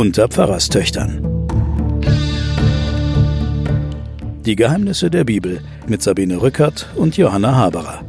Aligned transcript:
Unter 0.00 0.28
Pfarrerstöchtern. 0.28 1.20
Die 4.46 4.56
Geheimnisse 4.56 5.10
der 5.10 5.24
Bibel 5.24 5.60
mit 5.88 6.00
Sabine 6.00 6.40
Rückert 6.40 6.88
und 6.96 7.18
Johanna 7.18 7.54
Haberer. 7.54 8.02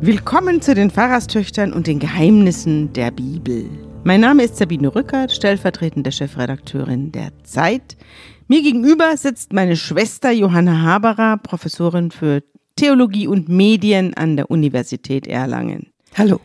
Willkommen 0.00 0.60
zu 0.60 0.74
den 0.74 0.90
Pfarrerstöchtern 0.90 1.72
und 1.72 1.86
den 1.86 2.00
Geheimnissen 2.00 2.92
der 2.94 3.12
Bibel. 3.12 3.66
Mein 4.08 4.22
Name 4.22 4.44
ist 4.44 4.56
Sabine 4.56 4.94
Rückert, 4.94 5.32
stellvertretende 5.32 6.10
Chefredakteurin 6.12 7.12
der 7.12 7.30
Zeit. 7.44 7.98
Mir 8.46 8.62
gegenüber 8.62 9.14
sitzt 9.18 9.52
meine 9.52 9.76
Schwester 9.76 10.30
Johanna 10.30 10.80
Haberer, 10.80 11.36
Professorin 11.36 12.10
für 12.10 12.42
Theologie 12.74 13.26
und 13.26 13.50
Medien 13.50 14.14
an 14.14 14.38
der 14.38 14.50
Universität 14.50 15.26
Erlangen. 15.26 15.88
Hallo. 16.14 16.40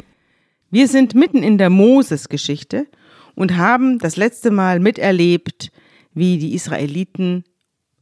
Wir 0.72 0.90
sind 0.90 1.16
mitten 1.16 1.42
in 1.42 1.58
der 1.58 1.70
Moses-Geschichte 1.70 2.86
und 3.34 3.56
haben 3.56 3.98
das 3.98 4.18
letzte 4.18 4.52
Mal 4.52 4.82
miterlebt, 4.82 5.72
wie 6.14 6.38
die 6.40 6.56
Israeliten 6.56 7.46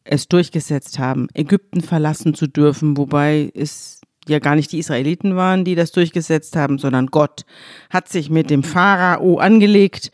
es 0.03 0.27
durchgesetzt 0.27 0.97
haben, 0.97 1.27
Ägypten 1.35 1.81
verlassen 1.81 2.33
zu 2.33 2.47
dürfen, 2.47 2.97
wobei 2.97 3.51
es 3.53 4.00
ja 4.31 4.39
gar 4.39 4.55
nicht 4.55 4.71
die 4.71 4.79
Israeliten 4.79 5.35
waren, 5.35 5.65
die 5.65 5.75
das 5.75 5.91
durchgesetzt 5.91 6.55
haben, 6.55 6.77
sondern 6.79 7.07
Gott 7.07 7.45
hat 7.89 8.09
sich 8.09 8.29
mit 8.29 8.49
dem 8.49 8.63
Pharao 8.63 9.37
angelegt 9.37 10.11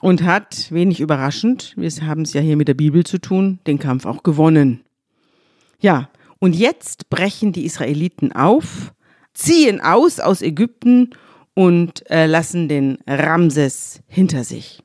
und 0.00 0.22
hat, 0.22 0.70
wenig 0.70 1.00
überraschend, 1.00 1.74
wir 1.76 1.90
haben 2.06 2.22
es 2.22 2.32
ja 2.32 2.40
hier 2.40 2.56
mit 2.56 2.68
der 2.68 2.74
Bibel 2.74 3.04
zu 3.04 3.18
tun, 3.18 3.58
den 3.66 3.78
Kampf 3.78 4.06
auch 4.06 4.22
gewonnen. 4.22 4.84
Ja, 5.80 6.10
und 6.38 6.54
jetzt 6.54 7.08
brechen 7.08 7.52
die 7.52 7.64
Israeliten 7.64 8.32
auf, 8.32 8.92
ziehen 9.32 9.80
aus 9.80 10.20
aus 10.20 10.42
Ägypten 10.42 11.10
und 11.54 12.08
äh, 12.10 12.26
lassen 12.26 12.68
den 12.68 12.98
Ramses 13.06 14.02
hinter 14.06 14.44
sich. 14.44 14.83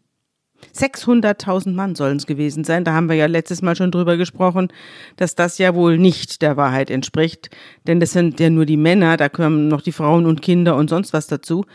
600.000 0.75 1.73
Mann 1.73 1.95
sollen 1.95 2.17
es 2.17 2.25
gewesen 2.25 2.63
sein. 2.63 2.83
Da 2.83 2.93
haben 2.93 3.09
wir 3.09 3.15
ja 3.15 3.25
letztes 3.25 3.61
Mal 3.61 3.75
schon 3.75 3.91
drüber 3.91 4.17
gesprochen, 4.17 4.69
dass 5.17 5.35
das 5.35 5.57
ja 5.57 5.75
wohl 5.75 5.97
nicht 5.97 6.41
der 6.41 6.57
Wahrheit 6.57 6.89
entspricht. 6.89 7.49
Denn 7.87 7.99
das 7.99 8.11
sind 8.11 8.39
ja 8.39 8.49
nur 8.49 8.65
die 8.65 8.77
Männer, 8.77 9.17
da 9.17 9.29
kommen 9.29 9.67
noch 9.67 9.81
die 9.81 9.91
Frauen 9.91 10.25
und 10.25 10.41
Kinder 10.41 10.75
und 10.75 10.89
sonst 10.89 11.13
was 11.13 11.27
dazu. 11.27 11.65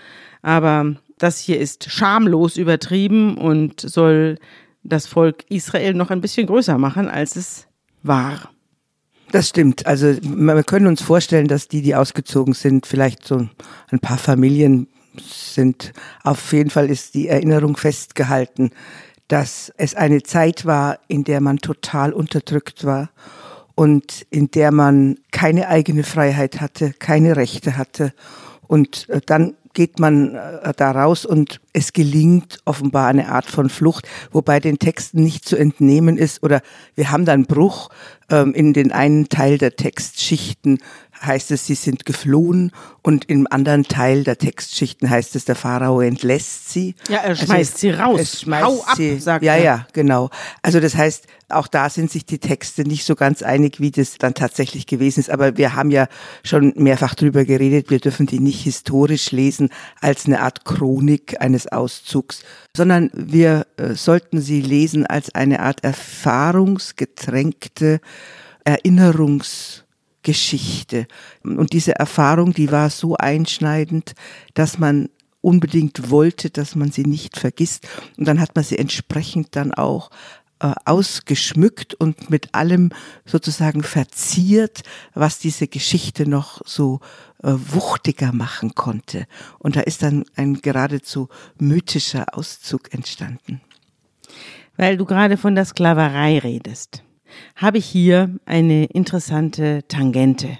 Aber 0.42 0.94
das 1.18 1.38
hier 1.38 1.58
ist 1.58 1.90
schamlos 1.90 2.56
übertrieben 2.56 3.36
und 3.38 3.80
soll 3.80 4.38
das 4.82 5.06
Volk 5.06 5.44
Israel 5.48 5.94
noch 5.94 6.10
ein 6.10 6.20
bisschen 6.20 6.46
größer 6.46 6.78
machen, 6.78 7.08
als 7.08 7.36
es 7.36 7.66
war. 8.02 8.50
Das 9.32 9.48
stimmt. 9.48 9.86
Also 9.86 10.14
wir 10.22 10.62
können 10.62 10.86
uns 10.86 11.02
vorstellen, 11.02 11.48
dass 11.48 11.66
die, 11.66 11.82
die 11.82 11.96
ausgezogen 11.96 12.54
sind, 12.54 12.86
vielleicht 12.86 13.26
so 13.26 13.48
ein 13.88 13.98
paar 13.98 14.18
Familien 14.18 14.86
sind. 15.20 15.92
Auf 16.22 16.52
jeden 16.52 16.70
Fall 16.70 16.90
ist 16.90 17.14
die 17.14 17.28
Erinnerung 17.28 17.76
festgehalten, 17.76 18.70
dass 19.28 19.72
es 19.76 19.94
eine 19.94 20.22
Zeit 20.22 20.66
war, 20.66 20.98
in 21.08 21.24
der 21.24 21.40
man 21.40 21.58
total 21.58 22.12
unterdrückt 22.12 22.84
war 22.84 23.10
und 23.74 24.26
in 24.30 24.50
der 24.50 24.70
man 24.70 25.18
keine 25.30 25.68
eigene 25.68 26.04
Freiheit 26.04 26.60
hatte, 26.60 26.92
keine 26.98 27.36
Rechte 27.36 27.76
hatte. 27.76 28.12
Und 28.66 29.08
äh, 29.08 29.20
dann 29.24 29.54
geht 29.74 29.98
man 29.98 30.34
äh, 30.34 30.72
da 30.76 30.92
raus 30.92 31.26
und 31.26 31.60
es 31.72 31.92
gelingt 31.92 32.60
offenbar 32.64 33.08
eine 33.08 33.28
Art 33.28 33.46
von 33.46 33.68
Flucht, 33.68 34.08
wobei 34.32 34.60
den 34.60 34.78
Texten 34.78 35.22
nicht 35.22 35.46
zu 35.46 35.56
entnehmen 35.56 36.16
ist 36.16 36.42
oder 36.42 36.62
wir 36.94 37.10
haben 37.10 37.24
dann 37.24 37.44
Bruch 37.46 37.90
ähm, 38.30 38.54
in 38.54 38.72
den 38.72 38.92
einen 38.92 39.28
Teil 39.28 39.58
der 39.58 39.76
Textschichten 39.76 40.78
heißt 41.24 41.50
es, 41.50 41.66
sie 41.66 41.74
sind 41.74 42.04
geflohen 42.04 42.72
und 43.02 43.28
im 43.28 43.46
anderen 43.50 43.84
Teil 43.84 44.24
der 44.24 44.38
Textschichten 44.38 45.08
heißt 45.08 45.36
es, 45.36 45.44
der 45.44 45.54
Pharao 45.54 46.00
entlässt 46.00 46.70
sie. 46.70 46.94
Ja, 47.08 47.18
er 47.18 47.30
also 47.30 47.46
schmeißt 47.46 47.74
also, 47.74 47.78
sie 47.78 47.90
raus. 47.90 48.40
Schmeißt 48.40 48.64
Hau 48.64 48.84
ab, 48.84 48.96
sie, 48.96 49.18
sagt 49.18 49.44
ja, 49.44 49.54
er. 49.54 49.58
Ja, 49.58 49.64
ja, 49.64 49.86
genau. 49.92 50.30
Also 50.62 50.80
das 50.80 50.94
heißt, 50.96 51.26
auch 51.48 51.68
da 51.68 51.90
sind 51.90 52.10
sich 52.10 52.24
die 52.24 52.38
Texte 52.38 52.82
nicht 52.82 53.04
so 53.04 53.14
ganz 53.14 53.42
einig, 53.42 53.80
wie 53.80 53.90
das 53.90 54.18
dann 54.18 54.34
tatsächlich 54.34 54.86
gewesen 54.86 55.20
ist. 55.20 55.30
Aber 55.30 55.56
wir 55.56 55.74
haben 55.74 55.90
ja 55.90 56.08
schon 56.42 56.72
mehrfach 56.76 57.14
drüber 57.14 57.44
geredet, 57.44 57.90
wir 57.90 58.00
dürfen 58.00 58.26
die 58.26 58.40
nicht 58.40 58.62
historisch 58.62 59.30
lesen 59.30 59.63
als 60.00 60.26
eine 60.26 60.40
Art 60.40 60.64
Chronik 60.64 61.40
eines 61.40 61.66
Auszugs, 61.66 62.44
sondern 62.76 63.10
wir 63.14 63.66
äh, 63.76 63.94
sollten 63.94 64.40
sie 64.40 64.60
lesen 64.60 65.06
als 65.06 65.34
eine 65.34 65.60
Art 65.60 65.84
erfahrungsgetränkte 65.84 68.00
Erinnerungs 68.64 69.84
Geschichte. 70.24 71.06
Und 71.44 71.72
diese 71.72 71.96
Erfahrung, 71.96 72.52
die 72.52 72.72
war 72.72 72.90
so 72.90 73.16
einschneidend, 73.16 74.14
dass 74.54 74.78
man 74.78 75.08
unbedingt 75.40 76.10
wollte, 76.10 76.50
dass 76.50 76.74
man 76.74 76.90
sie 76.90 77.04
nicht 77.04 77.38
vergisst. 77.38 77.86
Und 78.16 78.26
dann 78.26 78.40
hat 78.40 78.56
man 78.56 78.64
sie 78.64 78.78
entsprechend 78.78 79.54
dann 79.54 79.72
auch 79.72 80.10
äh, 80.58 80.72
ausgeschmückt 80.86 81.94
und 81.94 82.30
mit 82.30 82.54
allem 82.54 82.90
sozusagen 83.26 83.82
verziert, 83.82 84.82
was 85.12 85.38
diese 85.38 85.68
Geschichte 85.68 86.28
noch 86.28 86.62
so 86.64 87.00
wuchtiger 87.52 88.32
machen 88.32 88.74
konnte. 88.74 89.26
Und 89.58 89.76
da 89.76 89.80
ist 89.80 90.02
dann 90.02 90.24
ein 90.36 90.60
geradezu 90.62 91.28
mythischer 91.58 92.36
Auszug 92.36 92.92
entstanden. 92.92 93.60
Weil 94.76 94.96
du 94.96 95.04
gerade 95.04 95.36
von 95.36 95.54
der 95.54 95.64
Sklaverei 95.64 96.38
redest 96.38 97.04
habe 97.56 97.78
ich 97.78 97.86
hier 97.86 98.34
eine 98.44 98.86
interessante 98.86 99.84
Tangente. 99.88 100.58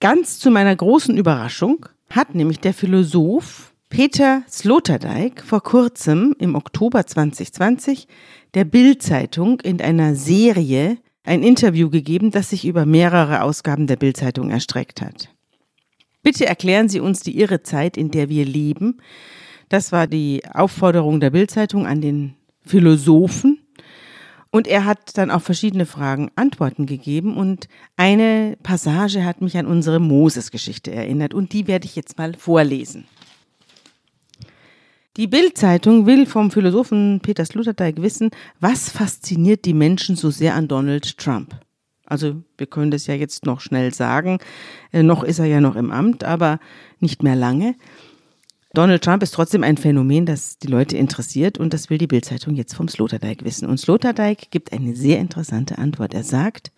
Ganz 0.00 0.38
zu 0.38 0.50
meiner 0.50 0.76
großen 0.76 1.16
Überraschung 1.16 1.86
hat 2.10 2.34
nämlich 2.34 2.60
der 2.60 2.74
Philosoph 2.74 3.72
Peter 3.88 4.42
Sloterdijk 4.48 5.42
vor 5.42 5.62
kurzem 5.62 6.34
im 6.38 6.54
Oktober 6.54 7.06
2020 7.06 8.08
der 8.54 8.64
Bild-Zeitung 8.64 9.60
in 9.60 9.80
einer 9.80 10.14
Serie 10.14 10.98
ein 11.26 11.42
Interview 11.42 11.90
gegeben, 11.90 12.30
das 12.30 12.50
sich 12.50 12.66
über 12.66 12.86
mehrere 12.86 13.42
Ausgaben 13.42 13.86
der 13.86 13.96
Bild-Zeitung 13.96 14.50
erstreckt 14.50 15.02
hat. 15.02 15.28
Bitte 16.22 16.46
erklären 16.46 16.88
Sie 16.88 17.00
uns 17.00 17.20
die 17.20 17.38
irre 17.38 17.62
Zeit, 17.62 17.96
in 17.96 18.10
der 18.10 18.28
wir 18.28 18.44
leben. 18.44 18.98
Das 19.68 19.92
war 19.92 20.06
die 20.06 20.42
Aufforderung 20.52 21.20
der 21.20 21.30
Bild-Zeitung 21.30 21.86
an 21.86 22.00
den 22.00 22.34
Philosophen, 22.64 23.60
und 24.56 24.66
er 24.66 24.86
hat 24.86 25.18
dann 25.18 25.30
auf 25.30 25.42
verschiedene 25.42 25.84
Fragen 25.84 26.30
Antworten 26.34 26.86
gegeben 26.86 27.36
und 27.36 27.68
eine 27.96 28.56
Passage 28.62 29.22
hat 29.22 29.42
mich 29.42 29.58
an 29.58 29.66
unsere 29.66 30.00
Moses-Geschichte 30.00 30.92
erinnert 30.92 31.34
und 31.34 31.52
die 31.52 31.66
werde 31.66 31.84
ich 31.84 31.94
jetzt 31.94 32.16
mal 32.16 32.32
vorlesen. 32.32 33.04
Die 35.16 35.26
Bild-Zeitung 35.26 36.04
will 36.04 36.26
vom 36.26 36.50
Philosophen 36.50 37.20
Peter 37.22 37.46
Sloterdijk 37.46 38.02
wissen, 38.02 38.28
was 38.60 38.90
fasziniert 38.90 39.64
die 39.64 39.72
Menschen 39.72 40.14
so 40.14 40.30
sehr 40.30 40.54
an 40.54 40.68
Donald 40.68 41.16
Trump. 41.16 41.58
Also 42.04 42.42
wir 42.58 42.66
können 42.66 42.90
das 42.90 43.06
ja 43.06 43.14
jetzt 43.14 43.46
noch 43.46 43.60
schnell 43.60 43.94
sagen, 43.94 44.38
äh, 44.92 45.02
noch 45.02 45.24
ist 45.24 45.38
er 45.38 45.46
ja 45.46 45.62
noch 45.62 45.74
im 45.74 45.90
Amt, 45.90 46.22
aber 46.22 46.60
nicht 47.00 47.22
mehr 47.22 47.34
lange. 47.34 47.76
Donald 48.74 49.02
Trump 49.02 49.22
ist 49.22 49.32
trotzdem 49.32 49.64
ein 49.64 49.78
Phänomen, 49.78 50.26
das 50.26 50.58
die 50.58 50.66
Leute 50.66 50.98
interessiert 50.98 51.56
und 51.56 51.72
das 51.72 51.88
will 51.88 51.96
die 51.96 52.06
Bildzeitung 52.06 52.54
jetzt 52.54 52.74
vom 52.74 52.86
Sloterdijk 52.86 53.42
wissen. 53.42 53.66
Und 53.66 53.78
Sloterdijk 53.78 54.50
gibt 54.50 54.74
eine 54.74 54.94
sehr 54.94 55.18
interessante 55.18 55.78
Antwort. 55.78 56.12
Er 56.12 56.24
sagt, 56.24 56.72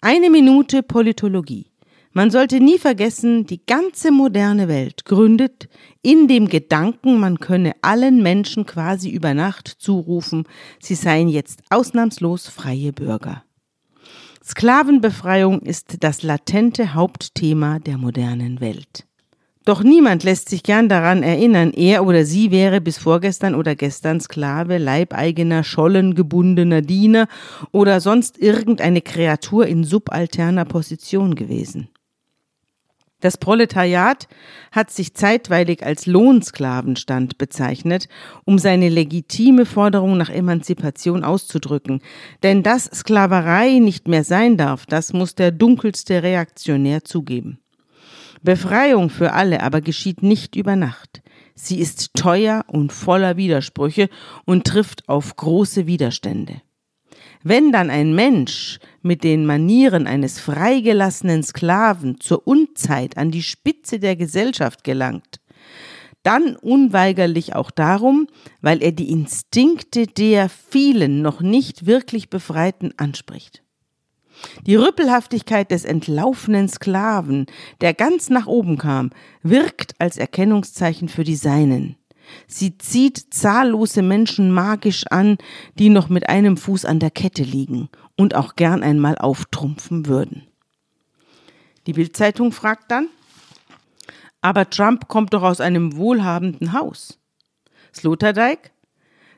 eine 0.00 0.30
Minute 0.30 0.82
Politologie. 0.82 1.71
Man 2.14 2.30
sollte 2.30 2.60
nie 2.60 2.78
vergessen, 2.78 3.46
die 3.46 3.64
ganze 3.64 4.10
moderne 4.10 4.68
Welt 4.68 5.06
gründet 5.06 5.68
in 6.02 6.28
dem 6.28 6.48
Gedanken, 6.48 7.18
man 7.18 7.38
könne 7.38 7.72
allen 7.80 8.22
Menschen 8.22 8.66
quasi 8.66 9.08
über 9.08 9.32
Nacht 9.32 9.68
zurufen, 9.68 10.44
sie 10.78 10.94
seien 10.94 11.28
jetzt 11.28 11.62
ausnahmslos 11.70 12.48
freie 12.48 12.92
Bürger. 12.92 13.44
Sklavenbefreiung 14.44 15.60
ist 15.60 16.04
das 16.04 16.22
latente 16.22 16.92
Hauptthema 16.92 17.78
der 17.78 17.96
modernen 17.96 18.60
Welt. 18.60 19.06
Doch 19.64 19.82
niemand 19.82 20.24
lässt 20.24 20.48
sich 20.48 20.64
gern 20.64 20.88
daran 20.88 21.22
erinnern, 21.22 21.72
er 21.72 22.04
oder 22.04 22.24
sie 22.24 22.50
wäre 22.50 22.80
bis 22.80 22.98
vorgestern 22.98 23.54
oder 23.54 23.76
gestern 23.76 24.20
Sklave, 24.20 24.78
Leibeigener, 24.78 25.62
schollengebundener 25.62 26.82
Diener 26.82 27.28
oder 27.70 28.00
sonst 28.00 28.38
irgendeine 28.38 29.00
Kreatur 29.00 29.66
in 29.66 29.84
subalterner 29.84 30.64
Position 30.64 31.36
gewesen. 31.36 31.88
Das 33.22 33.38
Proletariat 33.38 34.26
hat 34.72 34.90
sich 34.90 35.14
zeitweilig 35.14 35.86
als 35.86 36.06
Lohnsklavenstand 36.06 37.38
bezeichnet, 37.38 38.08
um 38.44 38.58
seine 38.58 38.88
legitime 38.88 39.64
Forderung 39.64 40.16
nach 40.16 40.28
Emanzipation 40.28 41.22
auszudrücken. 41.22 42.02
Denn 42.42 42.64
dass 42.64 42.86
Sklaverei 42.86 43.78
nicht 43.78 44.08
mehr 44.08 44.24
sein 44.24 44.56
darf, 44.56 44.86
das 44.86 45.12
muss 45.12 45.36
der 45.36 45.52
dunkelste 45.52 46.24
Reaktionär 46.24 47.04
zugeben. 47.04 47.60
Befreiung 48.42 49.08
für 49.08 49.34
alle 49.34 49.62
aber 49.62 49.80
geschieht 49.82 50.24
nicht 50.24 50.56
über 50.56 50.74
Nacht. 50.74 51.22
Sie 51.54 51.78
ist 51.78 52.14
teuer 52.14 52.64
und 52.66 52.92
voller 52.92 53.36
Widersprüche 53.36 54.08
und 54.46 54.66
trifft 54.66 55.08
auf 55.08 55.36
große 55.36 55.86
Widerstände. 55.86 56.60
Wenn 57.44 57.72
dann 57.72 57.90
ein 57.90 58.14
Mensch 58.14 58.78
mit 59.02 59.24
den 59.24 59.46
Manieren 59.46 60.06
eines 60.06 60.38
freigelassenen 60.38 61.42
Sklaven 61.42 62.20
zur 62.20 62.46
Unzeit 62.46 63.16
an 63.16 63.30
die 63.30 63.42
Spitze 63.42 63.98
der 63.98 64.16
Gesellschaft 64.16 64.84
gelangt, 64.84 65.40
dann 66.22 66.54
unweigerlich 66.56 67.54
auch 67.56 67.70
darum, 67.70 68.28
weil 68.60 68.82
er 68.82 68.92
die 68.92 69.10
Instinkte 69.10 70.06
der 70.06 70.48
vielen 70.48 71.20
noch 71.20 71.40
nicht 71.40 71.86
wirklich 71.86 72.30
Befreiten 72.30 72.92
anspricht. 72.96 73.62
Die 74.66 74.76
Rüppelhaftigkeit 74.76 75.70
des 75.70 75.84
entlaufenen 75.84 76.68
Sklaven, 76.68 77.46
der 77.80 77.94
ganz 77.94 78.30
nach 78.30 78.46
oben 78.46 78.78
kam, 78.78 79.10
wirkt 79.42 79.94
als 79.98 80.16
Erkennungszeichen 80.16 81.08
für 81.08 81.24
die 81.24 81.36
Seinen. 81.36 81.96
Sie 82.46 82.78
zieht 82.78 83.34
zahllose 83.34 84.02
Menschen 84.02 84.50
magisch 84.50 85.04
an, 85.08 85.38
die 85.78 85.88
noch 85.88 86.08
mit 86.08 86.28
einem 86.28 86.56
Fuß 86.56 86.84
an 86.84 86.98
der 86.98 87.10
Kette 87.10 87.42
liegen 87.42 87.88
und 88.16 88.34
auch 88.34 88.56
gern 88.56 88.82
einmal 88.82 89.16
auftrumpfen 89.16 90.06
würden. 90.06 90.46
Die 91.86 91.92
Bildzeitung 91.92 92.52
fragt 92.52 92.90
dann, 92.90 93.08
aber 94.40 94.70
Trump 94.70 95.08
kommt 95.08 95.34
doch 95.34 95.42
aus 95.42 95.60
einem 95.60 95.96
wohlhabenden 95.96 96.72
Haus. 96.72 97.18
Sloterdijk, 97.94 98.72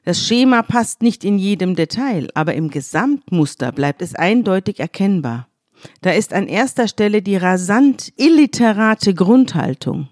das 0.04 0.26
Schema 0.26 0.62
passt 0.62 1.02
nicht 1.02 1.24
in 1.24 1.38
jedem 1.38 1.74
Detail, 1.74 2.28
aber 2.34 2.54
im 2.54 2.70
Gesamtmuster 2.70 3.72
bleibt 3.72 4.02
es 4.02 4.14
eindeutig 4.14 4.80
erkennbar. 4.80 5.48
Da 6.02 6.12
ist 6.12 6.32
an 6.32 6.46
erster 6.46 6.88
Stelle 6.88 7.22
die 7.22 7.36
rasant 7.36 8.12
illiterate 8.16 9.14
Grundhaltung. 9.14 10.08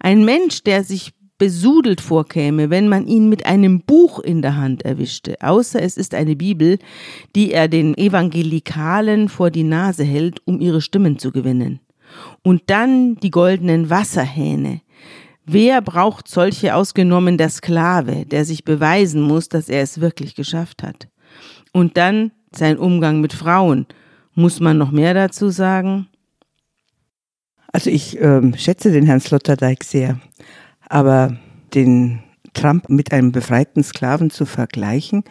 Ein 0.00 0.24
Mensch, 0.24 0.62
der 0.62 0.84
sich 0.84 1.12
besudelt 1.44 2.00
vorkäme, 2.00 2.70
wenn 2.70 2.88
man 2.88 3.06
ihn 3.06 3.28
mit 3.28 3.44
einem 3.44 3.82
Buch 3.82 4.18
in 4.18 4.40
der 4.40 4.56
Hand 4.56 4.82
erwischte, 4.82 5.36
außer 5.42 5.82
es 5.82 5.98
ist 5.98 6.14
eine 6.14 6.36
Bibel, 6.36 6.78
die 7.36 7.52
er 7.52 7.68
den 7.68 7.94
Evangelikalen 7.98 9.28
vor 9.28 9.50
die 9.50 9.62
Nase 9.62 10.04
hält, 10.04 10.40
um 10.46 10.58
ihre 10.58 10.80
Stimmen 10.80 11.18
zu 11.18 11.32
gewinnen. 11.32 11.80
Und 12.42 12.62
dann 12.68 13.16
die 13.16 13.30
goldenen 13.30 13.90
Wasserhähne, 13.90 14.80
Wer 15.46 15.82
braucht 15.82 16.26
solche 16.26 16.74
ausgenommen 16.74 17.36
der 17.36 17.50
Sklave, 17.50 18.24
der 18.24 18.46
sich 18.46 18.64
beweisen 18.64 19.20
muss, 19.20 19.50
dass 19.50 19.68
er 19.68 19.82
es 19.82 20.00
wirklich 20.00 20.34
geschafft 20.34 20.82
hat? 20.82 21.08
Und 21.70 21.98
dann 21.98 22.32
sein 22.50 22.78
Umgang 22.78 23.20
mit 23.20 23.34
Frauen. 23.34 23.84
Muss 24.32 24.58
man 24.60 24.78
noch 24.78 24.90
mehr 24.90 25.12
dazu 25.12 25.50
sagen? 25.50 26.06
Also 27.74 27.90
ich 27.90 28.18
ähm, 28.18 28.54
schätze 28.56 28.90
den 28.90 29.04
Herrn 29.04 29.20
Sloterdijk 29.20 29.84
sehr, 29.84 30.18
aber 30.88 31.36
den 31.74 32.22
Trump 32.52 32.88
mit 32.88 33.12
einem 33.12 33.32
befreiten 33.32 33.82
Sklaven 33.82 34.30
zu 34.30 34.46
vergleichen, 34.46 35.24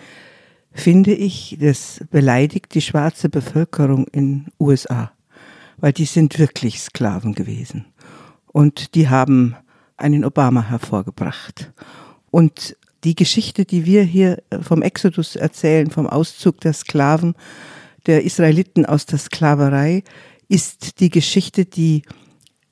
finde 0.72 1.14
ich, 1.14 1.58
das 1.60 2.04
beleidigt 2.12 2.74
die 2.74 2.82
schwarze 2.82 3.30
Bevölkerung 3.30 4.08
in 4.08 4.48
USA, 4.60 5.12
weil 5.78 5.94
die 5.94 6.06
sind 6.06 6.38
wirklich 6.40 6.80
Sklaven 6.82 7.34
gewesen. 7.34 7.86
Und 8.48 8.96
die 8.96 9.10
haben 9.10 9.56
einen 9.98 10.26
Obama 10.26 10.64
hervorgebracht. 10.64 11.72
Und 12.32 12.76
die 13.04 13.16
Geschichte, 13.16 13.66
die 13.66 13.86
wir 13.86 14.04
hier 14.04 14.42
vom 14.62 14.82
Exodus 14.82 15.36
erzählen, 15.36 15.92
vom 15.92 16.08
Auszug 16.08 16.62
der 16.62 16.74
Sklaven, 16.74 17.36
der 18.06 18.24
Israeliten 18.24 18.86
aus 18.86 19.06
der 19.06 19.20
Sklaverei, 19.20 20.04
ist 20.48 21.00
die 21.00 21.10
Geschichte, 21.10 21.66
die 21.66 22.04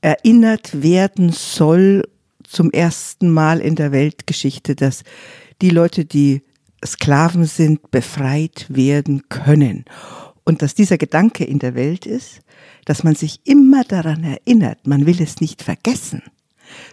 erinnert 0.01 0.81
werden 0.81 1.31
soll 1.31 2.03
zum 2.51 2.71
ersten 2.71 3.31
Mal 3.31 3.59
in 3.59 3.75
der 3.75 3.91
Weltgeschichte, 3.91 4.75
dass 4.75 5.03
die 5.61 5.69
Leute, 5.69 6.05
die 6.05 6.43
Sklaven 6.85 7.45
sind, 7.45 7.91
befreit 7.91 8.65
werden 8.69 9.29
können. 9.29 9.85
Und 10.43 10.61
dass 10.61 10.73
dieser 10.73 10.97
Gedanke 10.97 11.43
in 11.43 11.59
der 11.59 11.75
Welt 11.75 12.05
ist, 12.05 12.41
dass 12.85 13.03
man 13.03 13.15
sich 13.15 13.41
immer 13.45 13.83
daran 13.83 14.23
erinnert, 14.23 14.87
man 14.87 15.05
will 15.05 15.21
es 15.21 15.39
nicht 15.39 15.61
vergessen 15.61 16.23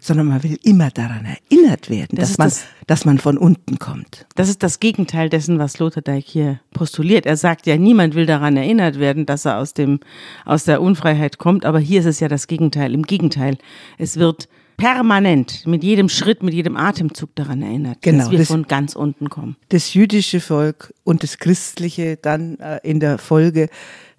sondern 0.00 0.26
man 0.26 0.42
will 0.42 0.58
immer 0.62 0.90
daran 0.90 1.24
erinnert 1.24 1.90
werden, 1.90 2.16
das 2.16 2.30
dass, 2.30 2.38
man, 2.38 2.48
das, 2.48 2.64
dass 2.86 3.04
man 3.04 3.18
von 3.18 3.38
unten 3.38 3.78
kommt. 3.78 4.26
Das 4.34 4.48
ist 4.48 4.62
das 4.62 4.80
Gegenteil 4.80 5.28
dessen, 5.28 5.58
was 5.58 5.74
Sloterdijk 5.74 6.24
hier 6.26 6.60
postuliert. 6.72 7.26
Er 7.26 7.36
sagt 7.36 7.66
ja, 7.66 7.76
niemand 7.76 8.14
will 8.14 8.26
daran 8.26 8.56
erinnert 8.56 8.98
werden, 8.98 9.26
dass 9.26 9.44
er 9.44 9.58
aus, 9.58 9.74
dem, 9.74 10.00
aus 10.44 10.64
der 10.64 10.82
Unfreiheit 10.82 11.38
kommt, 11.38 11.64
aber 11.64 11.78
hier 11.78 12.00
ist 12.00 12.06
es 12.06 12.20
ja 12.20 12.28
das 12.28 12.46
Gegenteil. 12.46 12.94
Im 12.94 13.02
Gegenteil, 13.02 13.58
es 13.98 14.16
wird 14.16 14.48
permanent, 14.78 15.66
mit 15.66 15.84
jedem 15.84 16.08
Schritt, 16.08 16.42
mit 16.42 16.54
jedem 16.54 16.76
Atemzug 16.76 17.34
daran 17.34 17.60
erinnert, 17.62 18.00
genau, 18.00 18.18
dass 18.18 18.30
wir 18.30 18.38
das, 18.38 18.48
von 18.48 18.62
ganz 18.62 18.96
unten 18.96 19.28
kommen. 19.28 19.56
Das 19.68 19.92
jüdische 19.92 20.40
Volk 20.40 20.94
und 21.04 21.22
das 21.22 21.38
christliche 21.38 22.16
dann 22.16 22.58
äh, 22.60 22.78
in 22.82 23.00
der 23.00 23.18
Folge 23.18 23.68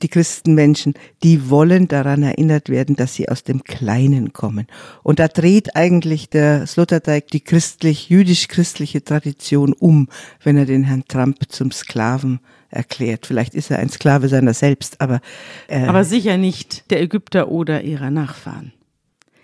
die 0.02 0.10
Christenmenschen, 0.10 0.94
die 1.24 1.50
wollen 1.50 1.88
daran 1.88 2.24
erinnert 2.24 2.70
werden, 2.70 2.96
dass 2.96 3.16
sie 3.16 3.30
aus 3.30 3.44
dem 3.44 3.64
Kleinen 3.64 4.34
kommen. 4.34 4.68
Und 5.02 5.20
da 5.20 5.28
dreht 5.28 5.76
eigentlich 5.76 6.30
der 6.30 6.68
Sloterdijk 6.68 7.28
die 7.28 7.42
christlich-jüdisch-christliche 7.42 9.04
Tradition 9.04 9.74
um, 9.74 10.08
wenn 10.44 10.58
er 10.58 10.66
den 10.66 10.84
Herrn 10.84 11.06
Trump 11.08 11.38
zum 11.50 11.72
Sklaven 11.72 12.40
erklärt. 12.70 13.26
Vielleicht 13.26 13.56
ist 13.56 13.72
er 13.72 13.80
ein 13.80 13.90
Sklave 13.90 14.28
seiner 14.28 14.54
selbst, 14.54 15.02
aber 15.02 15.22
äh, 15.68 15.86
aber 15.86 16.04
sicher 16.04 16.38
nicht 16.38 16.90
der 16.92 17.02
Ägypter 17.02 17.50
oder 17.50 17.82
ihrer 17.84 18.12
Nachfahren. 18.12 18.74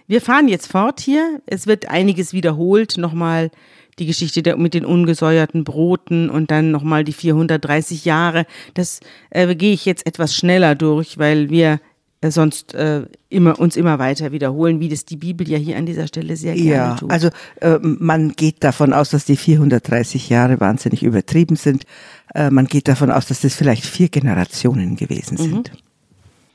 Wir 0.07 0.21
fahren 0.21 0.47
jetzt 0.47 0.71
fort 0.71 0.99
hier. 0.99 1.41
Es 1.45 1.67
wird 1.67 1.89
einiges 1.89 2.33
wiederholt. 2.33 2.97
Nochmal 2.97 3.51
die 3.97 4.05
Geschichte 4.05 4.43
der, 4.43 4.57
mit 4.57 4.73
den 4.73 4.85
ungesäuerten 4.85 5.63
Broten 5.63 6.29
und 6.29 6.51
dann 6.51 6.71
nochmal 6.71 7.03
die 7.03 7.13
430 7.13 8.05
Jahre. 8.05 8.45
Das 8.73 8.99
äh, 9.29 9.55
gehe 9.55 9.73
ich 9.73 9.85
jetzt 9.85 10.05
etwas 10.05 10.35
schneller 10.35 10.75
durch, 10.75 11.17
weil 11.17 11.49
wir 11.49 11.79
äh, 12.21 12.31
sonst 12.31 12.73
äh, 12.73 13.03
immer, 13.29 13.59
uns 13.59 13.77
immer 13.77 13.99
weiter 13.99 14.31
wiederholen, 14.31 14.79
wie 14.79 14.89
das 14.89 15.05
die 15.05 15.17
Bibel 15.17 15.47
ja 15.49 15.57
hier 15.57 15.77
an 15.77 15.85
dieser 15.85 16.07
Stelle 16.07 16.35
sehr 16.35 16.55
gerne 16.55 16.69
ja, 16.69 16.95
tut. 16.95 17.11
Also 17.11 17.29
äh, 17.61 17.79
man 17.81 18.33
geht 18.33 18.63
davon 18.63 18.93
aus, 18.93 19.09
dass 19.09 19.25
die 19.25 19.37
430 19.37 20.29
Jahre 20.29 20.59
wahnsinnig 20.59 21.03
übertrieben 21.03 21.55
sind. 21.55 21.85
Äh, 22.33 22.49
man 22.49 22.67
geht 22.67 22.87
davon 22.87 23.11
aus, 23.11 23.27
dass 23.27 23.41
das 23.41 23.55
vielleicht 23.55 23.85
vier 23.85 24.09
Generationen 24.09 24.95
gewesen 24.95 25.37
sind. 25.37 25.71
Mhm. 25.71 25.77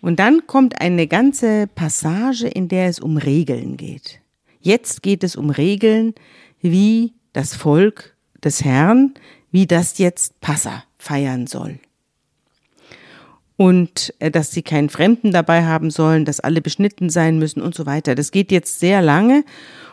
Und 0.00 0.19
dann 0.19 0.47
kommt 0.47 0.81
eine 0.81 1.06
ganze 1.06 1.67
Passage, 1.67 2.49
in 2.49 2.69
der 2.69 2.88
es 2.88 3.00
um 3.00 3.17
Regeln 3.17 3.76
geht. 3.76 4.20
Jetzt 4.61 5.02
geht 5.02 5.25
es 5.25 5.37
um 5.37 5.50
Regeln, 5.50 6.14
wie 6.61 7.14
das 7.32 7.55
Volk 7.55 8.17
des 8.43 8.64
Herrn, 8.64 9.14
wie 9.50 9.67
das 9.67 9.99
jetzt 9.99 10.41
Passa 10.41 10.85
feiern 10.99 11.47
soll. 11.47 11.79
Und 13.56 14.15
äh, 14.20 14.31
dass 14.31 14.53
sie 14.53 14.63
keinen 14.63 14.89
Fremden 14.89 15.32
dabei 15.32 15.65
haben 15.65 15.91
sollen, 15.91 16.24
dass 16.24 16.41
alle 16.41 16.63
beschnitten 16.63 17.10
sein 17.10 17.39
müssen 17.39 17.60
und 17.60 17.74
so 17.74 17.84
weiter. 17.84 18.15
Das 18.15 18.31
geht 18.31 18.53
jetzt 18.53 18.81
sehr 18.81 19.03
lange 19.03 19.44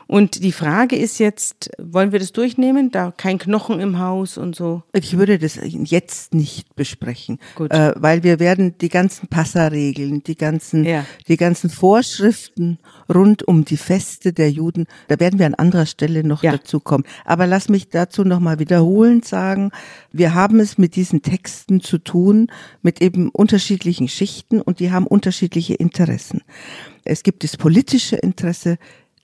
und 0.08 0.44
die 0.44 0.54
Frage 0.54 0.96
ist 0.96 1.20
jetzt, 1.20 1.70
wollen 1.78 2.14
wir 2.14 2.20
das 2.20 2.32
durchnehmen? 2.32 2.92
Da 2.92 3.12
kein 3.16 3.38
Knochen 3.38 3.80
im 3.82 4.00
Haus 4.00 4.38
und 4.38 4.56
so. 4.56 4.84
Ich 4.94 5.18
würde 5.18 5.38
das 5.38 5.60
jetzt 5.62 6.34
nicht 6.34 6.76
besprechen, 6.76 7.40
äh, 7.70 7.92
weil 7.96 8.24
wir 8.24 8.40
werden 8.40 8.78
die 8.80 8.90
ganzen 8.90 9.28
Passaregeln, 9.28 10.24
die 10.24 10.36
ganzen, 10.36 10.86
ja. 10.86 11.06
die 11.28 11.36
ganzen 11.36 11.70
Vorschriften 11.70 12.80
rund 13.14 13.48
um 13.48 13.66
die 13.66 13.78
Feste 13.78 14.32
der 14.32 14.50
Juden, 14.50 14.88
da 15.10 15.20
werden 15.20 15.40
wir 15.40 15.46
an 15.46 15.56
anderer 15.56 15.86
Stelle 15.86 16.24
noch 16.24 16.42
ja. 16.42 16.54
dazu 16.54 16.80
kommen. 16.80 17.04
Aber 17.26 17.46
lass 17.46 17.68
mich 17.68 17.90
dazu 17.90 18.24
nochmal 18.24 18.60
wiederholend 18.60 19.26
sagen, 19.26 19.72
wir 20.14 20.34
haben 20.34 20.60
es 20.62 20.78
mit 20.78 20.96
diesen 20.96 21.22
Texten 21.22 21.82
zu 21.82 21.98
tun, 21.98 22.48
mit 22.82 23.02
eben 23.02 23.30
unterschiedlichen 23.30 24.08
Schichten 24.08 24.62
und 24.62 24.80
die 24.80 24.92
haben 24.92 25.06
unterschiedliche 25.06 25.74
Interessen. 25.74 26.44
Es 27.04 27.24
gibt 27.24 27.44
das 27.44 27.58
politische 27.58 28.16
Interesse, 28.18 28.78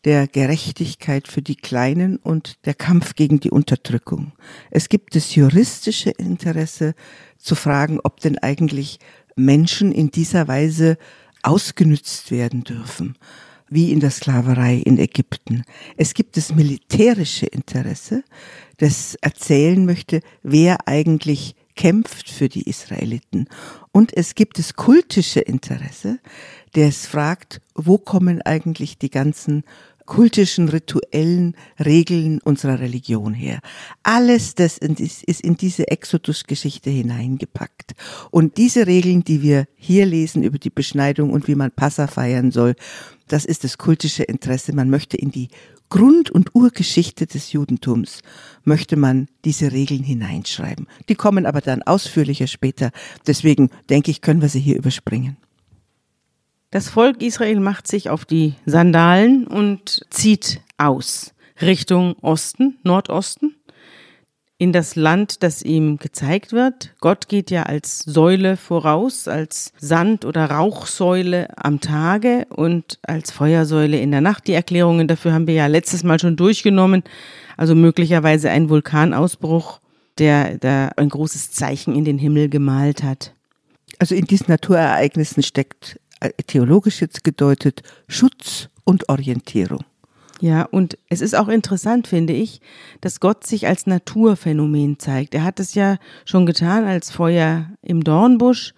der 0.05 0.27
Gerechtigkeit 0.27 1.27
für 1.27 1.41
die 1.41 1.55
Kleinen 1.55 2.17
und 2.17 2.65
der 2.65 2.74
Kampf 2.74 3.15
gegen 3.15 3.39
die 3.39 3.51
Unterdrückung. 3.51 4.33
Es 4.69 4.89
gibt 4.89 5.15
das 5.15 5.36
juristische 5.36 6.10
Interesse 6.10 6.93
zu 7.38 7.55
fragen, 7.55 8.00
ob 8.03 8.19
denn 8.19 8.38
eigentlich 8.38 9.00
Menschen 9.36 9.91
in 9.91 10.12
dieser 10.12 10.48
Weise 10.48 10.98
ausgenützt 11.41 12.31
werden 12.31 12.63
dürfen, 12.63 13.17
wie 13.69 13.91
in 13.91 14.00
der 14.00 14.12
Sklaverei 14.12 14.75
in 14.75 14.98
Ägypten. 14.98 15.63
Es 15.98 16.13
gibt 16.13 16.38
das 16.38 16.53
militärische 16.53 17.45
Interesse, 17.45 18.24
das 18.77 19.15
erzählen 19.15 19.86
möchte, 19.86 20.22
wer 20.43 20.88
eigentlich 20.88 21.55
kämpft 21.75 22.29
für 22.29 22.50
die 22.50 22.69
Israeliten. 22.69 23.48
Und 23.91 24.15
es 24.15 24.36
gibt 24.36 24.60
das 24.60 24.75
kultische 24.75 25.39
Interesse, 25.39 26.19
der 26.75 26.88
es 26.88 27.05
fragt, 27.05 27.62
wo 27.75 27.98
kommen 27.98 28.41
eigentlich 28.41 28.98
die 28.98 29.10
ganzen 29.10 29.63
kultischen, 30.05 30.69
rituellen 30.69 31.55
Regeln 31.83 32.39
unserer 32.43 32.79
Religion 32.79 33.33
her. 33.33 33.60
Alles 34.03 34.55
das 34.55 34.77
ist 34.77 35.41
in 35.41 35.57
diese 35.57 35.88
Exodus-Geschichte 35.89 36.89
hineingepackt. 36.89 37.93
Und 38.31 38.57
diese 38.57 38.88
Regeln, 38.88 39.24
die 39.24 39.41
wir 39.41 39.65
hier 39.75 40.05
lesen 40.05 40.43
über 40.43 40.60
die 40.60 40.69
Beschneidung 40.69 41.31
und 41.31 41.48
wie 41.48 41.55
man 41.55 41.72
Passa 41.72 42.07
feiern 42.07 42.51
soll, 42.51 42.75
das 43.27 43.45
ist 43.45 43.63
das 43.63 43.77
kultische 43.77 44.24
Interesse. 44.24 44.74
Man 44.74 44.89
möchte 44.89 45.17
in 45.17 45.31
die 45.31 45.50
Grund- 45.89 46.31
und 46.31 46.55
Urgeschichte 46.55 47.27
des 47.27 47.51
Judentums 47.51 48.22
möchte 48.63 48.95
man 48.95 49.27
diese 49.45 49.72
Regeln 49.72 50.03
hineinschreiben. 50.03 50.88
Die 51.07 51.13
kommen 51.13 51.45
aber 51.45 51.62
dann 51.62 51.83
ausführlicher 51.83 52.48
später. 52.48 52.89
Deswegen 53.27 53.69
denke 53.91 54.10
ich, 54.10 54.22
können 54.22 54.41
wir 54.41 54.50
sie 54.50 54.60
hier 54.60 54.75
überspringen. 54.75 55.38
Das 56.74 56.89
Volk 56.89 57.22
Israel 57.22 57.60
macht 57.60 57.88
sich 57.88 58.10
auf 58.10 58.25
die 58.25 58.56
Sandalen 58.65 59.46
und 59.46 60.01
zieht 60.10 60.60
aus 60.80 61.36
Richtung 61.62 62.15
Osten, 62.24 62.80
Nordosten, 62.82 63.53
in 64.58 64.74
das 64.74 64.96
Land, 64.96 65.44
das 65.44 65.62
ihm 65.62 65.98
gezeigt 65.98 66.51
wird. 66.51 66.96
Gott 67.00 67.27
geht 67.27 67.51
ja 67.51 67.62
als 67.62 68.00
Säule 68.00 68.58
voraus, 68.58 69.27
als 69.27 69.72
Sand- 69.77 70.25
oder 70.25 70.50
Rauchsäule 70.50 71.56
am 71.63 71.80
Tage 71.80 72.48
und 72.50 72.98
als 73.03 73.30
Feuersäule 73.30 74.00
in 74.00 74.10
der 74.10 74.22
Nacht. 74.22 74.48
Die 74.48 74.53
Erklärungen 74.53 75.08
dafür 75.08 75.32
haben 75.32 75.46
wir 75.46 75.53
ja 75.53 75.68
letztes 75.68 76.03
Mal 76.03 76.18
schon 76.18 76.38
durchgenommen. 76.38 77.03
Also 77.56 77.75
möglicherweise 77.75 78.50
ein 78.50 78.70
Vulkanausbruch, 78.70 79.80
der 80.18 80.58
da 80.58 80.89
ein 80.98 81.10
großes 81.10 81.51
Zeichen 81.51 81.96
in 81.96 82.03
den 82.03 82.18
Himmel 82.18 82.50
gemalt 82.50 83.03
hat. 83.03 83.36
Also 84.00 84.15
in 84.15 84.25
diesen 84.25 84.48
Naturereignissen 84.48 85.44
steckt 85.44 86.00
theologisch 86.48 87.01
jetzt 87.01 87.24
gedeutet 87.24 87.82
Schutz 88.08 88.70
und 88.84 89.10
Orientierung. 89.10 89.84
Ja, 90.42 90.63
und 90.63 90.98
es 91.08 91.22
ist 91.22 91.36
auch 91.36 91.48
interessant, 91.48 92.08
finde 92.08 92.34
ich, 92.34 92.60
dass 93.00 93.22
Gott 93.22 93.48
sich 93.48 93.68
als 93.68 93.88
Naturphänomen 93.88 95.00
zeigt. 95.00 95.34
Er 95.36 95.44
hat 95.46 95.60
es 95.60 95.74
ja 95.74 95.98
schon 96.25 96.46
getan 96.46 96.84
als 96.84 97.12
Feuer 97.12 97.70
im 97.82 98.03
Dornbusch. 98.03 98.74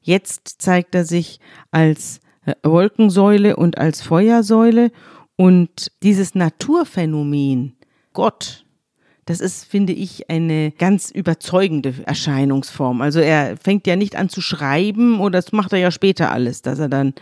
Jetzt 0.00 0.62
zeigt 0.62 0.94
er 0.94 1.04
sich 1.04 1.40
als 1.72 2.20
äh, 2.46 2.54
Wolkensäule 2.62 3.56
und 3.56 3.78
als 3.78 4.00
Feuersäule. 4.00 4.92
Und 5.34 5.90
dieses 6.04 6.36
Naturphänomen, 6.36 7.76
Gott, 8.12 8.64
das 9.28 9.40
ist, 9.40 9.66
finde 9.66 9.92
ich, 9.92 10.30
eine 10.30 10.72
ganz 10.78 11.10
überzeugende 11.10 11.92
Erscheinungsform. 12.06 13.02
Also 13.02 13.20
er 13.20 13.58
fängt 13.58 13.86
ja 13.86 13.94
nicht 13.94 14.16
an 14.16 14.30
zu 14.30 14.40
schreiben 14.40 15.20
oder 15.20 15.38
das 15.38 15.52
macht 15.52 15.74
er 15.74 15.78
ja 15.78 15.90
später 15.90 16.32
alles, 16.32 16.62
dass 16.62 16.78
er 16.78 16.88
dann 16.88 17.12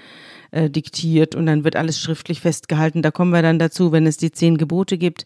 äh, 0.53 0.71
diktiert 0.71 1.35
und 1.35 1.47
dann 1.47 1.65
wird 1.65 1.75
alles 1.75 2.01
schriftlich 2.01 2.41
festgehalten. 2.41 3.03
Da 3.03 3.11
kommen 3.11 3.33
wir 3.33 3.43
dann 3.43 3.59
dazu, 3.59 3.91
wenn 3.91 4.07
es 4.07 4.19
die 4.19 4.31
zehn 4.31 4.57
Gebote 4.57 4.99
gibt. 4.99 5.25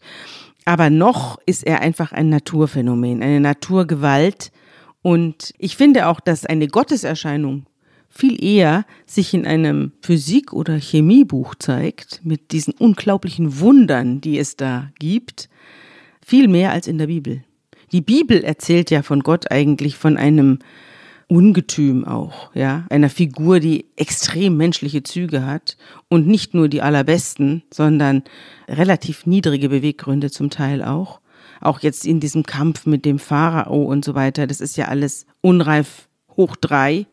Aber 0.65 0.89
noch 0.89 1.39
ist 1.45 1.67
er 1.67 1.81
einfach 1.81 2.13
ein 2.13 2.29
Naturphänomen, 2.29 3.21
eine 3.21 3.39
Naturgewalt. 3.39 4.51
Und 5.03 5.53
ich 5.59 5.77
finde 5.77 6.07
auch, 6.07 6.19
dass 6.19 6.47
eine 6.47 6.67
Gotteserscheinung 6.67 7.67
viel 8.09 8.43
eher 8.43 8.85
sich 9.05 9.35
in 9.35 9.45
einem 9.45 9.91
Physik- 10.01 10.51
oder 10.51 10.79
Chemiebuch 10.79 11.53
zeigt, 11.55 12.21
mit 12.23 12.51
diesen 12.51 12.73
unglaublichen 12.73 13.59
Wundern, 13.59 14.19
die 14.19 14.39
es 14.39 14.55
da 14.55 14.89
gibt, 14.97 15.47
viel 16.25 16.47
mehr 16.47 16.71
als 16.71 16.87
in 16.87 16.97
der 16.97 17.07
Bibel. 17.07 17.43
Die 17.91 18.01
Bibel 18.01 18.43
erzählt 18.43 18.89
ja 18.89 19.01
von 19.01 19.21
Gott 19.21 19.51
eigentlich 19.51 19.97
von 19.97 20.17
einem 20.17 20.59
Ungetüm 21.27 22.03
auch, 22.03 22.53
ja, 22.53 22.85
einer 22.89 23.09
Figur, 23.09 23.61
die 23.61 23.85
extrem 23.95 24.57
menschliche 24.57 25.01
Züge 25.01 25.45
hat 25.45 25.77
und 26.09 26.27
nicht 26.27 26.53
nur 26.53 26.67
die 26.67 26.81
allerbesten, 26.81 27.63
sondern 27.73 28.23
relativ 28.67 29.25
niedrige 29.25 29.69
Beweggründe 29.69 30.29
zum 30.29 30.49
Teil 30.49 30.83
auch. 30.83 31.21
Auch 31.61 31.79
jetzt 31.79 32.05
in 32.05 32.19
diesem 32.19 32.43
Kampf 32.43 32.85
mit 32.85 33.05
dem 33.05 33.17
Pharao 33.17 33.83
und 33.83 34.03
so 34.03 34.13
weiter, 34.13 34.45
das 34.45 34.59
ist 34.59 34.75
ja 34.75 34.89
alles 34.89 35.25
unreif 35.39 36.09
hoch 36.35 36.57
drei. 36.57 37.05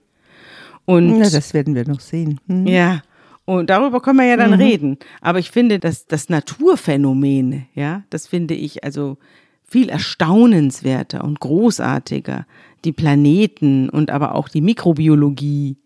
Und 0.85 1.21
ja, 1.21 1.31
das 1.31 1.55
werden 1.55 1.77
wir 1.77 1.87
noch 1.87 2.01
sehen. 2.01 2.41
Hm. 2.49 2.67
Ja, 2.67 3.03
und 3.49 3.71
darüber 3.71 4.03
können 4.03 4.19
wir 4.19 4.27
ja 4.27 4.37
dann 4.37 4.51
mhm. 4.51 4.61
reden. 4.61 4.99
Aber 5.23 5.39
ich 5.39 5.51
finde, 5.51 5.79
dass 5.79 6.07
das 6.07 6.29
Naturphänomene, 6.29 7.65
ja, 7.75 8.03
das 8.11 8.27
finde 8.27 8.53
ich 8.53 8.85
also 8.85 9.17
viel 9.65 9.89
erstaunenswerter 9.89 11.25
und 11.25 11.41
großartiger. 11.41 12.47
Die 12.85 12.93
Planeten 12.93 13.89
und 13.89 14.11
aber 14.11 14.35
auch 14.35 14.51
die 14.51 14.61
Mikrobiologie 14.61 15.79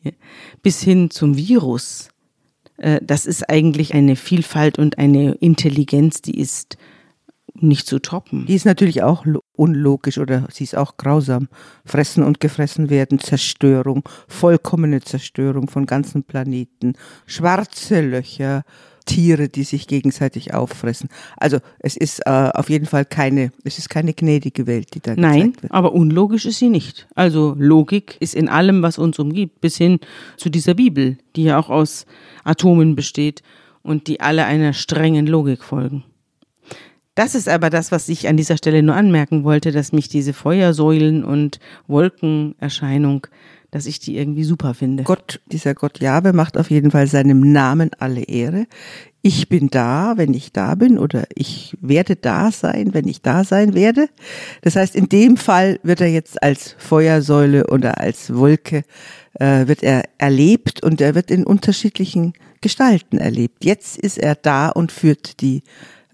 bis 0.62 0.82
hin 0.82 1.10
zum 1.10 1.36
Virus. 1.36 2.08
Äh, 2.78 2.98
das 3.00 3.26
ist 3.26 3.48
eigentlich 3.48 3.94
eine 3.94 4.16
Vielfalt 4.16 4.80
und 4.80 4.98
eine 4.98 5.34
Intelligenz, 5.34 6.20
die 6.20 6.40
ist 6.40 6.76
nicht 7.54 7.86
zu 7.86 7.98
toppen. 8.00 8.46
Die 8.46 8.54
ist 8.54 8.64
natürlich 8.64 9.02
auch 9.02 9.24
unlogisch 9.52 10.18
oder 10.18 10.48
sie 10.50 10.64
ist 10.64 10.76
auch 10.76 10.96
grausam. 10.96 11.48
Fressen 11.84 12.24
und 12.24 12.40
gefressen 12.40 12.90
werden, 12.90 13.18
Zerstörung, 13.18 14.08
vollkommene 14.28 15.00
Zerstörung 15.00 15.68
von 15.68 15.86
ganzen 15.86 16.24
Planeten, 16.24 16.94
schwarze 17.26 18.00
Löcher, 18.00 18.64
Tiere, 19.04 19.48
die 19.48 19.64
sich 19.64 19.88
gegenseitig 19.88 20.54
auffressen. 20.54 21.08
Also 21.36 21.58
es 21.80 21.96
ist 21.96 22.20
äh, 22.20 22.50
auf 22.54 22.70
jeden 22.70 22.86
Fall 22.86 23.04
keine, 23.04 23.52
es 23.64 23.78
ist 23.78 23.90
keine 23.90 24.14
gnädige 24.14 24.66
Welt, 24.66 24.94
die 24.94 25.00
da 25.00 25.14
Nein, 25.16 25.54
wird. 25.60 25.72
aber 25.72 25.92
unlogisch 25.92 26.46
ist 26.46 26.58
sie 26.58 26.68
nicht. 26.68 27.08
Also 27.14 27.54
Logik 27.58 28.16
ist 28.20 28.34
in 28.34 28.48
allem, 28.48 28.82
was 28.82 28.98
uns 28.98 29.18
umgibt, 29.18 29.60
bis 29.60 29.76
hin 29.76 29.98
zu 30.36 30.50
dieser 30.50 30.74
Bibel, 30.74 31.18
die 31.36 31.44
ja 31.44 31.58
auch 31.58 31.68
aus 31.68 32.06
Atomen 32.44 32.94
besteht 32.94 33.42
und 33.82 34.06
die 34.06 34.20
alle 34.20 34.44
einer 34.44 34.72
strengen 34.72 35.26
Logik 35.26 35.64
folgen. 35.64 36.04
Das 37.14 37.34
ist 37.34 37.48
aber 37.48 37.68
das, 37.68 37.92
was 37.92 38.08
ich 38.08 38.26
an 38.26 38.38
dieser 38.38 38.56
Stelle 38.56 38.82
nur 38.82 38.94
anmerken 38.94 39.44
wollte, 39.44 39.70
dass 39.70 39.92
mich 39.92 40.08
diese 40.08 40.32
Feuersäulen 40.32 41.24
und 41.24 41.60
Wolkenerscheinung, 41.86 43.26
dass 43.70 43.84
ich 43.84 44.00
die 44.00 44.16
irgendwie 44.16 44.44
super 44.44 44.72
finde. 44.72 45.02
Gott, 45.02 45.40
dieser 45.46 45.74
Gott 45.74 46.00
Jahwe 46.00 46.32
macht 46.32 46.56
auf 46.56 46.70
jeden 46.70 46.90
Fall 46.90 47.06
seinem 47.06 47.52
Namen 47.52 47.90
alle 47.98 48.22
Ehre. 48.22 48.66
Ich 49.20 49.48
bin 49.50 49.68
da, 49.68 50.14
wenn 50.16 50.32
ich 50.32 50.52
da 50.52 50.74
bin, 50.74 50.98
oder 50.98 51.24
ich 51.34 51.76
werde 51.80 52.16
da 52.16 52.50
sein, 52.50 52.94
wenn 52.94 53.06
ich 53.06 53.20
da 53.20 53.44
sein 53.44 53.74
werde. 53.74 54.08
Das 54.62 54.76
heißt, 54.76 54.96
in 54.96 55.08
dem 55.08 55.36
Fall 55.36 55.80
wird 55.82 56.00
er 56.00 56.08
jetzt 56.08 56.42
als 56.42 56.74
Feuersäule 56.78 57.66
oder 57.66 57.98
als 57.98 58.34
Wolke 58.34 58.84
äh, 59.34 59.68
wird 59.68 59.82
er 59.82 60.04
erlebt 60.16 60.82
und 60.82 61.00
er 61.00 61.14
wird 61.14 61.30
in 61.30 61.44
unterschiedlichen 61.44 62.32
Gestalten 62.62 63.18
erlebt. 63.18 63.64
Jetzt 63.64 63.98
ist 63.98 64.18
er 64.18 64.34
da 64.34 64.70
und 64.70 64.92
führt 64.92 65.40
die 65.40 65.62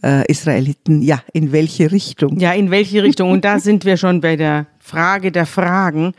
äh, 0.03 0.31
Israeliten, 0.31 1.03
ja, 1.03 1.23
in 1.33 1.53
welche 1.53 1.91
Richtung? 1.91 2.39
Ja, 2.39 2.53
in 2.53 2.71
welche 2.71 3.03
Richtung? 3.03 3.31
Und 3.31 3.45
da 3.45 3.59
sind 3.61 3.85
wir 3.85 3.97
schon 3.97 4.21
bei 4.21 4.37
der 4.37 4.67
Frage 4.79 5.33
der 5.33 5.47
Fragen. 5.47 6.13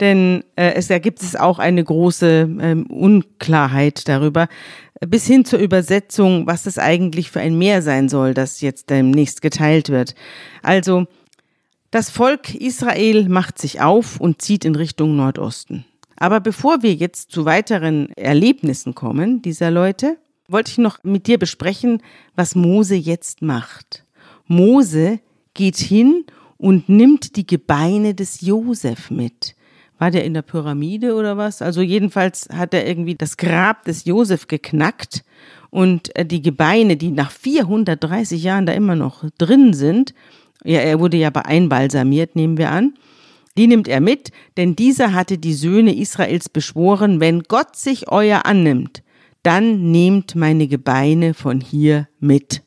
Denn 0.00 0.44
äh, 0.54 0.74
es 0.74 0.90
ergibt 0.90 1.22
es 1.22 1.34
auch 1.34 1.58
eine 1.58 1.82
große 1.82 2.48
ähm, 2.60 2.86
Unklarheit 2.86 4.08
darüber, 4.08 4.48
bis 5.06 5.26
hin 5.26 5.44
zur 5.44 5.58
Übersetzung, 5.58 6.46
was 6.46 6.64
das 6.64 6.78
eigentlich 6.78 7.30
für 7.30 7.40
ein 7.40 7.58
Meer 7.58 7.82
sein 7.82 8.08
soll, 8.08 8.34
das 8.34 8.60
jetzt 8.60 8.90
demnächst 8.90 9.42
geteilt 9.42 9.88
wird. 9.88 10.14
Also, 10.62 11.06
das 11.90 12.10
Volk 12.10 12.54
Israel 12.54 13.28
macht 13.28 13.58
sich 13.58 13.80
auf 13.80 14.20
und 14.20 14.42
zieht 14.42 14.64
in 14.64 14.74
Richtung 14.74 15.16
Nordosten. 15.16 15.84
Aber 16.16 16.40
bevor 16.40 16.82
wir 16.82 16.94
jetzt 16.94 17.30
zu 17.30 17.44
weiteren 17.44 18.10
Erlebnissen 18.16 18.94
kommen 18.94 19.40
dieser 19.40 19.70
Leute, 19.70 20.18
wollte 20.48 20.72
ich 20.72 20.78
noch 20.78 21.04
mit 21.04 21.26
dir 21.26 21.38
besprechen, 21.38 22.02
was 22.34 22.54
Mose 22.54 22.94
jetzt 22.94 23.42
macht. 23.42 24.04
Mose 24.46 25.20
geht 25.54 25.76
hin 25.76 26.24
und 26.56 26.88
nimmt 26.88 27.36
die 27.36 27.46
Gebeine 27.46 28.14
des 28.14 28.40
Josef 28.40 29.10
mit. 29.10 29.54
War 29.98 30.10
der 30.10 30.24
in 30.24 30.34
der 30.34 30.42
Pyramide 30.42 31.14
oder 31.14 31.36
was? 31.36 31.60
Also 31.60 31.82
jedenfalls 31.82 32.48
hat 32.52 32.72
er 32.72 32.86
irgendwie 32.86 33.16
das 33.16 33.36
Grab 33.36 33.84
des 33.84 34.04
Josef 34.04 34.46
geknackt 34.46 35.24
und 35.70 36.14
äh, 36.16 36.24
die 36.24 36.40
Gebeine, 36.40 36.96
die 36.96 37.10
nach 37.10 37.30
430 37.30 38.42
Jahren 38.42 38.66
da 38.66 38.72
immer 38.72 38.94
noch 38.94 39.24
drin 39.38 39.74
sind, 39.74 40.14
ja, 40.64 40.80
er 40.80 40.98
wurde 41.00 41.16
ja 41.16 41.30
einbalsamiert, 41.30 42.36
nehmen 42.36 42.58
wir 42.58 42.70
an, 42.70 42.94
die 43.56 43.66
nimmt 43.66 43.88
er 43.88 44.00
mit, 44.00 44.30
denn 44.56 44.76
dieser 44.76 45.12
hatte 45.12 45.36
die 45.36 45.54
Söhne 45.54 45.94
Israels 45.94 46.48
beschworen, 46.48 47.20
wenn 47.20 47.42
Gott 47.42 47.76
sich 47.76 48.08
euer 48.08 48.46
annimmt, 48.46 49.02
dann 49.42 49.90
nehmt 49.90 50.34
meine 50.34 50.68
Gebeine 50.68 51.34
von 51.34 51.60
hier 51.60 52.08
mit. 52.20 52.62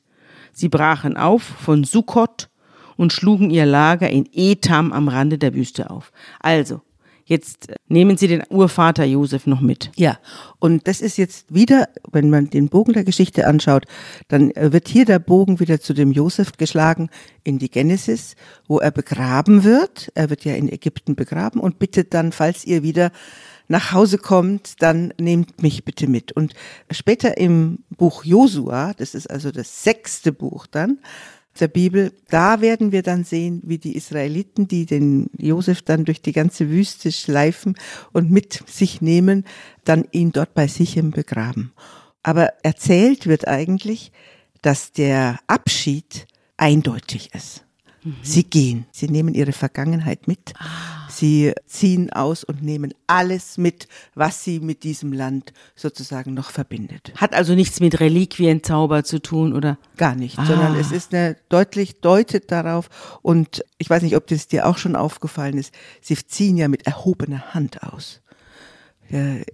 Sie 0.53 0.69
brachen 0.69 1.17
auf 1.17 1.43
von 1.43 1.83
Sukkot 1.83 2.49
und 2.97 3.13
schlugen 3.13 3.49
ihr 3.49 3.65
Lager 3.65 4.09
in 4.09 4.27
Etam 4.31 4.91
am 4.91 5.07
Rande 5.07 5.37
der 5.37 5.53
Wüste 5.53 5.89
auf. 5.89 6.11
Also, 6.39 6.81
Jetzt 7.31 7.67
nehmen 7.87 8.17
Sie 8.17 8.27
den 8.27 8.43
Urvater 8.49 9.05
Josef 9.05 9.47
noch 9.47 9.61
mit. 9.61 9.89
Ja, 9.95 10.19
und 10.59 10.85
das 10.85 10.99
ist 10.99 11.15
jetzt 11.17 11.53
wieder, 11.53 11.87
wenn 12.11 12.29
man 12.29 12.49
den 12.49 12.67
Bogen 12.67 12.91
der 12.91 13.05
Geschichte 13.05 13.47
anschaut, 13.47 13.85
dann 14.27 14.51
wird 14.53 14.89
hier 14.89 15.05
der 15.05 15.19
Bogen 15.19 15.61
wieder 15.61 15.79
zu 15.79 15.93
dem 15.93 16.11
Josef 16.11 16.57
geschlagen 16.57 17.09
in 17.45 17.57
die 17.57 17.71
Genesis, 17.71 18.35
wo 18.67 18.79
er 18.79 18.91
begraben 18.91 19.63
wird. 19.63 20.11
Er 20.13 20.29
wird 20.29 20.43
ja 20.43 20.55
in 20.55 20.67
Ägypten 20.67 21.15
begraben 21.15 21.61
und 21.61 21.79
bittet 21.79 22.13
dann, 22.13 22.33
falls 22.33 22.65
ihr 22.65 22.83
wieder 22.83 23.11
nach 23.71 23.93
Hause 23.93 24.17
kommt, 24.17 24.81
dann 24.81 25.13
nehmt 25.19 25.63
mich 25.63 25.83
bitte 25.83 26.07
mit. 26.07 26.31
Und 26.31 26.53
später 26.91 27.37
im 27.37 27.79
Buch 27.89 28.23
Josua, 28.23 28.93
das 28.93 29.15
ist 29.15 29.29
also 29.29 29.51
das 29.51 29.83
sechste 29.83 30.31
Buch 30.31 30.67
dann, 30.67 30.99
der 31.59 31.67
Bibel, 31.67 32.13
da 32.29 32.61
werden 32.61 32.91
wir 32.91 33.03
dann 33.03 33.23
sehen, 33.23 33.61
wie 33.65 33.77
die 33.77 33.95
Israeliten, 33.95 34.67
die 34.67 34.85
den 34.85 35.29
Josef 35.37 35.81
dann 35.81 36.05
durch 36.05 36.21
die 36.21 36.31
ganze 36.31 36.69
Wüste 36.69 37.11
schleifen 37.11 37.75
und 38.13 38.31
mit 38.31 38.63
sich 38.67 39.01
nehmen, 39.01 39.45
dann 39.83 40.05
ihn 40.11 40.31
dort 40.31 40.53
bei 40.53 40.67
Sichem 40.67 41.11
begraben. 41.11 41.73
Aber 42.23 42.53
erzählt 42.63 43.27
wird 43.27 43.47
eigentlich, 43.47 44.11
dass 44.61 44.91
der 44.91 45.39
Abschied 45.47 46.27
eindeutig 46.55 47.33
ist. 47.33 47.65
Mhm. 48.03 48.15
Sie 48.24 48.43
gehen, 48.43 48.86
sie 48.91 49.08
nehmen 49.08 49.34
ihre 49.34 49.51
Vergangenheit 49.51 50.27
mit, 50.27 50.53
ah. 50.58 51.08
sie 51.10 51.53
ziehen 51.65 52.12
aus 52.12 52.43
und 52.43 52.63
nehmen 52.63 52.93
alles 53.08 53.58
mit, 53.58 53.88
was 54.15 54.43
sie 54.43 54.60
mit 54.60 54.84
diesem 54.84 55.13
Land 55.13 55.53
sozusagen 55.75 56.34
noch 56.34 56.50
verbindet. 56.50 57.13
Hat 57.17 57.34
also 57.34 57.53
nichts 57.53 57.79
mit 57.79 58.00
Reliquienzauber 58.00 59.03
zu 59.03 59.22
tun 59.22 59.53
oder? 59.53 59.77
Gar 59.98 60.15
nicht, 60.15 60.39
ah. 60.39 60.46
sondern 60.46 60.75
es 60.75 60.91
ist 60.91 61.13
eine 61.13 61.38
deutlich 61.50 62.01
deutet 62.01 62.51
darauf 62.51 62.89
und 63.22 63.63
ich 63.77 63.89
weiß 63.89 64.01
nicht, 64.03 64.15
ob 64.15 64.27
das 64.27 64.48
dir 64.48 64.67
auch 64.67 64.77
schon 64.77 64.96
aufgefallen 64.96 65.58
ist, 65.58 65.74
sie 66.01 66.15
ziehen 66.15 66.58
ja 66.58 66.67
mit 66.67 66.88
erhobener 66.88 67.53
Hand 67.53 67.84
aus 67.84 68.22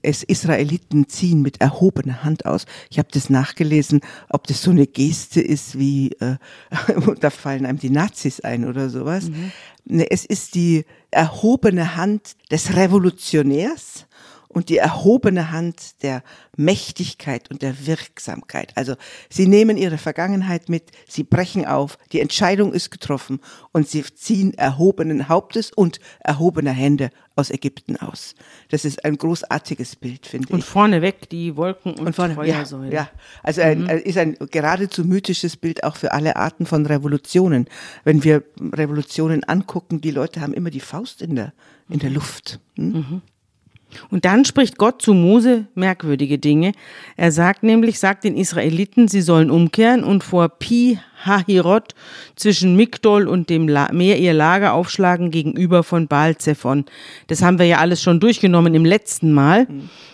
es 0.01 0.23
Israeliten 0.23 1.09
ziehen 1.09 1.41
mit 1.41 1.61
erhobener 1.61 2.23
Hand 2.23 2.45
aus. 2.45 2.65
Ich 2.89 2.99
habe 2.99 3.09
das 3.11 3.29
nachgelesen, 3.29 4.01
ob 4.29 4.47
das 4.47 4.61
so 4.61 4.71
eine 4.71 4.87
Geste 4.87 5.41
ist 5.41 5.77
wie, 5.77 6.11
äh, 6.19 6.37
da 7.19 7.29
fallen 7.29 7.65
einem 7.65 7.79
die 7.79 7.89
Nazis 7.89 8.41
ein 8.41 8.65
oder 8.65 8.89
sowas. 8.89 9.29
Mhm. 9.29 9.51
Ne, 9.85 10.11
es 10.11 10.25
ist 10.25 10.55
die 10.55 10.85
erhobene 11.11 11.95
Hand 11.95 12.35
des 12.51 12.75
Revolutionärs 12.75 14.05
und 14.47 14.69
die 14.69 14.77
erhobene 14.77 15.51
Hand 15.51 16.01
der 16.03 16.23
Mächtigkeit 16.55 17.49
und 17.51 17.61
der 17.61 17.85
Wirksamkeit. 17.85 18.71
Also 18.75 18.95
sie 19.29 19.47
nehmen 19.47 19.77
ihre 19.77 19.97
Vergangenheit 19.97 20.69
mit, 20.69 20.91
sie 21.07 21.23
brechen 21.23 21.65
auf, 21.65 21.97
die 22.11 22.21
Entscheidung 22.21 22.73
ist 22.73 22.91
getroffen 22.91 23.39
und 23.71 23.87
sie 23.87 24.03
ziehen 24.03 24.53
erhobenen 24.53 25.29
Hauptes 25.29 25.71
und 25.71 25.99
erhobener 26.19 26.71
Hände 26.71 27.09
aus 27.35 27.51
Ägypten 27.51 27.97
aus. 27.97 28.35
Das 28.69 28.83
ist 28.83 29.05
ein 29.05 29.17
großartiges 29.17 29.95
Bild, 29.95 30.25
finde 30.25 30.47
ich. 30.47 30.53
Und 30.53 30.63
vorneweg 30.63 31.29
die 31.29 31.55
Wolken 31.55 31.93
und, 31.93 32.07
und 32.07 32.15
vorne, 32.15 32.33
Feuersäule. 32.33 32.87
Ja, 32.87 32.93
ja, 32.93 33.09
also 33.43 33.61
ein, 33.61 33.83
mhm. 33.83 33.89
ist 33.89 34.17
ein 34.17 34.37
geradezu 34.51 35.05
mythisches 35.05 35.55
Bild 35.55 35.83
auch 35.83 35.95
für 35.95 36.13
alle 36.13 36.35
Arten 36.35 36.65
von 36.65 36.85
Revolutionen. 36.85 37.67
Wenn 38.03 38.23
wir 38.23 38.43
Revolutionen 38.59 39.43
angucken, 39.43 40.01
die 40.01 40.11
Leute 40.11 40.41
haben 40.41 40.53
immer 40.53 40.71
die 40.71 40.79
Faust 40.79 41.21
in 41.21 41.35
der, 41.35 41.53
in 41.89 41.99
der 41.99 42.09
Luft. 42.09 42.59
Hm? 42.75 42.91
Mhm. 42.91 43.21
Und 44.09 44.25
dann 44.25 44.45
spricht 44.45 44.77
Gott 44.77 45.01
zu 45.01 45.13
Mose 45.13 45.65
merkwürdige 45.73 46.37
Dinge. 46.37 46.73
Er 47.15 47.31
sagt 47.31 47.63
nämlich, 47.63 47.99
sagt 47.99 48.23
den 48.23 48.35
Israeliten, 48.35 49.07
sie 49.07 49.21
sollen 49.21 49.49
umkehren 49.49 50.03
und 50.03 50.23
vor 50.23 50.49
Pi 50.49 50.99
Hahirot 51.23 51.95
zwischen 52.35 52.75
Migdol 52.75 53.27
und 53.27 53.49
dem 53.49 53.65
Meer 53.65 54.19
ihr 54.19 54.33
Lager 54.33 54.73
aufschlagen 54.73 55.31
gegenüber 55.31 55.83
von 55.83 56.07
Baal 56.07 56.37
Zephon. 56.37 56.85
Das 57.27 57.41
haben 57.41 57.59
wir 57.59 57.65
ja 57.65 57.77
alles 57.79 58.01
schon 58.03 58.19
durchgenommen 58.19 58.75
im 58.75 58.85
letzten 58.85 59.31
Mal 59.31 59.67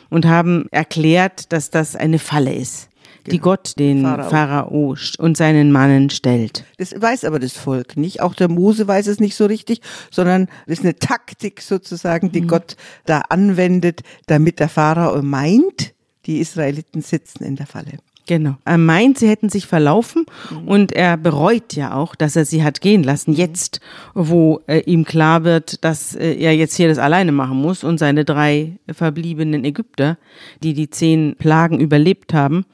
und 0.10 0.25
haben 0.25 0.68
erklärt, 0.72 1.51
dass 1.51 1.70
das 1.70 1.96
eine 1.96 2.20
Falle 2.20 2.53
ist 2.53 2.89
die. 3.32 3.39
Gott 3.39 3.77
den 3.80 4.03
Pharao. 4.03 4.30
Pharao. 4.30 4.96
und 5.20 5.38
seinen 5.38 5.72
Mannen 5.72 6.10
stellt. 6.10 6.65
Das 6.77 6.94
weiß 7.00 7.25
aber 7.25 7.39
das 7.39 7.53
Volk 7.53 7.98
nicht. 7.98 8.22
Auch 8.22 8.34
der 8.36 8.50
Mose 8.50 8.88
weiß 8.88 9.08
es 9.08 9.20
nicht 9.20 9.36
so 9.36 9.46
richtig, 9.46 9.82
sondern 10.12 10.48
das 10.68 10.80
ist 10.80 10.86
eine 10.86 10.96
Taktik 10.96 11.62
sozusagen, 11.62 12.32
die 12.32 12.42
mhm. 12.42 12.48
Gott 12.48 12.75
da 13.06 13.20
anwendet, 13.30 14.01
damit 14.27 14.60
der 14.60 14.70
Pharao 14.70 15.22
meint, 15.22 15.94
die 16.25 16.39
Israeliten 16.39 17.01
sitzen 17.01 17.44
in 17.44 17.56
der 17.56 17.68
Falle. 17.68 17.98
Genau. 18.25 18.56
Er 18.63 18.77
meint, 18.77 19.18
sie 19.18 19.27
hätten 19.27 19.50
sich 19.50 19.65
verlaufen 19.65 20.25
mhm. 20.50 20.68
und 20.68 20.92
er 20.94 21.18
bereut 21.18 21.74
ja 21.74 21.94
auch, 21.94 22.15
dass 22.15 22.38
er 22.38 22.46
sie 22.46 22.63
hat 22.63 22.80
gehen 22.80 23.03
lassen. 23.03 23.32
Mhm. 23.32 23.38
Jetzt, 23.38 23.82
wo 24.13 24.62
äh, 24.68 24.80
ihm 24.80 25.03
klar 25.03 25.44
wird, 25.44 25.84
dass 25.84 26.15
äh, 26.15 26.36
er 26.36 26.56
jetzt 26.56 26.75
hier 26.75 26.88
das 26.88 27.00
alleine 27.00 27.34
machen 27.34 27.58
muss 27.58 27.84
und 27.84 27.98
seine 27.98 28.24
drei 28.24 28.77
verbliebenen 28.89 29.65
Ägypter, 29.65 30.18
die 30.63 30.74
die 30.74 30.89
zehn 30.89 31.36
Plagen 31.38 31.82
überlebt 31.82 32.34
haben. 32.34 32.65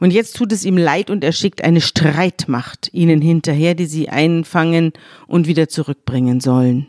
Und 0.00 0.12
jetzt 0.12 0.36
tut 0.36 0.50
es 0.52 0.64
ihm 0.64 0.76
leid 0.76 1.08
und 1.08 1.22
er 1.22 1.32
schickt 1.32 1.62
eine 1.62 1.80
Streitmacht 1.80 2.90
ihnen 2.92 3.20
hinterher, 3.20 3.74
die 3.74 3.86
sie 3.86 4.08
einfangen 4.08 4.92
und 5.28 5.46
wieder 5.46 5.68
zurückbringen 5.68 6.40
sollen. 6.40 6.88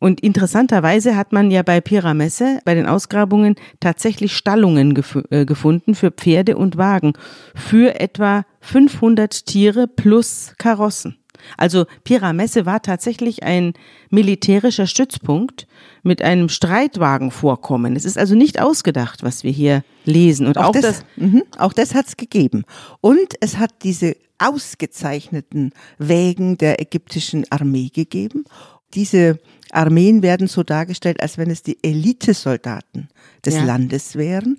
Und 0.00 0.20
interessanterweise 0.20 1.14
hat 1.14 1.32
man 1.32 1.50
ja 1.50 1.62
bei 1.62 1.80
Pyramesse, 1.80 2.60
bei 2.64 2.74
den 2.74 2.86
Ausgrabungen, 2.86 3.54
tatsächlich 3.78 4.34
Stallungen 4.34 4.94
gef 4.94 5.18
äh, 5.30 5.44
gefunden 5.44 5.94
für 5.94 6.10
Pferde 6.10 6.56
und 6.56 6.76
Wagen 6.76 7.12
für 7.54 8.00
etwa 8.00 8.44
500 8.60 9.46
Tiere 9.46 9.86
plus 9.86 10.54
Karossen. 10.58 11.16
Also 11.56 11.86
Pyramesse 12.04 12.66
war 12.66 12.82
tatsächlich 12.82 13.42
ein 13.42 13.74
militärischer 14.10 14.86
Stützpunkt 14.86 15.66
mit 16.02 16.22
einem 16.22 16.48
Streitwagenvorkommen. 16.48 17.96
Es 17.96 18.04
ist 18.04 18.18
also 18.18 18.34
nicht 18.34 18.60
ausgedacht, 18.60 19.22
was 19.22 19.44
wir 19.44 19.50
hier 19.50 19.82
lesen. 20.04 20.46
Und 20.46 20.58
auch, 20.58 20.68
auch 20.68 20.72
das, 20.72 20.82
das, 20.82 21.04
mh, 21.16 21.42
auch 21.58 21.72
das 21.72 21.94
hat 21.94 22.06
es 22.06 22.16
gegeben. 22.16 22.64
Und 23.00 23.34
es 23.40 23.58
hat 23.58 23.70
diese 23.82 24.16
ausgezeichneten 24.38 25.72
Wägen 25.98 26.56
der 26.56 26.80
ägyptischen 26.80 27.44
Armee 27.50 27.88
gegeben. 27.88 28.44
Diese 28.94 29.38
Armeen 29.72 30.22
werden 30.22 30.46
so 30.46 30.62
dargestellt, 30.62 31.22
als 31.22 31.38
wenn 31.38 31.50
es 31.50 31.62
die 31.62 31.78
Elitesoldaten 31.82 33.08
des 33.44 33.54
ja. 33.54 33.64
Landes 33.64 34.16
wären. 34.16 34.58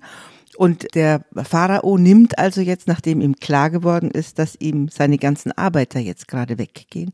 Und 0.56 0.94
der 0.94 1.24
Pharao 1.34 1.96
nimmt 1.96 2.38
also 2.38 2.60
jetzt, 2.60 2.86
nachdem 2.86 3.20
ihm 3.20 3.36
klar 3.36 3.70
geworden 3.70 4.10
ist, 4.10 4.38
dass 4.38 4.56
ihm 4.60 4.88
seine 4.88 5.18
ganzen 5.18 5.52
Arbeiter 5.52 5.98
jetzt 5.98 6.28
gerade 6.28 6.58
weggehen, 6.58 7.12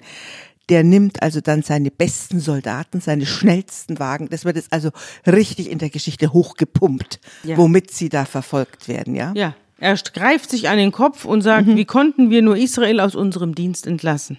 der 0.68 0.84
nimmt 0.84 1.22
also 1.22 1.40
dann 1.40 1.62
seine 1.62 1.90
besten 1.90 2.40
Soldaten, 2.40 3.00
seine 3.00 3.26
schnellsten 3.26 3.98
Wagen. 3.98 4.28
Das 4.28 4.44
wird 4.44 4.56
jetzt 4.56 4.72
also 4.72 4.90
richtig 5.26 5.70
in 5.70 5.78
der 5.78 5.88
Geschichte 5.90 6.32
hochgepumpt, 6.32 7.20
ja. 7.44 7.56
womit 7.56 7.90
sie 7.90 8.08
da 8.08 8.24
verfolgt 8.24 8.88
werden, 8.88 9.14
ja? 9.14 9.32
Ja. 9.34 9.54
Er 9.80 9.94
greift 9.94 10.50
sich 10.50 10.68
an 10.68 10.76
den 10.76 10.90
Kopf 10.90 11.24
und 11.24 11.40
sagt, 11.40 11.68
mhm. 11.68 11.76
wie 11.76 11.84
konnten 11.84 12.30
wir 12.30 12.42
nur 12.42 12.56
Israel 12.56 12.98
aus 12.98 13.14
unserem 13.14 13.54
Dienst 13.54 13.86
entlassen? 13.86 14.38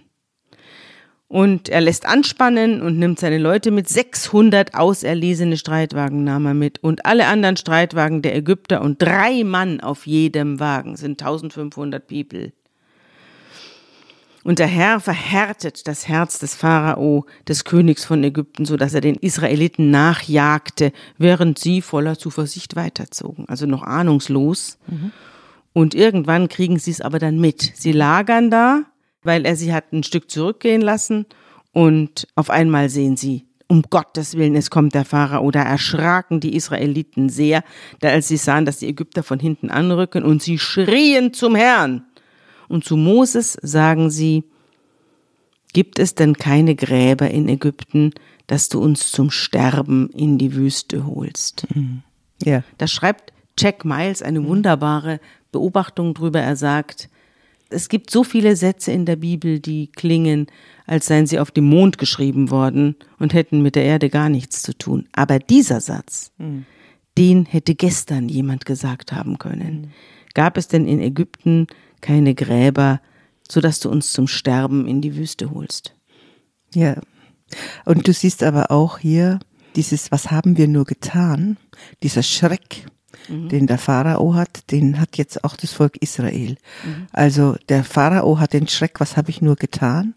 Und 1.30 1.70
er 1.70 1.80
lässt 1.80 2.08
anspannen 2.08 2.82
und 2.82 2.98
nimmt 2.98 3.20
seine 3.20 3.38
Leute 3.38 3.70
mit. 3.70 3.88
600 3.88 4.74
auserlesene 4.74 5.58
Streitwagen 5.58 6.24
nahm 6.24 6.48
er 6.48 6.56
mit 6.56 6.84
und 6.84 7.06
alle 7.06 7.28
anderen 7.28 7.56
Streitwagen 7.56 8.24
der 8.24 8.36
Ägypter 8.36 8.82
und 8.82 9.00
drei 9.00 9.44
Mann 9.44 9.80
auf 9.80 10.08
jedem 10.08 10.60
Wagen 10.60 10.98
sind 10.98 11.22
1500 11.22 12.08
People. 12.08 12.52
Und 14.44 14.58
der 14.58 14.66
Herr 14.66 15.00
verhärtet 15.00 15.88
das 15.88 16.08
Herz 16.08 16.40
des 16.40 16.56
Pharao, 16.56 17.28
des 17.48 17.64
Königs 17.64 18.06
von 18.06 18.24
Ägypten, 18.24 18.66
so 18.66 18.76
dass 18.76 18.96
er 18.96 19.02
den 19.02 19.16
Israeliten 19.16 19.92
nachjagte, 19.92 20.92
während 21.20 21.60
sie 21.60 21.84
voller 21.84 22.18
Zuversicht 22.18 22.76
weiterzogen. 22.76 23.48
Also 23.48 23.68
noch 23.68 23.84
ahnungslos. 23.84 24.80
Mhm. 24.88 25.12
Und 25.74 25.94
irgendwann 25.94 26.50
kriegen 26.50 26.80
sie 26.80 26.90
es 26.90 27.02
aber 27.02 27.20
dann 27.20 27.40
mit. 27.40 27.74
Sie 27.76 27.92
lagern 27.92 28.50
da 28.50 28.86
weil 29.24 29.46
er 29.46 29.56
sie 29.56 29.74
hat 29.74 29.92
ein 29.92 30.04
Stück 30.04 30.30
zurückgehen 30.30 30.82
lassen 30.82 31.26
und 31.72 32.28
auf 32.36 32.50
einmal 32.50 32.90
sehen 32.90 33.18
sie, 33.18 33.46
um 33.68 33.84
Gottes 33.84 34.36
Willen, 34.36 34.56
es 34.56 34.72
kommt 34.72 34.96
der 34.96 35.06
Pharao. 35.06 35.52
Da 35.52 35.62
erschraken 35.62 36.40
die 36.40 36.56
Israeliten 36.56 37.30
sehr, 37.30 37.64
da 38.00 38.10
als 38.10 38.28
sie 38.28 38.38
sahen, 38.38 38.66
dass 38.66 38.80
die 38.80 38.88
Ägypter 38.88 39.22
von 39.22 39.40
hinten 39.40 39.70
anrücken 39.70 40.24
und 40.24 40.42
sie 40.42 40.58
schrien 40.58 41.34
zum 41.34 41.56
Herrn. 41.56 42.04
Und 42.68 42.84
zu 42.84 42.98
Moses 42.98 43.54
sagen 43.62 44.10
sie, 44.10 44.44
gibt 45.74 46.00
es 46.00 46.16
denn 46.16 46.34
keine 46.34 46.76
Gräber 46.76 47.30
in 47.30 47.48
Ägypten, 47.48 48.12
dass 48.48 48.70
du 48.70 48.82
uns 48.82 49.12
zum 49.12 49.30
Sterben 49.30 50.10
in 50.10 50.40
die 50.40 50.56
Wüste 50.56 51.06
holst? 51.06 51.68
Mhm. 51.76 52.02
Ja. 52.44 52.64
Da 52.80 52.88
schreibt 52.88 53.34
Jack 53.58 53.86
Miles 53.86 54.24
eine 54.24 54.44
wunderbare 54.46 55.20
Beobachtung 55.52 56.16
drüber. 56.16 56.40
Er 56.40 56.56
sagt, 56.56 57.10
es 57.70 57.90
gibt 57.90 58.10
so 58.10 58.24
viele 58.24 58.56
Sätze 58.56 58.92
in 58.92 59.06
der 59.06 59.16
Bibel, 59.16 59.60
die 59.60 59.92
klingen, 59.92 60.48
als 60.86 61.06
seien 61.06 61.28
sie 61.28 61.40
auf 61.40 61.52
dem 61.52 61.66
Mond 61.66 61.98
geschrieben 61.98 62.50
worden 62.50 62.96
und 63.20 63.34
hätten 63.34 63.62
mit 63.62 63.76
der 63.76 63.84
Erde 63.84 64.10
gar 64.10 64.30
nichts 64.30 64.62
zu 64.62 64.78
tun. 64.78 65.08
Aber 65.14 65.40
dieser 65.40 65.82
Satz, 65.82 66.32
mhm. 66.38 66.66
den 67.18 67.46
hätte 67.46 67.76
gestern 67.76 68.28
jemand 68.30 68.66
gesagt 68.66 69.12
haben 69.12 69.38
können. 69.38 69.82
Mhm. 69.82 69.92
Gab 70.34 70.58
es 70.58 70.68
denn 70.68 70.88
in 70.88 71.00
Ägypten 71.00 71.68
keine 72.02 72.34
Gräber, 72.36 73.02
sodass 73.50 73.80
du 73.80 73.90
uns 73.90 74.14
zum 74.14 74.28
Sterben 74.28 74.88
in 74.88 75.02
die 75.02 75.16
Wüste 75.16 75.52
holst? 75.52 75.96
Ja. 76.74 77.02
Und 77.86 78.08
du 78.08 78.14
siehst 78.14 78.44
aber 78.44 78.72
auch 78.72 79.00
hier 79.00 79.40
dieses, 79.76 80.12
was 80.12 80.32
haben 80.32 80.58
wir 80.58 80.68
nur 80.68 80.86
getan? 80.86 81.58
Dieser 82.04 82.24
Schreck, 82.24 82.86
mhm. 83.30 83.50
den 83.50 83.68
der 83.68 83.78
Pharao 83.78 84.34
hat, 84.34 84.72
den 84.72 85.00
hat 85.00 85.18
jetzt 85.18 85.44
auch 85.44 85.56
das 85.56 85.72
Volk 85.74 85.98
Israel. 86.02 86.58
Mhm. 86.84 87.08
Also 87.12 87.56
der 87.70 87.84
Pharao 87.84 88.40
hat 88.40 88.54
den 88.54 88.68
Schreck, 88.68 89.00
was 89.00 89.18
habe 89.18 89.30
ich 89.30 89.42
nur 89.42 89.56
getan? 89.56 90.16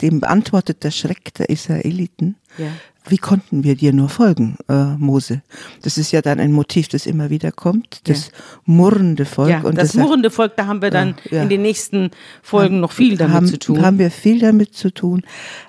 dem 0.00 0.20
beantwortet 0.20 0.84
der 0.84 0.90
Schreck 0.90 1.34
der 1.34 1.48
Israeliten. 1.50 2.36
Ja. 2.56 2.66
Wie 3.08 3.18
konnten 3.18 3.64
wir 3.64 3.74
dir 3.74 3.92
nur 3.92 4.08
folgen, 4.08 4.56
äh, 4.68 4.96
Mose? 4.96 5.42
Das 5.82 5.96
ist 5.96 6.12
ja 6.12 6.20
dann 6.20 6.38
ein 6.40 6.52
Motiv, 6.52 6.88
das 6.88 7.06
immer 7.06 7.30
wieder 7.30 7.52
kommt, 7.52 8.06
das 8.08 8.26
Ja. 8.26 8.32
murrende 8.66 9.24
Volk. 9.24 9.50
Ja, 9.50 9.60
und 9.62 9.78
das 9.78 9.92
sagt- 9.92 10.04
murrende 10.04 10.30
Volk, 10.30 10.56
da 10.56 10.66
haben 10.66 10.82
wir 10.82 10.90
dann 10.90 11.14
Ja, 11.30 11.38
ja. 11.38 11.42
in 11.42 11.48
den 11.48 11.62
nächsten 11.62 12.10
Folgen 12.42 12.80
noch 12.80 12.92
viel 12.92 13.16
damit 13.16 13.34
haben, 13.34 13.46
zu 13.46 13.58
tun. 13.58 13.82
Haben 13.82 13.98
wir 13.98 14.10
viel 14.10 14.40
damit 14.40 14.74
zu 14.74 14.92
tun. 14.92 15.22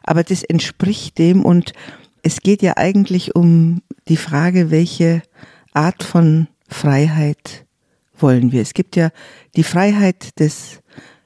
Aber 0.04 0.24
das 0.24 0.44
entspricht 0.44 1.18
dem 1.18 1.46
und 1.46 1.74
es 2.24 2.42
geht 2.42 2.62
ja 2.62 2.76
eigentlich 2.76 3.36
um 3.36 3.82
die 4.10 4.18
Frage, 4.18 4.70
welche 4.70 5.22
Art 5.74 6.04
von 6.04 6.48
Freiheit 6.70 7.66
wollen 8.18 8.52
wir. 8.52 8.62
Es 8.62 8.74
gibt 8.74 8.96
ja 8.96 9.10
die 9.56 9.64
Freiheit 9.64 10.40
des 10.40 10.82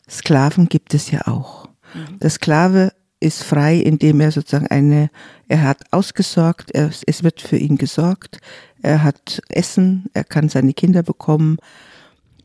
Sklaven 0.09 0.67
gibt 0.67 0.93
es 0.93 1.11
ja 1.11 1.27
auch. 1.27 1.67
Der 2.21 2.29
Sklave 2.29 2.93
ist 3.19 3.43
frei, 3.43 3.77
indem 3.77 4.19
er 4.19 4.31
sozusagen 4.31 4.67
eine, 4.67 5.09
er 5.47 5.63
hat 5.63 5.81
ausgesorgt, 5.91 6.71
er, 6.71 6.91
es 7.05 7.23
wird 7.23 7.41
für 7.41 7.57
ihn 7.57 7.77
gesorgt, 7.77 8.39
er 8.81 9.03
hat 9.03 9.41
Essen, 9.49 10.05
er 10.13 10.23
kann 10.23 10.49
seine 10.49 10.73
Kinder 10.73 11.03
bekommen, 11.03 11.57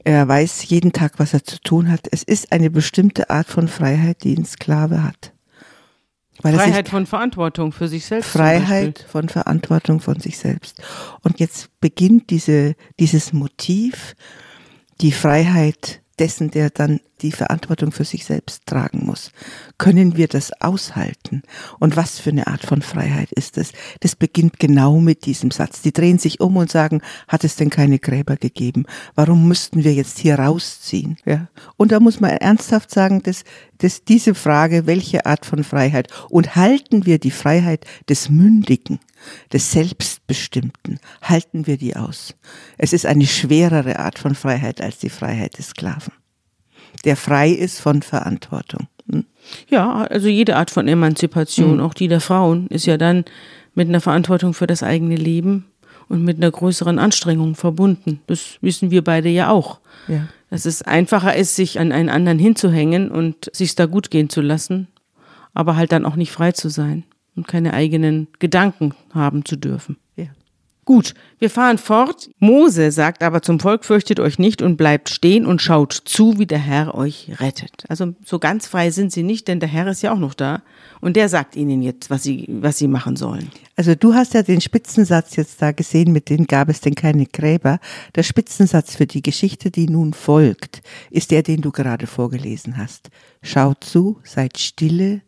er 0.05 0.27
weiß 0.29 0.69
jeden 0.69 0.93
Tag, 0.93 1.19
was 1.19 1.35
er 1.35 1.43
zu 1.43 1.61
tun 1.61 1.91
hat. 1.91 2.07
Es 2.13 2.23
ist 2.23 2.53
eine 2.53 2.71
bestimmte 2.71 3.29
Art 3.31 3.49
von 3.49 3.69
Freiheit, 3.69 4.23
die 4.23 4.37
ein 4.37 4.45
Sklave 4.45 5.03
hat. 5.03 5.33
Freiheit 6.41 6.89
von 6.89 7.07
Verantwortung 7.07 7.73
für 7.73 7.89
sich 7.89 8.07
selbst. 8.07 8.31
Freiheit 8.31 9.05
von 9.09 9.29
Verantwortung 9.29 10.01
von 10.01 10.21
sich 10.21 10.39
selbst. 10.39 10.81
Und 11.23 11.41
jetzt 11.41 11.69
beginnt 11.81 12.31
diese, 12.31 12.75
dieses 13.01 13.33
Motiv, 13.33 14.15
die 15.01 15.13
Freiheit 15.13 16.01
dessen, 16.19 16.51
der 16.51 16.71
dann 16.71 17.01
die 17.19 17.33
Verantwortung 17.33 17.93
für 17.93 18.05
sich 18.05 18.25
selbst 18.25 18.67
tragen 18.67 19.05
muss. 19.05 19.33
Können 19.77 20.17
wir 20.17 20.29
das 20.29 20.53
aushalten? 20.61 21.43
Und 21.79 21.97
was 21.97 22.19
für 22.19 22.31
eine 22.31 22.47
Art 22.47 22.63
von 22.65 22.83
Freiheit 22.83 23.33
ist 23.33 23.57
das? 23.57 23.73
Das 24.01 24.17
beginnt 24.17 24.59
genau 24.59 24.99
mit 25.01 25.27
diesem 25.27 25.51
Satz. 25.51 25.83
Die 25.83 25.93
drehen 25.93 26.19
sich 26.19 26.41
um 26.41 26.57
und 26.57 26.71
sagen, 26.71 27.03
hat 27.27 27.45
es 27.45 27.57
denn 27.57 27.71
keine 27.71 27.99
Gräber 27.99 28.37
gegeben? 28.37 28.87
Warum 29.15 29.49
müssten 29.49 29.85
wir 29.85 29.95
jetzt 29.95 30.19
hier 30.19 30.39
rausziehen? 30.39 31.17
Ja. 31.25 31.49
Und 31.77 31.93
da 31.93 32.01
muss 32.01 32.21
man 32.21 32.31
ernsthaft 32.31 32.91
sagen, 32.91 33.23
dass, 33.23 33.45
dass 33.79 34.05
diese 34.05 34.35
Frage, 34.35 34.87
welche 34.87 35.27
Art 35.27 35.47
von 35.47 35.65
Freiheit 35.65 36.09
und 36.29 36.57
halten 36.57 37.07
wir 37.07 37.19
die 37.19 37.31
Freiheit 37.31 37.85
des 38.09 38.31
Mündigen, 38.31 39.01
des 39.53 39.73
Selbstbestimmten, 39.73 41.01
halten 41.23 41.67
wir 41.67 41.77
die 41.77 41.97
aus? 41.97 42.35
Es 42.77 42.93
ist 42.93 43.07
eine 43.07 43.27
schwerere 43.27 43.99
Art 43.99 44.19
von 44.19 44.35
Freiheit 44.35 44.81
als 44.81 44.99
die 44.99 45.11
Freiheit 45.11 45.59
des 45.59 45.69
Sklaven 45.69 46.13
der 47.05 47.17
frei 47.17 47.51
ist 47.51 47.81
von 47.81 48.03
Verantwortung. 48.03 48.89
Hm? 49.11 49.25
Ja, 49.69 50.03
also 50.05 50.29
jede 50.29 50.57
Art 50.57 50.71
von 50.71 50.89
Emanzipation, 50.89 51.77
Mhm. 51.77 51.81
auch 51.83 51.95
die 51.95 52.09
der 52.09 52.21
Frauen, 52.21 52.67
ist 52.69 52.87
ja 52.87 52.97
dann 52.97 53.25
mit 53.75 53.89
einer 53.89 54.01
Verantwortung 54.01 54.55
für 54.55 54.67
das 54.67 54.83
eigene 54.83 55.17
Leben 55.17 55.67
und 56.09 56.25
mit 56.25 56.37
einer 56.39 56.51
größeren 56.51 56.99
Anstrengung 56.99 57.55
verbunden. 57.55 58.21
Das 58.27 58.59
wissen 58.61 58.91
wir 58.91 59.03
beide 59.05 59.29
ja 59.29 59.51
auch. 59.51 59.81
Ja. 60.09 60.29
Dass 60.51 60.65
es 60.65 60.83
einfacher 60.83 61.37
ist, 61.37 61.55
sich 61.57 61.79
an 61.79 61.93
einen 61.93 62.09
anderen 62.09 62.39
hinzuhängen 62.39 63.11
und 63.11 63.51
sich 63.53 63.75
da 63.75 63.87
gut 63.87 64.11
gehen 64.11 64.31
zu 64.31 64.41
lassen, 64.41 64.89
aber 65.55 65.77
halt 65.77 65.93
dann 65.93 66.07
auch 66.07 66.17
nicht 66.17 66.33
frei 66.33 66.53
zu 66.53 66.71
sein 66.71 67.05
und 67.37 67.47
keine 67.47 67.75
eigenen 67.75 68.29
Gedanken 68.39 68.95
haben 69.13 69.45
zu 69.45 69.57
dürfen. 69.57 69.97
Gut, 70.89 71.13
wir 71.39 71.51
fahren 71.51 71.77
fort. 71.77 72.31
Mose 72.39 72.91
sagt 72.93 73.23
aber 73.23 73.43
zum 73.43 73.61
Volk, 73.61 73.85
fürchtet 73.85 74.21
euch 74.21 74.39
nicht 74.39 74.63
und 74.63 74.79
bleibt 74.79 75.11
stehen 75.11 75.45
und 75.45 75.61
schaut 75.61 75.93
zu, 75.93 76.39
wie 76.39 76.47
der 76.47 76.61
Herr 76.61 76.95
euch 76.95 77.31
rettet. 77.41 77.85
Also 77.91 78.15
so 78.25 78.39
ganz 78.39 78.67
frei 78.67 78.91
sind 78.91 79.13
sie 79.13 79.23
nicht, 79.23 79.49
denn 79.49 79.61
der 79.61 79.69
Herr 79.69 79.87
ist 79.89 80.01
ja 80.01 80.15
auch 80.15 80.19
noch 80.19 80.33
da. 80.33 80.63
Und 81.03 81.17
der 81.17 81.29
sagt 81.29 81.57
ihnen 81.57 81.83
jetzt, 81.83 82.09
was 82.09 82.23
sie, 82.23 82.47
was 82.49 82.79
sie 82.79 82.89
machen 82.89 83.17
sollen. 83.17 83.51
Also 83.77 83.95
du 83.95 84.15
hast 84.15 84.33
ja 84.33 84.43
den 84.43 84.63
Spitzensatz 84.63 85.37
jetzt 85.37 85.61
da 85.61 85.73
gesehen, 85.73 86.11
mit 86.11 86.31
denen 86.31 86.47
gab 86.47 86.71
es 86.71 86.81
denn 86.81 86.95
keine 86.95 87.27
Gräber. 87.27 87.81
Der 88.15 88.23
Spitzensatz 88.23 88.97
für 88.97 89.07
die 89.07 89.21
Geschichte, 89.21 89.71
die 89.71 89.91
nun 89.91 90.15
folgt, 90.15 90.81
ist 91.11 91.33
der, 91.33 91.43
den 91.43 91.61
du 91.61 91.71
gerade 91.71 92.07
vorgelesen 92.07 92.79
hast. 92.79 93.11
Schaut 93.43 93.85
zu, 93.85 94.21
seid 94.25 94.57
stille 94.57 95.21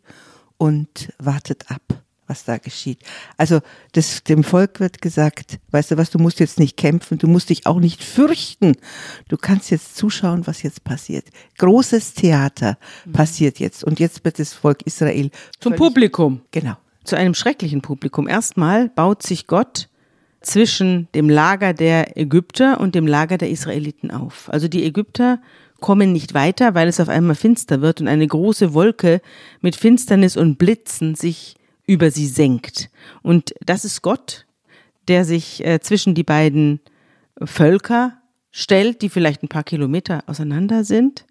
und 0.57 1.13
wartet 1.19 1.69
ab, 1.69 2.01
was 2.31 2.45
da 2.45 2.57
geschieht. 2.57 2.99
Also 3.35 3.59
das, 3.91 4.23
dem 4.23 4.45
Volk 4.45 4.79
wird 4.79 5.01
gesagt, 5.01 5.59
weißt 5.71 5.91
du 5.91 5.97
was, 5.97 6.09
du 6.09 6.17
musst 6.17 6.39
jetzt 6.39 6.59
nicht 6.59 6.77
kämpfen, 6.77 7.17
du 7.17 7.27
musst 7.27 7.49
dich 7.49 7.67
auch 7.67 7.79
nicht 7.79 8.01
fürchten. 8.01 8.77
Du 9.27 9.35
kannst 9.35 9.69
jetzt 9.69 9.97
zuschauen, 9.97 10.47
was 10.47 10.63
jetzt 10.63 10.85
passiert. 10.85 11.25
Großes 11.57 12.13
Theater 12.13 12.77
passiert 13.11 13.59
jetzt 13.59 13.83
und 13.83 13.99
jetzt 13.99 14.23
wird 14.23 14.39
das 14.39 14.53
Volk 14.53 14.81
Israel 14.83 15.29
Zum 15.59 15.75
Publikum. 15.75 16.41
Genau. 16.51 16.77
Zu 17.03 17.17
einem 17.17 17.33
schrecklichen 17.33 17.81
Publikum. 17.81 18.29
Erstmal 18.29 18.87
baut 18.87 19.23
sich 19.23 19.47
Gott 19.47 19.89
zwischen 20.39 21.09
dem 21.13 21.29
Lager 21.29 21.73
der 21.73 22.17
Ägypter 22.17 22.79
und 22.79 22.95
dem 22.95 23.07
Lager 23.07 23.37
der 23.37 23.49
Israeliten 23.49 24.09
auf. 24.09 24.49
Also 24.51 24.69
die 24.69 24.85
Ägypter 24.85 25.41
kommen 25.81 26.13
nicht 26.13 26.33
weiter, 26.33 26.75
weil 26.75 26.87
es 26.87 27.01
auf 27.01 27.09
einmal 27.09 27.35
finster 27.35 27.81
wird 27.81 27.99
und 27.99 28.07
eine 28.07 28.25
große 28.25 28.73
Wolke 28.73 29.19
mit 29.59 29.75
Finsternis 29.75 30.37
und 30.37 30.57
Blitzen 30.57 31.15
sich 31.15 31.55
über 31.85 32.11
sie 32.11 32.27
senkt. 32.27 32.89
Und 33.21 33.53
das 33.65 33.85
ist 33.85 34.01
Gott, 34.01 34.45
der 35.07 35.25
sich 35.25 35.65
äh, 35.65 35.79
zwischen 35.79 36.15
die 36.15 36.23
beiden 36.23 36.79
Völker 37.43 38.17
stellt, 38.51 39.01
die 39.01 39.09
vielleicht 39.09 39.43
ein 39.43 39.49
paar 39.49 39.63
Kilometer 39.63 40.23
auseinander 40.27 40.83
sind. 40.83 41.25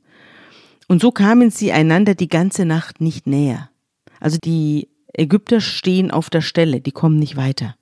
Und 0.89 1.01
so 1.01 1.13
kamen 1.13 1.51
sie 1.51 1.73
einander 1.73 2.15
die 2.15 2.29
ganze 2.29 2.65
Nacht 2.65 3.01
nicht 3.01 3.27
näher. 3.27 3.71
Also 4.19 4.39
die 4.43 4.89
Ägypter 5.13 5.61
stehen 5.61 6.11
auf 6.11 6.31
der 6.31 6.41
Stelle, 6.41 6.81
die 6.81 6.93
kommen 6.93 7.19
nicht 7.19 7.37
weiter. 7.37 7.77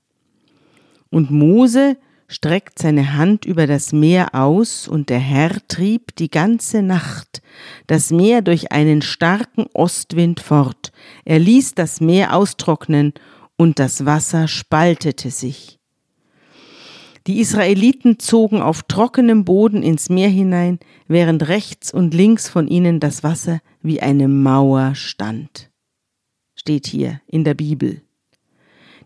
Und 1.11 1.31
Mose 1.31 1.97
streckt 2.29 2.79
seine 2.79 3.15
Hand 3.15 3.47
über 3.47 3.67
das 3.67 3.93
Meer 3.93 4.35
aus, 4.35 4.87
und 4.87 5.09
der 5.09 5.19
Herr 5.19 5.67
trieb 5.67 6.15
die 6.17 6.31
ganze 6.31 6.83
Nacht 6.83 7.43
das 7.87 8.11
Meer 8.11 8.43
durch 8.43 8.73
einen 8.73 9.03
starken 9.03 9.67
Ostwind 9.73 10.41
fort. 10.41 10.93
Er 11.25 11.39
ließ 11.39 11.75
das 11.75 12.01
Meer 12.01 12.35
austrocknen, 12.35 13.15
und 13.57 13.81
das 13.81 14.05
Wasser 14.05 14.47
spaltete 14.47 15.31
sich. 15.31 15.79
Die 17.27 17.41
Israeliten 17.41 18.19
zogen 18.19 18.63
auf 18.63 18.85
trockenem 18.85 19.45
Boden 19.45 19.83
ins 19.83 20.09
Meer 20.09 20.29
hinein, 20.29 20.79
während 21.09 21.49
rechts 21.49 21.93
und 21.93 22.15
links 22.15 22.49
von 22.49 22.69
ihnen 22.69 23.01
das 23.01 23.23
Wasser 23.25 23.61
wie 23.83 24.01
eine 24.01 24.29
Mauer 24.29 24.95
stand. 24.95 25.71
Steht 26.55 26.87
hier 26.87 27.21
in 27.27 27.45
der 27.45 27.55
Bibel. 27.55 28.03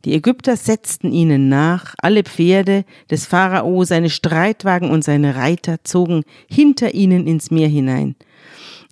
Die 0.05 0.15
Ägypter 0.15 0.57
setzten 0.57 1.13
ihnen 1.13 1.49
nach, 1.49 1.95
alle 1.99 2.25
Pferde 2.25 2.85
des 3.11 3.27
Pharao, 3.27 3.85
seine 3.85 4.11
Streitwagen 4.11 4.91
und 4.91 5.05
seine 5.05 5.37
Reiter 5.37 5.85
zogen 5.85 6.25
hinter 6.49 6.95
ihnen 6.95 7.27
ins 7.27 7.51
Meer 7.51 7.69
hinein. 7.69 8.17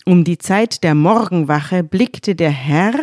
Um 0.07 0.25
die 0.25 0.39
Zeit 0.39 0.83
der 0.85 0.95
Morgenwache 0.95 1.83
blickte 1.83 2.35
der 2.35 2.51
Herr 2.51 2.95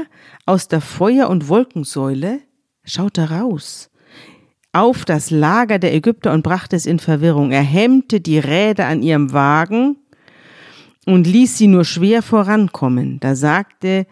aus 0.46 0.68
der 0.68 0.82
Feuer- 0.82 1.30
und 1.30 1.48
Wolkensäule, 1.50 2.40
schaute 2.86 3.30
raus, 3.30 3.90
auf 4.72 5.06
das 5.06 5.30
Lager 5.30 5.80
der 5.80 5.94
Ägypter 5.94 6.34
und 6.34 6.44
brachte 6.44 6.76
es 6.76 6.86
in 6.86 7.00
Verwirrung. 7.00 7.52
Er 7.52 7.62
hemmte 7.62 8.22
die 8.22 8.40
Räder 8.40 8.88
an 8.88 9.02
ihrem 9.02 9.34
Wagen 9.34 9.98
und 11.06 11.28
ließ 11.28 11.58
sie 11.58 11.68
nur 11.68 11.86
schwer 11.86 12.22
vorankommen. 12.22 13.20
Da 13.20 13.36
sagte, 13.36 14.06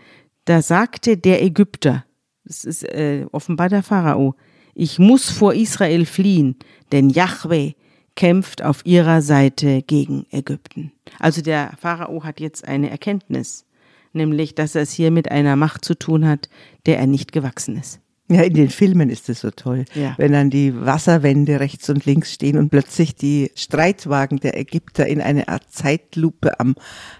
da 0.46 0.62
sagte 0.62 1.18
der 1.18 1.44
Ägypter, 1.44 2.05
das 2.46 2.64
ist 2.64 2.84
äh, 2.84 3.26
offenbar 3.32 3.70
der 3.70 3.84
Pharao, 3.84 4.36
ich 4.74 5.00
muss 5.00 5.30
vor 5.30 5.54
Israel 5.54 6.06
fliehen, 6.06 6.56
denn 6.92 7.10
Yahweh 7.10 7.74
kämpft 8.16 8.62
auf 8.62 8.86
ihrer 8.86 9.22
Seite 9.22 9.82
gegen 9.82 10.26
Ägypten. 10.32 10.92
Also 11.20 11.42
der 11.42 11.74
Pharao 11.80 12.24
hat 12.24 12.40
jetzt 12.40 12.68
eine 12.68 12.90
Erkenntnis, 12.90 13.66
nämlich, 14.14 14.56
dass 14.56 14.76
er 14.76 14.84
es 14.84 14.92
hier 14.92 15.12
mit 15.12 15.32
einer 15.32 15.56
Macht 15.56 15.86
zu 15.86 15.98
tun 15.98 16.28
hat, 16.28 16.50
der 16.86 17.00
er 17.00 17.08
nicht 17.08 17.32
gewachsen 17.32 17.78
ist. 17.78 18.00
Ja, 18.28 18.42
in 18.42 18.56
den 18.56 18.72
Filmen 18.72 19.12
ist 19.12 19.30
es 19.30 19.42
so 19.42 19.52
toll, 19.52 19.86
Ja. 19.94 20.16
wenn 20.18 20.32
dann 20.32 20.50
die 20.50 20.74
Wasserwände 20.76 21.60
rechts 21.60 21.88
und 21.92 22.06
links 22.06 22.34
stehen 22.34 22.58
und 22.58 22.70
plötzlich 22.70 23.14
die 23.14 23.52
Streitwagen 23.54 24.40
der 24.40 24.58
Ägypter 24.60 25.06
in 25.06 25.22
eine 25.22 25.48
Art 25.48 25.72
Zeitlupe 25.72 26.60
am, 26.60 26.74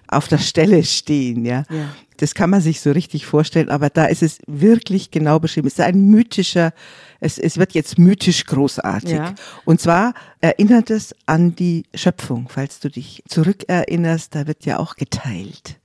auf 0.08 0.28
der 0.28 0.40
Stelle 0.40 0.84
stehen, 0.84 1.46
ja. 1.46 1.64
Ja. 1.70 1.94
Das 2.18 2.34
kann 2.34 2.50
man 2.50 2.62
sich 2.62 2.80
so 2.82 2.92
richtig 2.92 3.26
vorstellen, 3.28 3.70
aber 3.70 3.90
da 3.92 4.06
ist 4.06 4.24
es 4.24 4.40
wirklich 4.48 5.12
genau 5.12 5.38
beschrieben. 5.40 5.68
Es 5.68 5.74
ist 5.74 5.82
ein 5.82 6.00
mythischer, 6.08 6.74
es, 7.20 7.38
es 7.38 7.58
wird 7.58 7.74
jetzt 7.74 8.00
mythisch 8.00 8.46
großartig. 8.46 9.12
Ja. 9.12 9.36
Und 9.66 9.82
zwar 9.82 10.14
erinnert 10.42 10.90
es 10.90 11.14
an 11.28 11.56
die 11.56 11.84
Schöpfung, 11.94 12.48
falls 12.50 12.80
du 12.80 12.90
dich 12.90 13.22
zurückerinnerst, 13.28 14.34
da 14.34 14.48
wird 14.48 14.66
ja 14.66 14.80
auch 14.80 14.96
geteilt. 14.96 15.78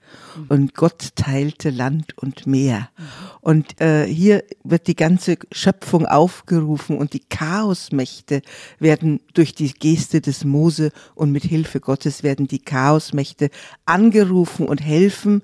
Und 0.49 0.75
Gott 0.75 1.17
teilte 1.17 1.71
Land 1.71 2.17
und 2.19 2.47
Meer. 2.47 2.89
Und 3.41 3.81
äh, 3.81 4.07
hier 4.07 4.45
wird 4.65 4.87
die 4.87 4.97
ganze 4.97 5.37
Schöpfung 5.53 6.07
aufgerufen 6.07 6.99
und 6.99 7.13
die 7.13 7.25
Chaosmächte 7.29 8.43
werden 8.79 9.21
durch 9.35 9.55
die 9.55 9.73
Geste 9.73 10.21
des 10.21 10.45
Mose 10.45 10.93
und 11.15 11.33
mit 11.33 11.45
Hilfe 11.45 11.81
Gottes 11.81 12.23
werden 12.23 12.49
die 12.49 12.61
Chaosmächte 12.61 13.51
angerufen 13.87 14.67
und 14.67 14.81
helfen 14.81 15.43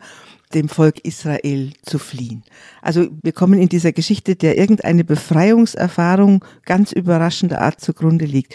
dem 0.54 0.68
Volk 0.68 1.00
Israel 1.04 1.72
zu 1.82 1.98
fliehen. 1.98 2.44
Also 2.80 3.08
wir 3.22 3.32
kommen 3.32 3.60
in 3.60 3.68
dieser 3.68 3.92
Geschichte, 3.92 4.36
der 4.36 4.56
irgendeine 4.56 5.04
Befreiungserfahrung 5.04 6.44
ganz 6.64 6.92
überraschender 6.92 7.60
Art 7.60 7.80
zugrunde 7.80 8.26
liegt 8.26 8.54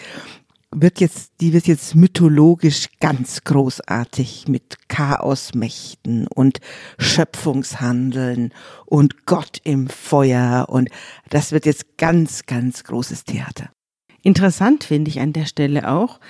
wird 0.74 1.00
jetzt, 1.00 1.32
die 1.40 1.52
wird 1.52 1.66
jetzt 1.66 1.94
mythologisch 1.94 2.88
ganz 3.00 3.44
großartig 3.44 4.48
mit 4.48 4.88
Chaosmächten 4.88 6.26
und 6.26 6.60
Schöpfungshandeln 6.98 8.52
und 8.86 9.26
Gott 9.26 9.58
im 9.64 9.88
Feuer 9.88 10.66
und 10.68 10.88
das 11.28 11.52
wird 11.52 11.66
jetzt 11.66 11.98
ganz, 11.98 12.46
ganz 12.46 12.84
großes 12.84 13.24
Theater. 13.24 13.70
Interessant 14.22 14.84
finde 14.84 15.10
ich 15.10 15.20
an 15.20 15.32
der 15.32 15.46
Stelle 15.46 15.90
auch, 15.90 16.20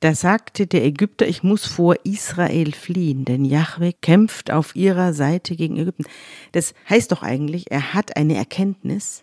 da 0.00 0.16
sagte 0.16 0.66
der 0.66 0.84
Ägypter, 0.84 1.28
ich 1.28 1.44
muss 1.44 1.64
vor 1.64 1.94
Israel 2.04 2.72
fliehen, 2.72 3.24
denn 3.24 3.44
Yahweh 3.44 3.92
kämpft 3.92 4.50
auf 4.50 4.74
ihrer 4.74 5.12
Seite 5.12 5.54
gegen 5.54 5.76
Ägypten. 5.76 6.04
Das 6.50 6.74
heißt 6.90 7.12
doch 7.12 7.22
eigentlich, 7.22 7.70
er 7.70 7.94
hat 7.94 8.16
eine 8.16 8.34
Erkenntnis 8.34 9.22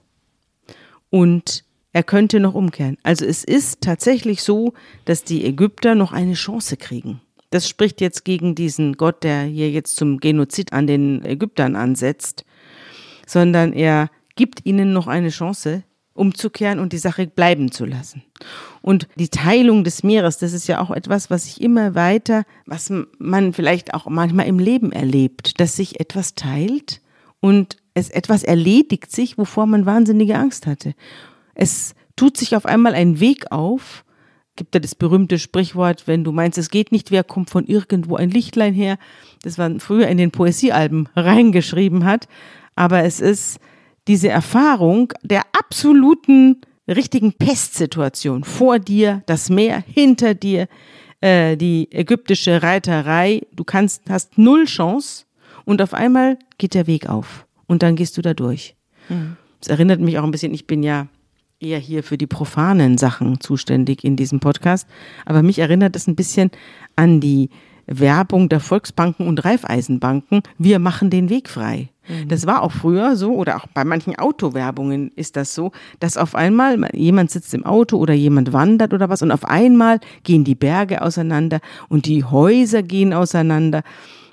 und 1.09 1.65
er 1.91 2.03
könnte 2.03 2.39
noch 2.39 2.53
umkehren. 2.53 2.97
Also 3.03 3.25
es 3.25 3.43
ist 3.43 3.81
tatsächlich 3.81 4.43
so, 4.43 4.73
dass 5.05 5.23
die 5.23 5.45
Ägypter 5.45 5.95
noch 5.95 6.11
eine 6.11 6.33
Chance 6.33 6.77
kriegen. 6.77 7.21
Das 7.49 7.67
spricht 7.67 7.99
jetzt 7.99 8.25
gegen 8.25 8.53
diesen 8.53 8.93
Gott, 8.93 9.23
der 9.23 9.43
hier 9.43 9.71
jetzt 9.71 9.95
zum 9.95 10.19
Genozid 10.19 10.71
an 10.71 10.85
den 10.85 11.25
Ägyptern 11.25 11.75
ansetzt, 11.75 12.45
sondern 13.25 13.73
er 13.73 14.09
gibt 14.35 14.65
ihnen 14.65 14.93
noch 14.93 15.07
eine 15.07 15.29
Chance, 15.29 15.83
umzukehren 16.13 16.79
und 16.79 16.91
die 16.91 16.97
Sache 16.97 17.27
bleiben 17.27 17.71
zu 17.71 17.85
lassen. 17.85 18.23
Und 18.81 19.07
die 19.15 19.29
Teilung 19.29 19.83
des 19.83 20.03
Meeres, 20.03 20.37
das 20.37 20.53
ist 20.53 20.67
ja 20.67 20.81
auch 20.81 20.91
etwas, 20.91 21.29
was 21.29 21.45
sich 21.45 21.61
immer 21.61 21.95
weiter, 21.95 22.43
was 22.65 22.91
man 23.17 23.53
vielleicht 23.53 23.93
auch 23.93 24.05
manchmal 24.07 24.47
im 24.47 24.59
Leben 24.59 24.91
erlebt, 24.91 25.59
dass 25.59 25.77
sich 25.77 25.99
etwas 25.99 26.35
teilt 26.35 27.01
und 27.39 27.77
es 27.93 28.09
etwas 28.09 28.43
erledigt 28.43 29.11
sich, 29.11 29.37
wovor 29.37 29.65
man 29.65 29.85
wahnsinnige 29.85 30.35
Angst 30.35 30.67
hatte. 30.67 30.93
Es 31.61 31.93
tut 32.15 32.37
sich 32.37 32.55
auf 32.55 32.65
einmal 32.65 32.93
ein 32.93 33.19
Weg 33.19 33.51
auf. 33.51 34.05
Gibt 34.55 34.73
da 34.75 34.79
das 34.79 34.95
berühmte 34.95 35.37
Sprichwort, 35.37 36.07
wenn 36.07 36.23
du 36.23 36.31
meinst, 36.31 36.57
es 36.57 36.69
geht 36.69 36.93
nicht, 36.93 37.11
wer 37.11 37.25
kommt 37.25 37.49
von 37.49 37.65
irgendwo 37.65 38.15
ein 38.15 38.29
Lichtlein 38.29 38.73
her? 38.73 38.97
Das 39.43 39.57
man 39.57 39.81
früher 39.81 40.07
in 40.07 40.17
den 40.17 40.31
Poesiealben 40.31 41.09
reingeschrieben 41.17 42.05
hat. 42.05 42.29
Aber 42.77 43.03
es 43.03 43.19
ist 43.19 43.59
diese 44.07 44.29
Erfahrung 44.29 45.11
der 45.21 45.41
absoluten 45.51 46.61
richtigen 46.87 47.33
Pestsituation. 47.33 48.45
Vor 48.45 48.79
dir 48.79 49.21
das 49.25 49.49
Meer, 49.49 49.83
hinter 49.85 50.35
dir 50.35 50.69
äh, 51.19 51.57
die 51.57 51.91
ägyptische 51.91 52.63
Reiterei. 52.63 53.41
Du 53.53 53.65
kannst, 53.65 54.09
hast 54.09 54.37
null 54.37 54.63
Chance 54.63 55.25
und 55.65 55.81
auf 55.81 55.93
einmal 55.93 56.39
geht 56.57 56.73
der 56.73 56.87
Weg 56.87 57.09
auf 57.09 57.45
und 57.67 57.83
dann 57.83 57.97
gehst 57.97 58.15
du 58.15 58.21
da 58.21 58.33
durch. 58.33 58.77
Mhm. 59.09 59.35
Das 59.59 59.67
erinnert 59.67 59.99
mich 59.99 60.17
auch 60.17 60.23
ein 60.23 60.31
bisschen, 60.31 60.53
ich 60.53 60.65
bin 60.65 60.83
ja 60.83 61.07
eher 61.59 61.79
hier 61.79 62.03
für 62.03 62.17
die 62.17 62.27
profanen 62.27 62.97
Sachen 62.97 63.39
zuständig 63.39 64.03
in 64.03 64.15
diesem 64.15 64.39
Podcast. 64.39 64.87
Aber 65.25 65.43
mich 65.43 65.59
erinnert 65.59 65.95
es 65.95 66.07
ein 66.07 66.15
bisschen 66.15 66.51
an 66.95 67.19
die 67.19 67.49
Werbung 67.85 68.49
der 68.49 68.59
Volksbanken 68.59 69.27
und 69.27 69.43
Raiffeisenbanken. 69.43 70.43
Wir 70.57 70.79
machen 70.79 71.09
den 71.09 71.29
Weg 71.29 71.49
frei. 71.49 71.89
Mhm. 72.07 72.27
Das 72.27 72.45
war 72.45 72.61
auch 72.61 72.71
früher 72.71 73.15
so 73.15 73.33
oder 73.33 73.57
auch 73.57 73.65
bei 73.73 73.83
manchen 73.83 74.17
Autowerbungen 74.17 75.11
ist 75.15 75.35
das 75.35 75.55
so, 75.55 75.71
dass 75.99 76.15
auf 76.15 76.35
einmal 76.35 76.77
jemand 76.93 77.31
sitzt 77.31 77.53
im 77.53 77.65
Auto 77.65 77.97
oder 77.97 78.13
jemand 78.13 78.53
wandert 78.53 78.93
oder 78.93 79.09
was 79.09 79.21
und 79.21 79.31
auf 79.31 79.43
einmal 79.43 79.99
gehen 80.23 80.43
die 80.43 80.55
Berge 80.55 81.01
auseinander 81.01 81.59
und 81.89 82.05
die 82.05 82.23
Häuser 82.23 82.83
gehen 82.83 83.13
auseinander 83.13 83.83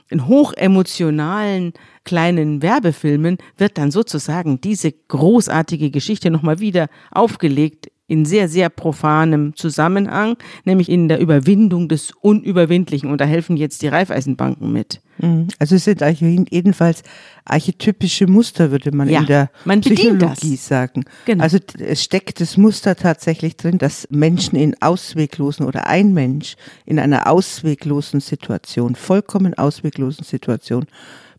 in 0.09 0.29
hochemotionalen 0.29 1.73
kleinen 2.05 2.63
Werbefilmen 2.63 3.39
wird 3.57 3.79
dann 3.79 3.91
sozusagen 3.91 4.61
diese 4.61 4.93
großartige 4.93 5.91
Geschichte 5.91 6.31
nochmal 6.31 6.61
wieder 6.61 6.89
aufgelegt 7.11 7.91
in 8.07 8.25
sehr, 8.25 8.49
sehr 8.49 8.69
profanem 8.69 9.57
Zusammenhang, 9.57 10.37
nämlich 10.65 10.89
in 10.89 11.09
der 11.09 11.19
Überwindung 11.19 11.89
des 11.89 12.13
Unüberwindlichen. 12.21 13.11
Und 13.11 13.21
da 13.21 13.25
helfen 13.25 13.57
jetzt 13.57 13.83
die 13.83 13.89
Raiffeisenbanken 13.89 14.73
mit. 14.73 15.01
Mhm. 15.19 15.49
Also 15.59 15.77
es 15.77 15.85
sind 15.85 16.03
jedenfalls 16.51 17.03
archetypische 17.45 18.27
Muster, 18.27 18.71
würde 18.71 18.93
man 18.93 19.09
ja, 19.09 19.21
in 19.21 19.27
der 19.27 19.51
man 19.65 19.81
Psychologie 19.81 20.57
das. 20.57 20.67
sagen. 20.67 21.05
Genau. 21.25 21.43
Also 21.43 21.59
es 21.79 22.03
steckt 22.03 22.41
das 22.41 22.57
Muster 22.57 22.97
tatsächlich 22.97 23.57
drin, 23.57 23.79
dass 23.79 24.07
Menschen 24.11 24.57
in 24.57 24.75
ausweglosen 24.81 25.67
oder 25.67 25.87
ein 25.87 26.13
Mensch 26.13 26.57
in 26.85 26.99
einer 26.99 27.31
ausweglosen 27.31 28.21
Situation, 28.21 28.95
vollkommen 28.95 29.55
ausweglosen 29.55 30.25
Situation, 30.25 30.87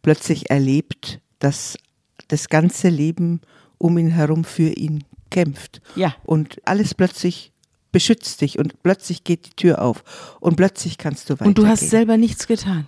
plötzlich 0.02 0.50
erlebt, 0.50 1.20
dass 1.40 1.78
das 2.28 2.50
ganze 2.50 2.90
Leben 2.90 3.42
um 3.78 3.98
ihn 3.98 4.10
herum 4.10 4.44
für 4.44 4.70
ihn 4.70 5.04
kämpft. 5.30 5.82
Ja. 5.96 6.16
Und 6.24 6.58
alles 6.66 6.94
plötzlich 6.94 7.52
beschützt 7.92 8.42
dich 8.42 8.60
und 8.60 8.82
plötzlich 8.84 9.24
geht 9.24 9.46
die 9.46 9.56
Tür 9.56 9.82
auf 9.82 10.04
und 10.40 10.56
plötzlich 10.56 10.98
kannst 10.98 11.30
du 11.30 11.34
weitergehen. 11.34 11.48
Und 11.50 11.58
du 11.58 11.68
hast 11.68 11.90
selber 11.90 12.18
nichts 12.18 12.48
getan. 12.48 12.88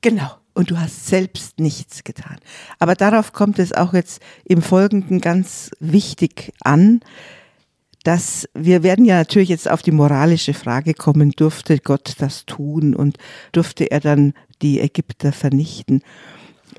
Genau. 0.00 0.30
Und 0.52 0.70
du 0.70 0.78
hast 0.78 1.06
selbst 1.06 1.60
nichts 1.60 2.04
getan. 2.04 2.36
Aber 2.78 2.94
darauf 2.94 3.32
kommt 3.32 3.58
es 3.58 3.72
auch 3.72 3.94
jetzt 3.94 4.20
im 4.44 4.62
Folgenden 4.62 5.20
ganz 5.20 5.70
wichtig 5.78 6.52
an, 6.62 7.00
dass 8.02 8.48
wir 8.54 8.82
werden 8.82 9.04
ja 9.04 9.16
natürlich 9.16 9.50
jetzt 9.50 9.70
auf 9.70 9.82
die 9.82 9.92
moralische 9.92 10.54
Frage 10.54 10.94
kommen, 10.94 11.32
durfte 11.32 11.78
Gott 11.78 12.14
das 12.18 12.46
tun 12.46 12.94
und 12.94 13.18
durfte 13.52 13.90
er 13.90 14.00
dann 14.00 14.32
die 14.62 14.80
Ägypter 14.80 15.32
vernichten? 15.32 16.02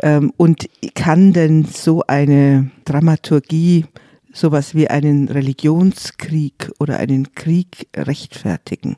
Ähm, 0.01 0.33
und 0.37 0.67
kann 0.95 1.33
denn 1.33 1.65
so 1.65 2.03
eine 2.07 2.71
Dramaturgie 2.85 3.85
sowas 4.33 4.73
wie 4.73 4.87
einen 4.87 5.27
Religionskrieg 5.27 6.71
oder 6.79 6.97
einen 6.97 7.33
Krieg 7.35 7.87
rechtfertigen. 7.95 8.97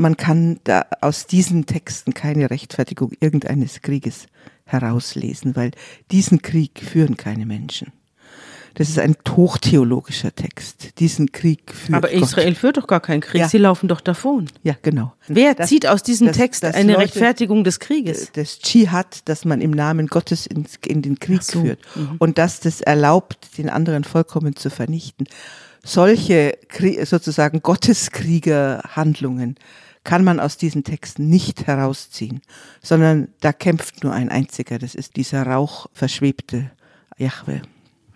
Man 0.00 0.16
kann 0.16 0.60
da 0.64 0.86
aus 1.02 1.26
diesen 1.26 1.66
Texten 1.66 2.14
keine 2.14 2.48
Rechtfertigung 2.48 3.12
irgendeines 3.20 3.82
Krieges 3.82 4.28
herauslesen, 4.64 5.56
weil 5.56 5.72
diesen 6.10 6.40
Krieg 6.40 6.80
führen 6.80 7.18
keine 7.18 7.44
Menschen. 7.44 7.92
Das 8.74 8.88
ist 8.88 8.98
ein 8.98 9.14
hochtheologischer 9.28 10.34
Text. 10.34 10.98
Diesen 11.00 11.32
Krieg 11.32 11.74
führt 11.74 11.96
Aber 11.96 12.10
Israel 12.10 12.52
Gott. 12.52 12.58
führt 12.58 12.76
doch 12.78 12.86
gar 12.86 13.00
keinen 13.00 13.20
Krieg. 13.20 13.42
Ja. 13.42 13.48
Sie 13.48 13.58
laufen 13.58 13.88
doch 13.88 14.00
davon. 14.00 14.46
Ja, 14.62 14.74
genau. 14.80 15.12
Wer 15.28 15.54
das, 15.54 15.68
zieht 15.68 15.86
aus 15.86 16.02
diesem 16.02 16.28
das, 16.28 16.36
Text 16.38 16.62
das 16.62 16.76
eine 16.76 16.92
Leute, 16.92 17.02
Rechtfertigung 17.04 17.62
des 17.62 17.78
Krieges? 17.78 18.32
Das 18.32 18.60
Dschihad, 18.60 19.28
das 19.28 19.44
man 19.44 19.60
im 19.60 19.72
Namen 19.72 20.06
Gottes 20.06 20.46
in, 20.46 20.64
in 20.86 21.02
den 21.02 21.18
Krieg 21.18 21.42
so. 21.42 21.60
führt. 21.60 21.80
Mhm. 21.94 22.16
Und 22.18 22.38
dass 22.38 22.60
das 22.60 22.80
erlaubt, 22.80 23.58
den 23.58 23.68
anderen 23.68 24.04
vollkommen 24.04 24.56
zu 24.56 24.70
vernichten. 24.70 25.26
Solche 25.82 26.56
sozusagen 27.04 27.60
Gotteskriegerhandlungen 27.60 29.56
kann 30.04 30.24
man 30.24 30.40
aus 30.40 30.56
diesen 30.56 30.84
Texten 30.84 31.28
nicht 31.28 31.66
herausziehen, 31.66 32.40
sondern 32.82 33.28
da 33.40 33.52
kämpft 33.52 34.02
nur 34.02 34.12
ein 34.12 34.30
einziger. 34.30 34.78
Das 34.78 34.94
ist 34.94 35.16
dieser 35.16 35.42
rauchverschwebte 35.46 36.70
Jahwe. 37.18 37.62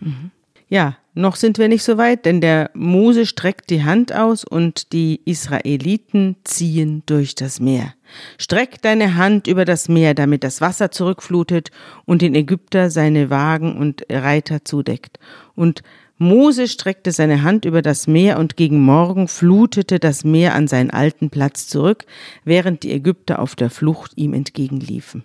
Mhm. 0.00 0.30
Ja, 0.68 0.96
noch 1.12 1.36
sind 1.36 1.58
wir 1.58 1.68
nicht 1.68 1.84
so 1.84 1.98
weit, 1.98 2.24
denn 2.24 2.40
der 2.40 2.70
Mose 2.74 3.26
streckt 3.26 3.70
die 3.70 3.84
Hand 3.84 4.12
aus 4.12 4.42
und 4.42 4.92
die 4.92 5.20
Israeliten 5.24 6.36
ziehen 6.42 7.02
durch 7.06 7.34
das 7.34 7.60
Meer. 7.60 7.94
Streck 8.38 8.82
deine 8.82 9.14
Hand 9.14 9.46
über 9.46 9.64
das 9.64 9.88
Meer, 9.88 10.14
damit 10.14 10.42
das 10.42 10.60
Wasser 10.60 10.90
zurückflutet 10.90 11.70
und 12.06 12.22
den 12.22 12.34
Ägypter 12.34 12.90
seine 12.90 13.30
Wagen 13.30 13.76
und 13.76 14.04
Reiter 14.10 14.64
zudeckt. 14.64 15.18
Und 15.54 15.82
Mose 16.16 16.68
streckte 16.68 17.10
seine 17.10 17.42
Hand 17.42 17.64
über 17.64 17.82
das 17.82 18.06
Meer 18.06 18.38
und 18.38 18.56
gegen 18.56 18.80
Morgen 18.80 19.26
flutete 19.26 19.98
das 19.98 20.22
Meer 20.22 20.54
an 20.54 20.68
seinen 20.68 20.90
alten 20.90 21.28
Platz 21.28 21.66
zurück, 21.66 22.06
während 22.44 22.84
die 22.84 22.92
Ägypter 22.92 23.40
auf 23.40 23.56
der 23.56 23.70
Flucht 23.70 24.12
ihm 24.16 24.32
entgegenliefen. 24.32 25.24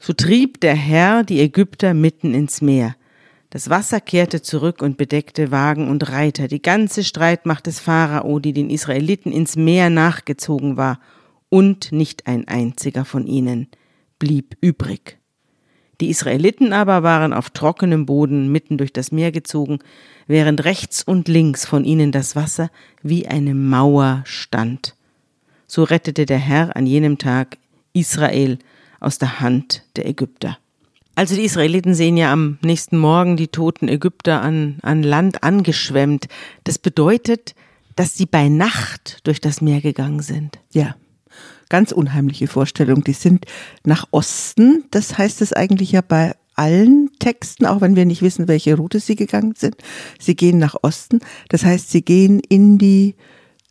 So 0.00 0.12
trieb 0.12 0.60
der 0.60 0.74
Herr 0.74 1.22
die 1.22 1.40
Ägypter 1.40 1.94
mitten 1.94 2.34
ins 2.34 2.62
Meer. 2.62 2.96
Das 3.50 3.68
Wasser 3.68 4.00
kehrte 4.00 4.42
zurück 4.42 4.80
und 4.82 4.96
bedeckte 4.96 5.50
Wagen 5.50 5.88
und 5.88 6.10
Reiter. 6.10 6.48
Die 6.48 6.62
ganze 6.62 7.04
Streitmacht 7.04 7.66
des 7.66 7.80
Pharao, 7.80 8.38
die 8.38 8.52
den 8.52 8.70
Israeliten 8.70 9.32
ins 9.32 9.56
Meer 9.56 9.90
nachgezogen 9.90 10.76
war, 10.76 11.00
und 11.48 11.90
nicht 11.90 12.26
ein 12.26 12.46
einziger 12.46 13.04
von 13.04 13.26
ihnen 13.26 13.68
blieb 14.18 14.56
übrig. 14.60 15.19
Die 16.00 16.08
Israeliten 16.08 16.72
aber 16.72 17.02
waren 17.02 17.32
auf 17.32 17.50
trockenem 17.50 18.06
Boden 18.06 18.50
mitten 18.50 18.78
durch 18.78 18.92
das 18.92 19.12
Meer 19.12 19.32
gezogen, 19.32 19.80
während 20.26 20.64
rechts 20.64 21.02
und 21.02 21.28
links 21.28 21.66
von 21.66 21.84
ihnen 21.84 22.10
das 22.12 22.36
Wasser 22.36 22.70
wie 23.02 23.26
eine 23.26 23.54
Mauer 23.54 24.22
stand. 24.24 24.94
So 25.66 25.84
rettete 25.84 26.26
der 26.26 26.38
Herr 26.38 26.74
an 26.74 26.86
jenem 26.86 27.18
Tag 27.18 27.58
Israel 27.92 28.58
aus 28.98 29.18
der 29.18 29.40
Hand 29.40 29.84
der 29.96 30.06
Ägypter. 30.06 30.58
Also 31.14 31.34
die 31.34 31.44
Israeliten 31.44 31.94
sehen 31.94 32.16
ja 32.16 32.32
am 32.32 32.58
nächsten 32.62 32.96
Morgen 32.96 33.36
die 33.36 33.48
toten 33.48 33.88
Ägypter 33.88 34.40
an, 34.40 34.78
an 34.82 35.02
Land 35.02 35.42
angeschwemmt. 35.42 36.28
Das 36.64 36.78
bedeutet, 36.78 37.54
dass 37.94 38.16
sie 38.16 38.26
bei 38.26 38.48
Nacht 38.48 39.18
durch 39.24 39.40
das 39.40 39.60
Meer 39.60 39.82
gegangen 39.82 40.22
sind. 40.22 40.58
Ja, 40.72 40.94
ganz 41.70 41.92
unheimliche 41.92 42.46
Vorstellung. 42.46 43.02
Die 43.02 43.14
sind 43.14 43.46
nach 43.84 44.06
Osten, 44.10 44.84
das 44.90 45.16
heißt 45.16 45.40
es 45.40 45.54
eigentlich 45.54 45.92
ja 45.92 46.02
bei 46.02 46.34
allen 46.54 47.08
Texten, 47.18 47.64
auch 47.64 47.80
wenn 47.80 47.96
wir 47.96 48.04
nicht 48.04 48.20
wissen, 48.20 48.46
welche 48.46 48.76
Route 48.76 49.00
sie 49.00 49.16
gegangen 49.16 49.54
sind. 49.56 49.76
Sie 50.18 50.36
gehen 50.36 50.58
nach 50.58 50.76
Osten, 50.82 51.20
das 51.48 51.64
heißt, 51.64 51.90
sie 51.90 52.02
gehen 52.02 52.40
in 52.46 52.76
die 52.76 53.14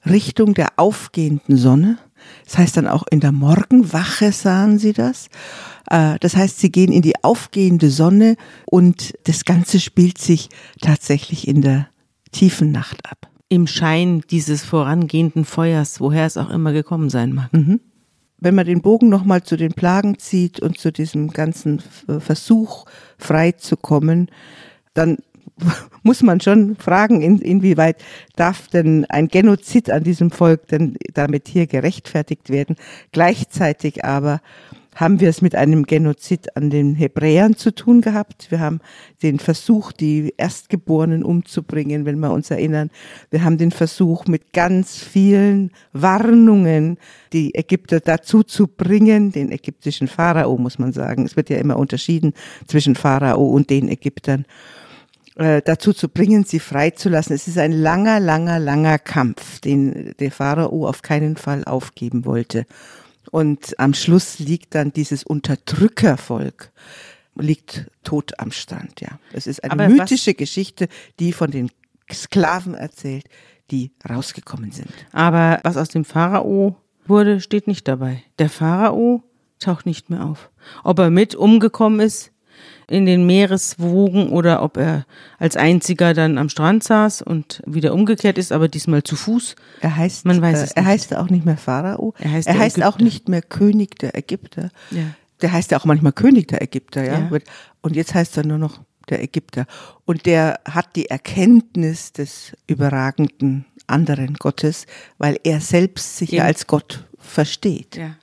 Richtung 0.08 0.56
der 0.56 0.70
aufgehenden 0.78 1.56
Sonne. 1.58 2.00
Das 2.46 2.58
heißt 2.58 2.78
dann 2.78 2.88
auch 2.88 3.04
in 3.12 3.20
der 3.20 3.32
Morgenwache 3.32 4.32
sahen 4.32 4.80
sie 4.80 4.94
das. 4.94 5.30
Äh, 5.90 6.18
das 6.20 6.36
heißt, 6.36 6.60
sie 6.60 6.72
gehen 6.72 6.92
in 6.92 7.02
die 7.02 7.24
aufgehende 7.24 7.92
Sonne 7.92 8.36
und 8.66 9.14
das 9.26 9.46
Ganze 9.46 9.80
spielt 9.80 10.18
sich 10.18 10.50
tatsächlich 10.82 11.48
in 11.48 11.62
der 11.62 11.88
tiefen 12.32 12.72
Nacht 12.72 13.06
ab. 13.10 13.29
Im 13.50 13.68
Schein 13.68 14.22
dieses 14.30 14.64
vorangehenden 14.64 15.44
Feuers, 15.44 16.00
woher 16.00 16.26
es 16.26 16.38
auch 16.38 16.50
immer 16.52 16.72
gekommen 16.72 17.10
sein 17.10 17.34
mag. 17.34 17.52
Mhm. 17.52 17.80
Wenn 18.38 18.56
man 18.56 18.66
den 18.66 18.82
Bogen 18.82 19.10
nochmal 19.10 19.44
zu 19.44 19.58
den 19.58 19.74
Plagen 19.74 20.18
zieht 20.18 20.60
und 20.60 20.78
zu 20.78 20.92
diesem 20.92 21.32
ganzen 21.32 21.82
Versuch, 22.20 22.86
frei 23.18 23.52
zu 23.52 23.76
kommen, 23.76 24.30
dann 24.94 25.18
muss 26.04 26.24
man 26.24 26.40
schon 26.40 26.76
fragen, 26.76 27.22
in, 27.22 27.40
inwieweit 27.40 27.98
darf 28.36 28.68
denn 28.68 29.06
ein 29.06 29.28
Genozid 29.28 29.90
an 29.90 30.04
diesem 30.04 30.32
Volk 30.32 30.68
denn 30.68 30.96
damit 31.14 31.48
hier 31.48 31.68
gerechtfertigt 31.68 32.50
werden. 32.50 32.76
Gleichzeitig 33.12 34.06
aber 34.06 34.42
haben 34.96 35.20
wir 35.20 35.30
es 35.30 35.42
mit 35.42 35.56
einem 35.56 35.84
Genozid 35.86 36.56
an 36.58 36.70
den 36.70 36.96
Hebräern 36.96 37.56
zu 37.56 37.74
tun 37.74 38.02
gehabt. 38.02 38.48
Wir 38.50 38.60
haben 38.60 38.80
den 39.22 39.40
Versuch, 39.40 39.92
die 39.92 40.34
Erstgeborenen 40.38 41.24
umzubringen, 41.24 42.06
wenn 42.06 42.20
wir 42.20 42.32
uns 42.32 42.52
erinnern. 42.52 42.90
Wir 43.30 43.44
haben 43.44 43.58
den 43.58 43.72
Versuch, 43.72 44.26
mit 44.26 44.52
ganz 44.52 44.98
vielen 44.98 45.72
Warnungen 45.94 46.98
die 47.32 47.56
Ägypter 47.56 48.00
dazu 48.00 48.44
zu 48.44 48.68
bringen, 48.68 49.32
den 49.32 49.52
ägyptischen 49.52 50.08
Pharao, 50.08 50.58
muss 50.58 50.80
man 50.80 50.92
sagen. 50.92 51.26
Es 51.26 51.36
wird 51.36 51.50
ja 51.50 51.58
immer 51.58 51.78
unterschieden 51.78 52.34
zwischen 52.68 52.96
Pharao 52.96 53.48
und 53.48 53.70
den 53.70 53.90
Ägyptern 53.90 54.46
äh, 55.36 55.62
dazu 55.64 55.94
zu 55.94 56.10
bringen, 56.10 56.44
sie 56.44 56.60
freizulassen. 56.60 57.36
Es 57.36 57.48
ist 57.48 57.58
ein 57.58 57.72
langer, 57.72 58.20
langer, 58.20 58.60
langer 58.60 59.00
Kampf, 59.00 59.60
den 59.62 60.14
der 60.20 60.32
Pharao 60.32 60.88
auf 60.88 61.02
keinen 61.02 61.38
Fall 61.38 61.64
aufgeben 61.64 62.26
wollte. 62.26 62.66
Und 63.32 63.80
am 63.80 63.94
Schluss 63.94 64.40
liegt 64.40 64.76
dann 64.76 64.92
dieses 64.92 65.24
Unterdrückervolk, 65.24 66.72
liegt 67.36 67.86
tot 68.04 68.40
am 68.40 68.52
Strand, 68.52 69.02
ja. 69.02 69.20
Es 69.34 69.48
ist 69.48 69.64
eine 69.64 69.74
Aber 69.74 69.90
mythische 69.90 70.34
Geschichte, 70.34 70.88
die 71.20 71.32
von 71.32 71.52
den 71.52 71.70
Sklaven 72.12 72.74
erzählt, 72.74 73.26
die 73.72 73.92
rausgekommen 74.10 74.72
sind. 74.72 74.92
Aber 75.12 75.60
was 75.64 75.78
aus 75.78 75.90
dem 75.90 76.06
Pharao 76.06 76.76
wurde, 77.06 77.40
steht 77.40 77.68
nicht 77.68 77.88
dabei. 77.88 78.24
Der 78.40 78.50
Pharao 78.50 79.24
taucht 79.60 79.86
nicht 79.86 80.10
mehr 80.10 80.26
auf. 80.26 80.50
Ob 80.84 81.00
er 81.00 81.10
mit 81.10 81.36
umgekommen 81.36 82.00
ist, 82.00 82.32
in 82.88 83.06
den 83.06 83.26
Meereswogen 83.26 84.30
oder 84.30 84.64
ob 84.64 84.78
er 84.78 85.06
als 85.38 85.56
einziger 85.56 86.14
dann 86.14 86.38
am 86.38 86.50
Strand 86.50 86.84
saß 86.84 87.22
und 87.22 87.62
wieder 87.66 87.94
umgekehrt 87.94 88.38
ist, 88.38 88.52
aber 88.52 88.68
diesmal 88.68 89.04
zu 89.04 89.16
Fuß. 89.16 89.56
Er 89.82 89.96
heißt, 89.96 90.26
Man 90.26 90.42
weiß 90.42 90.60
äh, 90.60 90.64
es 90.64 90.72
er 90.72 90.82
nicht. 90.82 90.92
heißt 90.92 91.16
auch 91.16 91.30
nicht 91.30 91.46
mehr 91.46 91.58
Pharao. 91.58 92.14
Er 92.20 92.32
heißt, 92.32 92.48
er 92.48 92.58
heißt 92.58 92.84
auch 92.84 92.98
nicht 92.98 93.30
mehr 93.30 93.42
König 93.42 94.00
der 94.00 94.18
Ägypter. 94.18 94.72
Ja. 94.92 95.04
Der 95.42 95.52
heißt 95.52 95.72
ja 95.72 95.80
auch 95.80 95.86
manchmal 95.86 96.12
König 96.12 96.48
der 96.48 96.62
Ägypter, 96.62 97.04
ja. 97.04 97.20
ja. 97.20 97.40
Und 97.82 97.96
jetzt 97.96 98.14
heißt 98.14 98.36
er 98.38 98.46
nur 98.46 98.58
noch 98.58 98.82
der 99.10 99.24
Ägypter. 99.24 99.66
Und 100.06 100.26
der 100.26 100.60
hat 100.66 100.96
die 100.96 101.10
Erkenntnis 101.10 102.12
des 102.12 102.54
überragenden 102.68 103.66
anderen 103.88 104.36
Gottes, 104.36 104.86
weil 105.18 105.40
er 105.44 105.62
selbst 105.62 106.18
sich 106.18 106.32
ja 106.32 106.44
als 106.44 106.68
Gott 106.68 107.06
versteht. 107.18 107.98
Ja. 107.98 108.16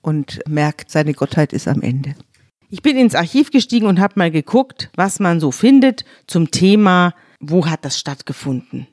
Und 0.00 0.40
merkt, 0.48 0.90
seine 0.90 1.12
Gottheit 1.12 1.52
ist 1.52 1.68
am 1.68 1.82
Ende. 1.82 2.14
Ich 2.70 2.82
bin 2.82 2.98
ins 2.98 3.14
Archiv 3.14 3.50
gestiegen 3.50 3.86
und 3.86 3.98
habe 3.98 4.14
mal 4.16 4.30
geguckt, 4.30 4.90
was 4.94 5.20
man 5.20 5.40
so 5.40 5.50
findet 5.50 6.04
zum 6.26 6.50
Thema, 6.50 7.14
wo 7.40 7.66
hat 7.66 7.82
das 7.86 7.98
stattgefunden. 7.98 8.86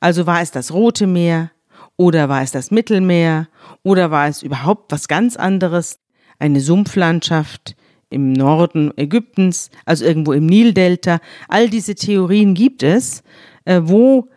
Also 0.00 0.26
war 0.26 0.42
es 0.42 0.50
das 0.50 0.72
Rote 0.72 1.06
Meer 1.06 1.52
oder 1.96 2.28
war 2.28 2.42
es 2.42 2.50
das 2.50 2.72
Mittelmeer 2.72 3.48
oder 3.84 4.10
war 4.10 4.26
es 4.26 4.42
überhaupt 4.42 4.90
was 4.90 5.06
ganz 5.06 5.36
anderes, 5.36 6.00
eine 6.40 6.60
Sumpflandschaft 6.60 7.76
im 8.10 8.32
Norden 8.32 8.92
Ägyptens, 8.96 9.70
also 9.84 10.04
irgendwo 10.04 10.32
im 10.32 10.46
Nildelta. 10.46 11.20
All 11.48 11.70
diese 11.70 11.94
Theorien 11.94 12.54
gibt 12.54 12.82
es, 12.82 13.22
äh, 13.66 13.82
wo 13.84 14.28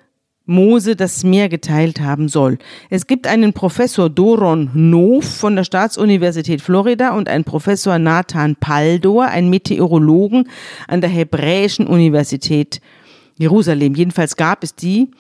Mose 0.50 0.96
das 0.96 1.24
Meer 1.24 1.48
geteilt 1.48 2.02
haben 2.02 2.28
soll. 2.28 2.58
Es 2.90 3.08
gibt 3.08 3.28
einen 3.28 3.54
Professor 3.54 4.10
Doron 4.10 4.72
Noof 4.74 5.26
von 5.26 5.56
der 5.56 5.64
Staatsuniversität 5.64 6.62
Florida 6.62 7.12
und 7.12 7.30
einen 7.30 7.44
Professor 7.44 8.00
Nathan 8.00 8.56
Paldor, 8.56 9.26
einen 9.26 9.50
Meteorologen 9.50 10.50
an 10.88 11.02
der 11.02 11.10
Hebräischen 11.10 11.86
Universität 11.86 12.82
Jerusalem. 13.38 13.94
Jedenfalls 13.94 14.36
gab 14.36 14.64
es 14.64 14.76
die 14.76 15.12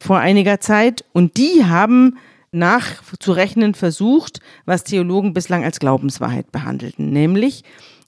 vor 0.00 0.18
einiger 0.18 0.60
Zeit 0.60 1.04
und 1.12 1.36
die 1.36 1.64
haben 1.64 2.18
nachzurechnen 2.50 3.74
versucht, 3.74 4.40
was 4.64 4.84
Theologen 4.84 5.34
bislang 5.34 5.64
als 5.64 5.80
Glaubenswahrheit 5.80 6.52
behandelten, 6.52 7.10
nämlich 7.10 7.62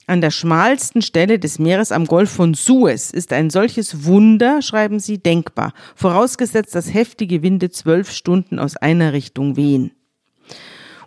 an 0.07 0.21
der 0.21 0.31
schmalsten 0.31 1.01
Stelle 1.01 1.37
des 1.37 1.59
Meeres 1.59 1.91
am 1.91 2.05
Golf 2.05 2.31
von 2.31 2.53
Suez 2.53 3.11
ist 3.11 3.33
ein 3.33 3.49
solches 3.49 4.05
Wunder, 4.05 4.61
schreiben 4.61 4.99
sie, 4.99 5.17
denkbar, 5.17 5.73
vorausgesetzt, 5.95 6.73
dass 6.73 6.93
heftige 6.93 7.43
Winde 7.43 7.69
zwölf 7.69 8.11
Stunden 8.11 8.57
aus 8.57 8.77
einer 8.77 9.13
Richtung 9.13 9.57
wehen. 9.57 9.91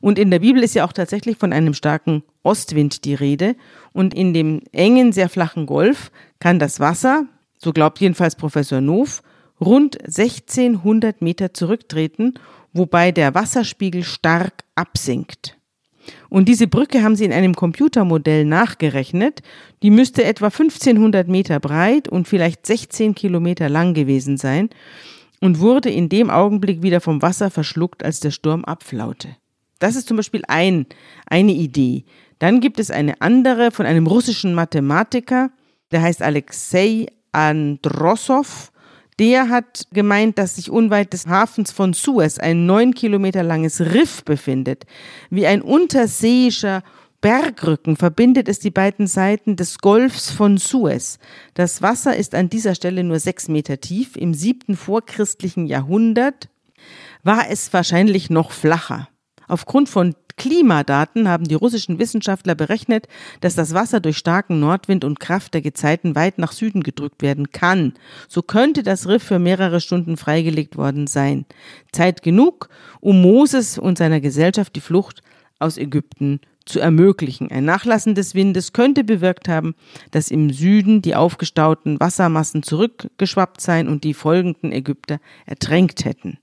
Und 0.01 0.19
in 0.19 0.31
der 0.31 0.39
Bibel 0.39 0.63
ist 0.63 0.75
ja 0.75 0.85
auch 0.85 0.93
tatsächlich 0.93 1.37
von 1.37 1.53
einem 1.53 1.75
starken 1.75 2.23
Ostwind 2.43 3.05
die 3.05 3.15
Rede. 3.15 3.55
Und 3.93 4.15
in 4.15 4.33
dem 4.33 4.63
engen, 4.73 5.13
sehr 5.13 5.29
flachen 5.29 5.67
Golf 5.67 6.11
kann 6.39 6.59
das 6.59 6.81
Wasser, 6.81 7.25
so 7.59 7.73
glaubt 7.73 8.01
jedenfalls 8.01 8.37
Professor 8.37 8.81
Noof, 8.81 9.23
rund 9.61 10.01
1600 10.01 11.21
Meter 11.21 11.53
zurücktreten, 11.53 12.35
wobei 12.73 13.13
der 13.13 13.35
Wasserspiegel 13.35 14.05
stark 14.05 14.65
absinkt. 14.75 15.60
Und 16.31 16.49
diese 16.49 16.69
Brücke 16.69 17.03
haben 17.03 17.17
sie 17.17 17.25
in 17.25 17.33
einem 17.33 17.55
Computermodell 17.55 18.45
nachgerechnet. 18.45 19.43
Die 19.83 19.91
müsste 19.91 20.25
etwa 20.25 20.47
1500 20.47 21.29
Meter 21.29 21.59
breit 21.59 22.09
und 22.09 22.29
vielleicht 22.29 22.65
16 22.65 23.15
Kilometer 23.17 23.69
lang 23.69 23.95
gewesen 23.95 24.37
sein 24.37 24.71
und 25.41 25.59
wurde 25.59 25.91
in 25.91 26.09
dem 26.09 26.31
Augenblick 26.31 26.83
wieder 26.83 27.01
vom 27.01 27.21
Wasser 27.21 27.51
verschluckt, 27.51 28.05
als 28.05 28.21
der 28.21 28.31
Sturm 28.31 28.65
abflaute. 28.65 29.37
Das 29.81 29.97
ist 29.97 30.07
zum 30.07 30.17
Beispiel 30.17 30.43
ein, 30.47 30.87
eine 31.27 31.53
Idee. 31.53 32.05
Dann 32.39 32.61
gibt 32.61 32.79
es 32.79 32.91
eine 32.91 33.21
andere 33.21 33.73
von 33.73 33.87
einem 33.87 34.07
russischen 34.07 34.55
Mathematiker, 34.55 35.51
der 35.91 36.03
heißt 36.03 36.23
Alexei 36.23 37.07
Androssow 37.33 38.71
der 39.21 39.51
hat 39.51 39.87
gemeint, 39.93 40.39
dass 40.39 40.57
sich 40.57 40.71
unweit 40.71 41.13
des 41.13 41.27
Hafens 41.27 41.71
von 41.71 41.93
Suez 41.93 42.39
ein 42.39 42.65
neun 42.65 42.95
Kilometer 42.95 43.43
langes 43.43 43.81
Riff 43.81 44.25
befindet. 44.25 44.87
Wie 45.29 45.47
ein 45.47 45.61
unterseeischer 45.61 46.83
Bergrücken 47.21 47.99
verbindet 47.99 48.49
es 48.49 48.61
die 48.61 48.71
beiden 48.71 49.07
Seiten 49.07 49.57
des 49.57 49.81
Golfs 49.81 50.31
von 50.31 50.57
Suez. 50.57 51.19
Das 51.53 51.83
Wasser 51.83 52.17
ist 52.17 52.35
an 52.35 52.49
dieser 52.49 52.75
Stelle 52.75 53.05
nur 53.05 53.21
sechs 53.21 53.49
Meter 53.49 53.79
tief. 53.79 54.17
Im 54.17 54.33
siebten 54.33 54.75
vorchristlichen 54.75 55.67
Jahrhundert 55.67 56.49
war 57.23 57.51
es 57.51 57.71
wahrscheinlich 57.75 58.31
noch 58.31 58.53
flacher. 58.53 59.11
Aufgrund 59.49 59.91
von 59.91 60.15
Klimadaten 60.41 61.29
haben 61.29 61.47
die 61.47 61.55
russischen 61.55 61.99
Wissenschaftler 61.99 62.55
berechnet, 62.55 63.09
dass 63.43 63.57
das 63.57 63.75
Wasser 63.75 64.01
durch 64.01 64.17
starken 64.17 64.59
Nordwind 64.59 65.05
und 65.05 65.21
Kraft 65.21 65.53
der 65.53 65.61
Gezeiten 65.61 66.15
weit 66.15 66.39
nach 66.39 66.53
Süden 66.53 66.83
gedrückt 66.83 67.21
werden 67.21 67.53
kann. 67.53 67.93
So 68.27 68.41
könnte 68.41 68.83
das 68.83 69.07
Riff 69.07 69.23
für 69.23 69.39
mehrere 69.39 69.83
Stunden 69.83 70.17
freigelegt 70.17 70.79
worden 70.79 71.07
sein. 71.09 71.45
Zeit 71.93 72.23
genug, 72.23 72.71
um 73.01 73.21
Moses 73.21 73.77
und 73.77 73.99
seiner 73.99 74.23
Gesellschaft 74.23 74.75
die 74.77 74.81
Flucht 74.81 75.21
aus 75.59 75.77
Ägypten 75.77 76.41
zu 76.65 76.81
ermöglichen. 76.81 77.51
Ein 77.51 77.67
Nachlassen 77.67 78.15
des 78.15 78.35
Windes 78.35 78.73
könnte 78.73 79.05
bewirkt 79.05 79.47
haben, 79.47 79.75
dass 80.11 80.31
im 80.31 80.49
Süden 80.49 81.03
die 81.03 81.17
aufgestauten 81.17 82.01
Wassermassen 82.01 82.63
zurückgeschwappt 82.63 83.61
seien 83.61 83.89
und 83.89 84.05
die 84.05 84.15
folgenden 84.15 84.73
Ägypter 84.73 85.21
ertränkt 85.45 86.07
hätten. 86.07 86.39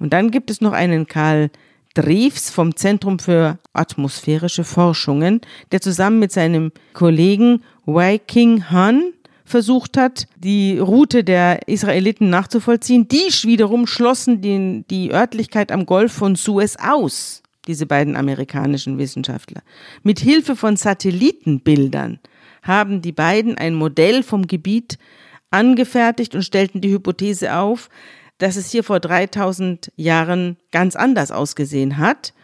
Und 0.00 0.12
dann 0.12 0.32
gibt 0.32 0.50
es 0.50 0.60
noch 0.60 0.72
einen 0.72 1.06
Karl 1.06 1.52
Drews 1.94 2.50
vom 2.50 2.76
Zentrum 2.76 3.18
für 3.18 3.58
atmosphärische 3.72 4.64
Forschungen, 4.64 5.40
der 5.72 5.80
zusammen 5.80 6.18
mit 6.18 6.32
seinem 6.32 6.72
Kollegen 6.94 7.62
Wei 7.84 8.18
King 8.18 8.70
Han 8.70 9.12
versucht 9.44 9.96
hat, 9.96 10.26
die 10.36 10.78
Route 10.78 11.24
der 11.24 11.68
Israeliten 11.68 12.30
nachzuvollziehen. 12.30 13.08
Die 13.08 13.28
wiederum 13.42 13.86
schlossen 13.86 14.40
den, 14.40 14.86
die 14.88 15.12
Örtlichkeit 15.12 15.70
am 15.70 15.84
Golf 15.84 16.12
von 16.12 16.36
Suez 16.36 16.76
aus, 16.82 17.42
diese 17.66 17.86
beiden 17.86 18.16
amerikanischen 18.16 18.98
Wissenschaftler. 18.98 19.62
Mit 20.02 20.20
Hilfe 20.20 20.56
von 20.56 20.76
Satellitenbildern 20.76 22.18
haben 22.62 23.02
die 23.02 23.12
beiden 23.12 23.58
ein 23.58 23.74
Modell 23.74 24.22
vom 24.22 24.46
Gebiet 24.46 24.98
angefertigt 25.50 26.34
und 26.34 26.42
stellten 26.42 26.80
die 26.80 26.90
Hypothese 26.90 27.54
auf, 27.56 27.90
dass 28.42 28.56
es 28.56 28.72
hier 28.72 28.82
vor 28.82 28.98
3000 28.98 29.92
Jahren 29.94 30.56
ganz 30.72 30.96
anders 30.96 31.30
ausgesehen 31.30 31.98
hat. 31.98 32.34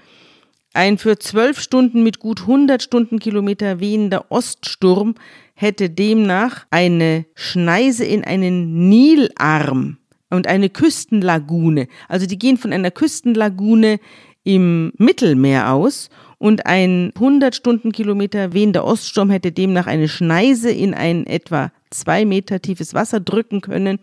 Ein 0.72 0.96
für 0.96 1.18
zwölf 1.18 1.60
Stunden 1.60 2.04
mit 2.04 2.20
gut 2.20 2.42
100 2.42 2.80
Stundenkilometer 2.80 3.80
wehender 3.80 4.26
Oststurm 4.30 5.16
hätte 5.54 5.90
demnach 5.90 6.66
eine 6.70 7.26
Schneise 7.34 8.04
in 8.04 8.22
einen 8.22 8.88
Nilarm 8.88 9.98
und 10.30 10.46
eine 10.46 10.68
Küstenlagune. 10.68 11.88
Also 12.06 12.26
die 12.26 12.38
gehen 12.38 12.58
von 12.58 12.72
einer 12.72 12.92
Küstenlagune 12.92 13.98
im 14.44 14.92
Mittelmeer 14.98 15.72
aus 15.72 16.10
und 16.38 16.66
ein 16.66 17.10
100 17.16 17.56
Stundenkilometer 17.56 18.52
wehender 18.52 18.84
Oststurm 18.84 19.30
hätte 19.30 19.50
demnach 19.50 19.88
eine 19.88 20.06
Schneise 20.06 20.70
in 20.70 20.94
ein 20.94 21.26
etwa 21.26 21.72
zwei 21.90 22.24
Meter 22.24 22.62
tiefes 22.62 22.94
Wasser 22.94 23.18
drücken 23.18 23.62
können 23.62 23.98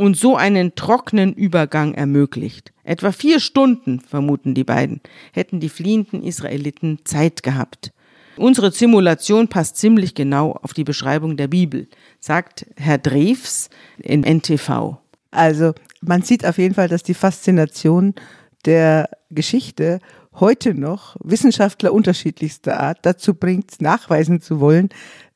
und 0.00 0.16
so 0.16 0.34
einen 0.34 0.74
trockenen 0.74 1.34
Übergang 1.34 1.92
ermöglicht. 1.92 2.72
Etwa 2.84 3.12
vier 3.12 3.38
Stunden, 3.38 4.00
vermuten 4.00 4.54
die 4.54 4.64
beiden, 4.64 5.02
hätten 5.32 5.60
die 5.60 5.68
fliehenden 5.68 6.22
Israeliten 6.22 7.00
Zeit 7.04 7.42
gehabt. 7.42 7.92
Unsere 8.38 8.72
Simulation 8.72 9.48
passt 9.48 9.76
ziemlich 9.76 10.14
genau 10.14 10.52
auf 10.62 10.72
die 10.72 10.84
Beschreibung 10.84 11.36
der 11.36 11.48
Bibel, 11.48 11.86
sagt 12.18 12.64
Herr 12.76 12.96
Drews 12.96 13.68
in 13.98 14.22
NTV. 14.22 14.96
Also 15.30 15.74
man 16.00 16.22
sieht 16.22 16.46
auf 16.46 16.56
jeden 16.56 16.74
Fall, 16.74 16.88
dass 16.88 17.02
die 17.02 17.12
Faszination 17.12 18.14
der 18.64 19.10
Geschichte 19.28 20.00
heute 20.32 20.72
noch 20.72 21.16
Wissenschaftler 21.22 21.92
unterschiedlichster 21.92 22.80
Art 22.80 23.00
dazu 23.02 23.34
bringt, 23.34 23.82
nachweisen 23.82 24.40
zu 24.40 24.60
wollen, 24.60 24.88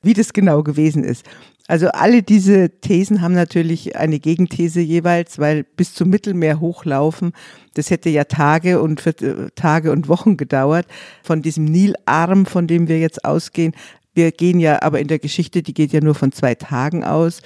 wie 0.03 0.15
das 0.15 0.33
genau 0.33 0.63
gewesen 0.63 1.05
ist. 1.05 1.27
Also 1.67 1.89
alle 1.89 2.23
diese 2.23 2.69
Thesen 2.81 3.23
haben 3.23 3.35
natürlich 3.35 3.97
eine 3.97 4.21
Gegenthese 4.21 4.81
jeweils, 4.81 5.39
weil 5.39 5.65
bis 5.65 5.95
zum 5.95 6.11
Mittelmeer 6.11 6.61
hochlaufen, 6.61 7.33
das 7.73 7.91
hätte 7.91 8.11
ja 8.11 8.25
Tage 8.25 8.83
und 8.83 9.07
äh, 9.07 9.51
Tage 9.55 9.91
und 9.91 10.09
Wochen 10.09 10.37
gedauert. 10.37 10.87
Von 11.23 11.41
diesem 11.41 11.65
Nilarm, 11.65 12.45
von 12.45 12.67
dem 12.67 12.89
wir 12.89 12.99
jetzt 12.99 13.25
ausgehen, 13.25 13.75
wir 14.13 14.31
gehen 14.31 14.61
ja 14.61 14.83
aber 14.83 15.01
in 15.01 15.09
der 15.09 15.19
Geschichte, 15.19 15.63
die 15.63 15.75
geht 15.75 15.93
ja 15.93 16.01
nur 16.01 16.15
von 16.15 16.33
zwei 16.33 16.55
Tagen 16.55 17.03
aus. 17.03 17.41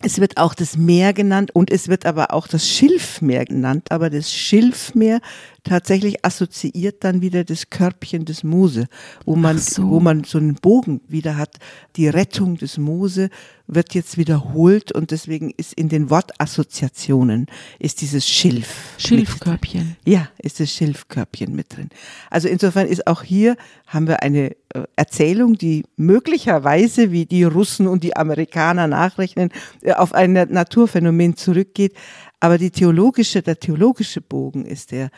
Es 0.00 0.20
wird 0.20 0.36
auch 0.36 0.54
das 0.54 0.76
Meer 0.76 1.12
genannt 1.12 1.50
und 1.52 1.72
es 1.72 1.88
wird 1.88 2.06
aber 2.06 2.32
auch 2.32 2.46
das 2.46 2.68
Schilfmeer 2.68 3.44
genannt, 3.44 3.90
aber 3.90 4.10
das 4.10 4.32
Schilfmeer 4.32 5.20
tatsächlich 5.68 6.24
assoziiert 6.24 7.04
dann 7.04 7.20
wieder 7.20 7.44
das 7.44 7.70
Körbchen 7.70 8.24
des 8.24 8.42
Mose, 8.42 8.88
wo 9.24 9.36
man, 9.36 9.58
so. 9.58 9.88
wo 9.88 10.00
man 10.00 10.24
so 10.24 10.38
einen 10.38 10.54
Bogen 10.54 11.00
wieder 11.08 11.36
hat. 11.36 11.56
Die 11.96 12.08
Rettung 12.08 12.56
des 12.56 12.78
Mose 12.78 13.28
wird 13.66 13.94
jetzt 13.94 14.16
wiederholt 14.16 14.92
und 14.92 15.10
deswegen 15.10 15.50
ist 15.56 15.74
in 15.74 15.90
den 15.90 16.08
Wortassoziationen 16.08 17.46
ist 17.78 18.00
dieses 18.00 18.26
Schilf. 18.26 18.94
Schilfkörbchen. 18.96 19.96
Ja, 20.06 20.28
ist 20.38 20.58
das 20.58 20.70
Schilfkörbchen 20.70 21.54
mit 21.54 21.76
drin. 21.76 21.90
Also 22.30 22.48
insofern 22.48 22.86
ist 22.86 23.06
auch 23.06 23.22
hier 23.22 23.56
haben 23.86 24.08
wir 24.08 24.22
eine 24.22 24.52
äh, 24.74 24.84
Erzählung, 24.96 25.54
die 25.58 25.84
möglicherweise, 25.96 27.12
wie 27.12 27.26
die 27.26 27.44
Russen 27.44 27.86
und 27.86 28.04
die 28.04 28.16
Amerikaner 28.16 28.86
nachrechnen, 28.86 29.50
äh, 29.82 29.92
auf 29.92 30.14
ein 30.14 30.32
Naturphänomen 30.32 31.36
zurückgeht. 31.36 31.94
Aber 32.40 32.56
die 32.56 32.70
theologische, 32.70 33.42
der 33.42 33.58
theologische 33.58 34.20
Bogen 34.20 34.64
ist 34.64 34.92
der, 34.92 35.10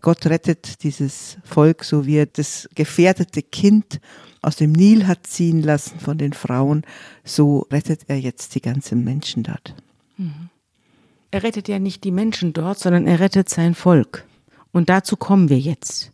Gott 0.00 0.26
rettet 0.26 0.82
dieses 0.84 1.38
Volk, 1.44 1.84
so 1.84 2.06
wie 2.06 2.16
er 2.16 2.26
das 2.26 2.68
gefährdete 2.74 3.42
Kind 3.42 4.00
aus 4.42 4.56
dem 4.56 4.72
Nil 4.72 5.06
hat 5.06 5.26
ziehen 5.26 5.62
lassen 5.62 5.98
von 5.98 6.18
den 6.18 6.32
Frauen, 6.32 6.82
so 7.24 7.66
rettet 7.72 8.02
er 8.08 8.18
jetzt 8.18 8.54
die 8.54 8.60
ganzen 8.60 9.02
Menschen 9.02 9.42
dort. 9.42 9.74
Mhm. 10.16 10.50
Er 11.30 11.42
rettet 11.42 11.68
ja 11.68 11.78
nicht 11.78 12.04
die 12.04 12.12
Menschen 12.12 12.52
dort, 12.52 12.78
sondern 12.78 13.06
er 13.06 13.20
rettet 13.20 13.48
sein 13.48 13.74
Volk. 13.74 14.24
Und 14.72 14.88
dazu 14.88 15.16
kommen 15.16 15.48
wir 15.48 15.58
jetzt. 15.58 16.12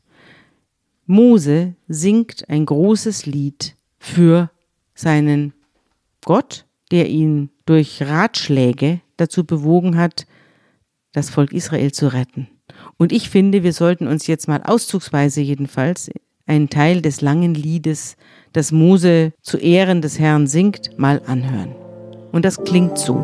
Mose 1.06 1.74
singt 1.86 2.48
ein 2.48 2.66
großes 2.66 3.26
Lied 3.26 3.76
für 3.98 4.50
seinen 4.94 5.52
Gott, 6.24 6.64
der 6.90 7.08
ihn 7.08 7.50
durch 7.66 8.02
Ratschläge 8.02 9.00
dazu 9.16 9.44
bewogen 9.44 9.96
hat, 9.96 10.26
das 11.12 11.30
Volk 11.30 11.52
Israel 11.52 11.92
zu 11.92 12.12
retten. 12.12 12.48
Und 12.96 13.12
ich 13.12 13.28
finde, 13.28 13.62
wir 13.62 13.72
sollten 13.72 14.06
uns 14.06 14.26
jetzt 14.26 14.48
mal 14.48 14.62
auszugsweise 14.62 15.40
jedenfalls 15.40 16.10
einen 16.46 16.70
Teil 16.70 17.02
des 17.02 17.20
langen 17.20 17.54
Liedes, 17.54 18.16
das 18.52 18.70
Mose 18.70 19.32
zu 19.42 19.58
Ehren 19.58 20.02
des 20.02 20.18
Herrn 20.18 20.46
singt, 20.46 20.98
mal 20.98 21.22
anhören. 21.26 21.74
Und 22.32 22.44
das 22.44 22.62
klingt 22.64 22.98
so. 22.98 23.16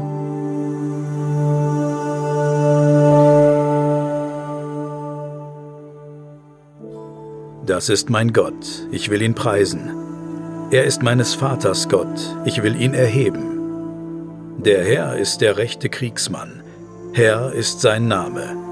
Das 7.67 7.89
ist 7.89 8.11
mein 8.11 8.33
Gott, 8.33 8.89
ich 8.91 9.11
will 9.11 9.23
ihn 9.23 9.35
preisen. 9.35 9.91
Er 10.73 10.85
ist 10.85 11.03
meines 11.03 11.35
Vaters 11.35 11.89
Gott, 11.89 12.37
ich 12.45 12.63
will 12.63 12.81
ihn 12.81 12.95
erheben. 12.95 14.59
Der 14.59 14.85
Herr 14.85 15.17
ist 15.17 15.41
der 15.41 15.57
rechte 15.57 15.89
Kriegsmann, 15.89 16.63
Herr 17.13 17.53
ist 17.53 17.81
sein 17.81 18.09
Name. 18.09 18.70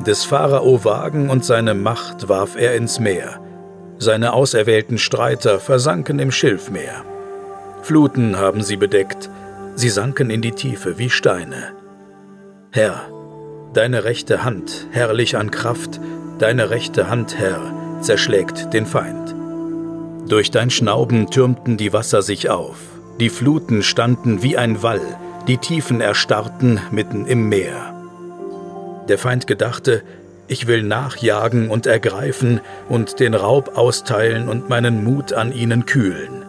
Des 0.00 0.24
Pharao 0.24 0.84
Wagen 0.84 1.30
und 1.30 1.44
seine 1.44 1.74
Macht 1.74 2.28
warf 2.28 2.56
er 2.56 2.74
ins 2.74 2.98
Meer. 2.98 3.40
Seine 3.98 4.32
auserwählten 4.32 4.98
Streiter 4.98 5.60
versanken 5.60 6.18
im 6.18 6.32
Schilfmeer. 6.32 7.04
Fluten 7.82 8.36
haben 8.36 8.62
sie 8.62 8.76
bedeckt, 8.76 9.30
sie 9.76 9.88
sanken 9.88 10.30
in 10.30 10.42
die 10.42 10.52
Tiefe 10.52 10.98
wie 10.98 11.10
Steine. 11.10 11.72
Herr, 12.72 13.02
deine 13.72 14.04
rechte 14.04 14.42
Hand, 14.42 14.88
herrlich 14.90 15.36
an 15.36 15.50
Kraft, 15.50 16.00
deine 16.38 16.70
rechte 16.70 17.08
Hand, 17.08 17.38
Herr, 17.38 17.60
zerschlägt 18.00 18.74
den 18.74 18.86
Feind. 18.86 19.34
Durch 20.28 20.50
dein 20.50 20.70
Schnauben 20.70 21.30
türmten 21.30 21.76
die 21.76 21.92
Wasser 21.92 22.22
sich 22.22 22.50
auf, 22.50 22.78
die 23.20 23.30
Fluten 23.30 23.82
standen 23.82 24.42
wie 24.42 24.56
ein 24.56 24.82
Wall, 24.82 25.18
die 25.46 25.58
Tiefen 25.58 26.00
erstarrten 26.00 26.80
mitten 26.90 27.26
im 27.26 27.48
Meer. 27.48 27.93
Der 29.08 29.18
Feind 29.18 29.46
gedachte, 29.46 30.02
ich 30.46 30.66
will 30.66 30.82
nachjagen 30.82 31.70
und 31.70 31.86
ergreifen 31.86 32.60
und 32.88 33.20
den 33.20 33.34
Raub 33.34 33.76
austeilen 33.76 34.48
und 34.48 34.68
meinen 34.68 35.04
Mut 35.04 35.32
an 35.32 35.52
ihnen 35.52 35.86
kühlen. 35.86 36.44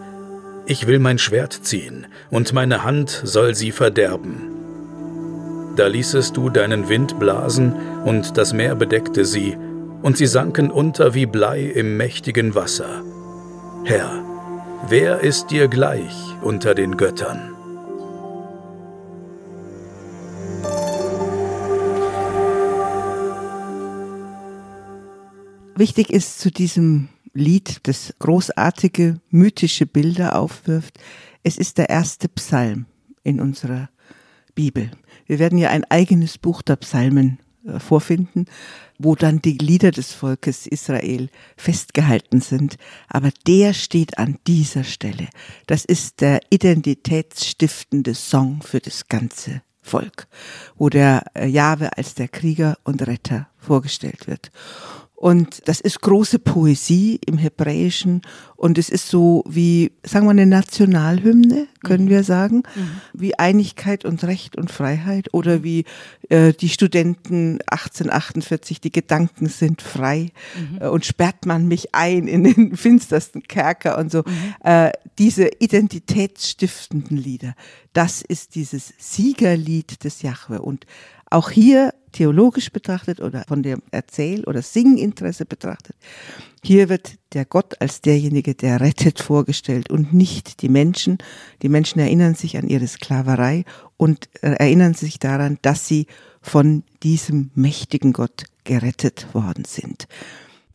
Ich 0.66 0.88
will 0.88 0.99
mein 0.99 1.18
Schwert 1.18 1.53
ziehen, 1.53 2.08
und 2.32 2.51
meine 2.53 2.84
Hand 2.84 3.22
soll 3.24 3.56
sie 3.56 3.72
verderben. 3.72 4.51
Da 5.76 5.88
ließest 5.88 6.36
du 6.36 6.49
deinen 6.49 6.89
Wind 6.89 7.20
blasen, 7.20 7.76
und 8.03 8.38
das 8.38 8.53
Meer 8.53 8.76
bedeckte 8.76 9.26
sie, 9.26 9.58
und 10.01 10.18
sie 10.18 10.26
sanken 10.26 10.72
unter 10.72 11.14
wie 11.14 11.26
Blei 11.26 11.62
im 11.62 11.97
mächtigen 11.97 12.56
Wasser. 12.56 13.03
Herr, 13.84 14.24
wer 14.88 15.20
ist 15.22 15.51
dir 15.51 15.68
gleich 15.68 16.16
unter 16.41 16.74
den 16.74 16.97
Göttern? 16.97 17.55
Wichtig 25.78 26.09
ist 26.09 26.39
zu 26.39 26.51
diesem 26.51 27.09
Lied, 27.34 27.82
das 27.84 28.13
großartige, 28.19 29.19
mythische 29.30 29.86
Bilder 29.86 30.39
aufwirft, 30.39 30.97
es 31.43 31.57
ist 31.57 31.78
der 31.78 31.89
erste 31.89 32.30
Psalm 32.30 32.86
in 33.23 33.41
unserer 33.41 33.89
Bibel. 34.55 34.89
Wir 35.26 35.38
werden 35.38 35.57
ja 35.57 35.69
ein 35.71 35.84
eigenes 35.91 36.38
Buch 36.38 36.61
der 36.61 36.78
Psalmen 36.78 37.39
äh, 37.65 37.80
vorfinden, 37.80 38.45
wo 38.97 39.15
dann 39.15 39.41
die 39.41 39.57
Lieder 39.57 39.91
des 39.91 40.13
Volkes 40.13 40.65
Israel 40.65 41.30
festgehalten 41.57 42.39
sind. 42.39 42.78
Aber 43.09 43.32
der 43.45 43.73
steht 43.73 44.17
an 44.17 44.38
dieser 44.47 44.86
Stelle. 44.86 45.28
Das 45.67 45.84
ist 45.84 46.21
der 46.21 46.39
identitätsstiftende 46.51 48.15
Song 48.15 48.61
für 48.61 48.80
das 48.80 49.09
ganze 49.09 49.61
Volk, 49.82 50.28
wo 50.78 50.88
der 50.88 51.26
äh, 51.36 51.47
Jahwe 51.47 51.97
als 51.97 52.15
der 52.15 52.30
Krieger 52.30 52.78
und 52.86 53.05
Retter 53.05 53.49
vorgestellt 53.57 54.28
wird. 54.28 54.51
Und 55.16 55.68
das 55.70 55.80
ist 55.80 56.01
große 56.01 56.39
Poesie 56.39 57.20
im 57.26 57.38
Hebräischen 57.38 58.22
und 58.57 58.78
es 58.78 58.89
ist 58.89 59.07
so 59.07 59.45
wie, 59.47 59.93
sagen 60.03 60.26
wir, 60.26 60.32
eine 60.32 60.45
Nationalhymne, 60.45 61.68
können 61.84 62.05
mhm. 62.05 62.09
wir 62.09 62.24
sagen, 62.24 62.63
mhm. 62.76 63.01
wie 63.13 63.39
Einigkeit 63.39 64.03
und 64.03 64.24
Recht 64.26 64.57
und 64.57 64.72
Freiheit 64.72 65.34
oder 65.34 65.63
wie 65.63 65.86
äh, 66.30 66.51
die 66.51 66.68
Studenten 66.68 67.59
1848, 67.68 68.82
die 68.82 68.91
Gedanken 68.91 69.47
sind 69.47 69.82
frei 69.82 70.32
mhm. 70.59 70.82
äh, 70.82 70.88
und 70.88 71.05
sperrt 71.05 71.45
man 71.45 71.68
mich 71.68 71.95
ein 71.95 72.28
in 72.28 72.43
den 72.43 72.76
finstersten 72.76 73.43
Kerker 73.43 73.97
und 73.97 74.11
so. 74.11 74.20
Mhm. 74.20 74.55
Äh, 74.63 74.91
diese 75.18 75.49
identitätsstiftenden 75.59 77.16
Lieder, 77.16 77.55
das 77.93 78.22
ist 78.22 78.55
dieses 78.55 78.93
Siegerlied 78.97 80.03
des 80.03 80.24
Jahwe 80.24 80.61
und 80.61 80.86
auch 81.36 81.50
hier 81.50 81.94
theologisch 82.14 82.72
betrachtet 82.72 83.20
oder 83.20 83.44
von 83.48 83.62
dem 83.62 83.82
Erzähl- 83.92 84.46
oder 84.46 84.62
Singinteresse 84.62 85.46
betrachtet, 85.46 85.96
hier 86.64 86.90
wird 86.90 87.16
der 87.34 87.46
Gott 87.46 87.80
als 87.82 88.02
derjenige, 88.02 88.56
der 88.56 88.80
rettet, 88.80 89.20
vorgestellt 89.20 89.92
und 89.92 90.14
nicht 90.14 90.62
die 90.62 90.70
Menschen. 90.70 91.18
Die 91.62 91.70
Menschen 91.70 92.00
erinnern 92.00 92.34
sich 92.34 92.58
an 92.58 92.70
ihre 92.70 92.88
Sklaverei 92.88 93.66
und 93.98 94.30
äh, 94.42 94.52
erinnern 94.52 94.94
sich 94.94 95.20
daran, 95.20 95.60
dass 95.62 95.88
sie 95.88 96.08
von 96.42 96.84
diesem 97.04 97.52
mächtigen 97.54 98.14
Gott 98.14 98.46
gerettet 98.64 99.28
worden 99.34 99.66
sind. 99.66 100.08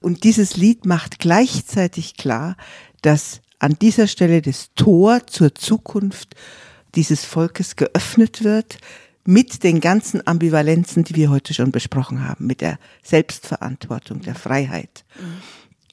Und 0.01 0.25
dieses 0.25 0.57
Lied 0.57 0.85
macht 0.85 1.19
gleichzeitig 1.19 2.17
klar, 2.17 2.57
dass 3.03 3.41
an 3.59 3.77
dieser 3.81 4.07
Stelle 4.07 4.43
das 4.43 4.71
Tor 4.75 5.27
zur 5.27 5.55
Zukunft 5.55 6.35
dieses 6.95 7.25
Volkes 7.25 7.77
geöffnet 7.77 8.45
wird, 8.45 8.79
mit 9.31 9.63
den 9.63 9.79
ganzen 9.79 10.27
Ambivalenzen, 10.27 11.05
die 11.05 11.15
wir 11.15 11.31
heute 11.31 11.55
schon 11.55 11.71
besprochen 11.71 12.27
haben, 12.27 12.49
mit 12.49 12.61
der 12.61 12.81
Selbstverantwortung, 13.05 14.23
der 14.23 14.35
Freiheit. 14.35 15.05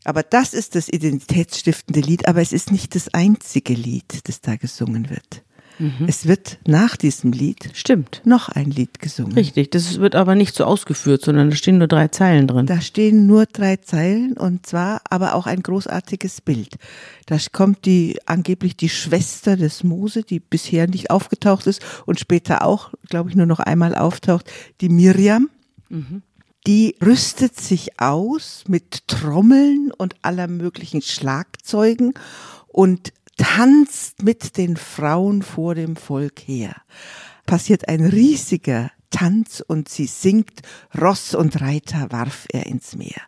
Aber 0.03 0.23
das 0.23 0.55
ist 0.55 0.73
das 0.73 0.89
identitätsstiftende 0.89 1.99
Lied, 1.99 2.27
aber 2.27 2.41
es 2.41 2.51
ist 2.51 2.71
nicht 2.71 2.95
das 2.95 3.13
einzige 3.13 3.73
Lied, 3.73 4.27
das 4.27 4.41
da 4.41 4.55
gesungen 4.55 5.11
wird. 5.11 5.43
Mhm. 5.79 6.05
Es 6.07 6.27
wird 6.27 6.57
nach 6.65 6.97
diesem 6.97 7.31
Lied 7.31 7.69
Stimmt. 7.73 8.21
noch 8.25 8.49
ein 8.49 8.71
Lied 8.71 8.99
gesungen. 8.99 9.33
Richtig, 9.33 9.71
das 9.71 9.99
wird 9.99 10.15
aber 10.15 10.35
nicht 10.35 10.55
so 10.55 10.65
ausgeführt, 10.65 11.23
sondern 11.23 11.49
da 11.49 11.55
stehen 11.55 11.77
nur 11.77 11.87
drei 11.87 12.07
Zeilen 12.07 12.47
drin. 12.47 12.65
Da 12.65 12.81
stehen 12.81 13.27
nur 13.27 13.45
drei 13.45 13.77
Zeilen 13.77 14.33
und 14.33 14.65
zwar 14.65 15.01
aber 15.09 15.35
auch 15.35 15.45
ein 15.45 15.61
großartiges 15.61 16.41
Bild. 16.41 16.75
Da 17.25 17.37
kommt 17.51 17.85
die 17.85 18.17
angeblich 18.25 18.75
die 18.75 18.89
Schwester 18.89 19.55
des 19.55 19.83
Mose, 19.83 20.23
die 20.23 20.39
bisher 20.39 20.87
nicht 20.87 21.11
aufgetaucht 21.11 21.67
ist 21.67 21.81
und 22.05 22.19
später 22.19 22.63
auch, 22.63 22.91
glaube 23.09 23.29
ich, 23.29 23.35
nur 23.35 23.45
noch 23.45 23.59
einmal 23.59 23.95
auftaucht, 23.95 24.51
die 24.81 24.89
Miriam. 24.89 25.49
Mhm. 25.89 26.23
Die 26.65 26.95
rüstet 27.01 27.57
sich 27.57 27.99
aus 27.99 28.65
mit 28.67 29.07
Trommeln 29.07 29.91
und 29.97 30.15
aller 30.21 30.47
möglichen 30.47 31.01
Schlagzeugen 31.01 32.13
und 32.67 33.13
tanzt 33.37 34.23
mit 34.23 34.57
den 34.57 34.75
Frauen 34.75 35.41
vor 35.41 35.75
dem 35.75 35.95
Volk 35.95 36.39
her. 36.39 36.75
Passiert 37.45 37.87
ein 37.87 38.01
riesiger 38.05 38.91
Tanz 39.09 39.63
und 39.65 39.87
sie 39.87 40.07
singt, 40.07 40.61
Ross 40.99 41.33
und 41.33 41.61
Reiter 41.61 42.11
warf 42.11 42.45
er 42.51 42.65
ins 42.65 42.95
Meer. 42.95 43.21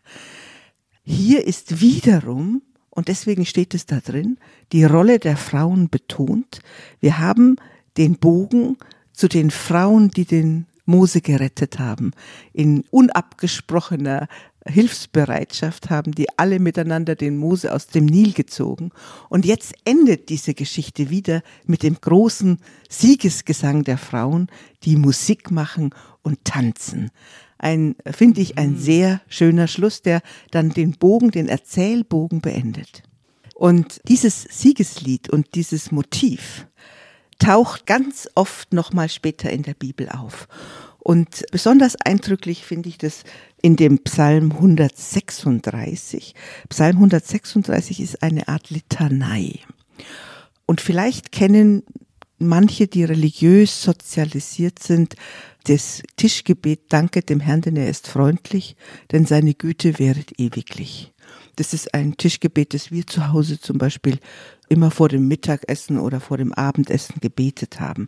Hier 1.02 1.46
ist 1.46 1.80
wiederum, 1.80 2.62
und 2.90 3.08
deswegen 3.08 3.46
steht 3.46 3.72
es 3.74 3.86
da 3.86 4.00
drin, 4.00 4.38
die 4.72 4.84
Rolle 4.84 5.18
der 5.18 5.36
Frauen 5.36 5.88
betont. 5.88 6.60
Wir 7.00 7.18
haben 7.18 7.56
den 7.96 8.18
Bogen 8.18 8.76
zu 9.12 9.28
den 9.28 9.50
Frauen, 9.50 10.10
die 10.10 10.24
den 10.24 10.66
Mose 10.84 11.20
gerettet 11.20 11.78
haben, 11.78 12.12
in 12.52 12.84
unabgesprochener 12.90 14.28
Hilfsbereitschaft 14.66 15.88
haben 15.88 16.12
die 16.12 16.26
alle 16.36 16.58
miteinander 16.58 17.14
den 17.14 17.36
Mose 17.36 17.72
aus 17.74 17.86
dem 17.86 18.06
Nil 18.06 18.32
gezogen. 18.32 18.90
Und 19.28 19.46
jetzt 19.46 19.74
endet 19.84 20.28
diese 20.28 20.54
Geschichte 20.54 21.10
wieder 21.10 21.42
mit 21.64 21.82
dem 21.82 22.00
großen 22.00 22.58
Siegesgesang 22.88 23.84
der 23.84 23.98
Frauen, 23.98 24.48
die 24.84 24.96
Musik 24.96 25.50
machen 25.50 25.94
und 26.22 26.44
tanzen. 26.44 27.10
Ein, 27.58 27.94
finde 28.10 28.40
ich, 28.40 28.58
ein 28.58 28.72
mhm. 28.72 28.78
sehr 28.78 29.20
schöner 29.28 29.66
Schluss, 29.66 30.02
der 30.02 30.22
dann 30.50 30.70
den 30.70 30.92
Bogen, 30.92 31.30
den 31.30 31.48
Erzählbogen 31.48 32.40
beendet. 32.40 33.02
Und 33.54 34.00
dieses 34.08 34.42
Siegeslied 34.42 35.28
und 35.28 35.54
dieses 35.54 35.92
Motiv 35.92 36.66
taucht 37.38 37.86
ganz 37.86 38.28
oft 38.34 38.72
nochmal 38.72 39.08
später 39.08 39.50
in 39.50 39.62
der 39.62 39.74
Bibel 39.74 40.08
auf. 40.08 40.48
Und 41.00 41.44
besonders 41.50 41.96
eindrücklich 41.96 42.64
finde 42.64 42.88
ich 42.88 42.98
das 42.98 43.24
in 43.62 43.76
dem 43.76 43.98
Psalm 44.00 44.52
136. 44.52 46.34
Psalm 46.68 46.96
136 46.96 48.00
ist 48.00 48.22
eine 48.22 48.48
Art 48.48 48.70
Litanei. 48.70 49.60
Und 50.66 50.80
vielleicht 50.80 51.32
kennen 51.32 51.82
manche, 52.38 52.86
die 52.86 53.04
religiös 53.04 53.82
sozialisiert 53.82 54.78
sind, 54.80 55.14
das 55.64 56.02
Tischgebet 56.16 56.80
Danke 56.88 57.22
dem 57.22 57.40
Herrn, 57.40 57.60
denn 57.60 57.76
er 57.76 57.88
ist 57.88 58.08
freundlich, 58.08 58.76
denn 59.12 59.26
seine 59.26 59.54
Güte 59.54 59.98
wäret 59.98 60.38
ewiglich. 60.38 61.12
Das 61.56 61.74
ist 61.74 61.92
ein 61.92 62.16
Tischgebet, 62.16 62.72
das 62.72 62.90
wir 62.90 63.06
zu 63.06 63.32
Hause 63.32 63.60
zum 63.60 63.76
Beispiel 63.76 64.18
immer 64.70 64.90
vor 64.90 65.08
dem 65.10 65.28
Mittagessen 65.28 65.98
oder 65.98 66.20
vor 66.20 66.38
dem 66.38 66.54
Abendessen 66.54 67.20
gebetet 67.20 67.80
haben. 67.80 68.06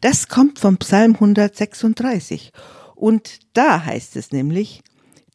Das 0.00 0.28
kommt 0.28 0.58
vom 0.58 0.78
Psalm 0.78 1.14
136. 1.14 2.52
Und 2.94 3.40
da 3.52 3.84
heißt 3.84 4.16
es 4.16 4.32
nämlich, 4.32 4.82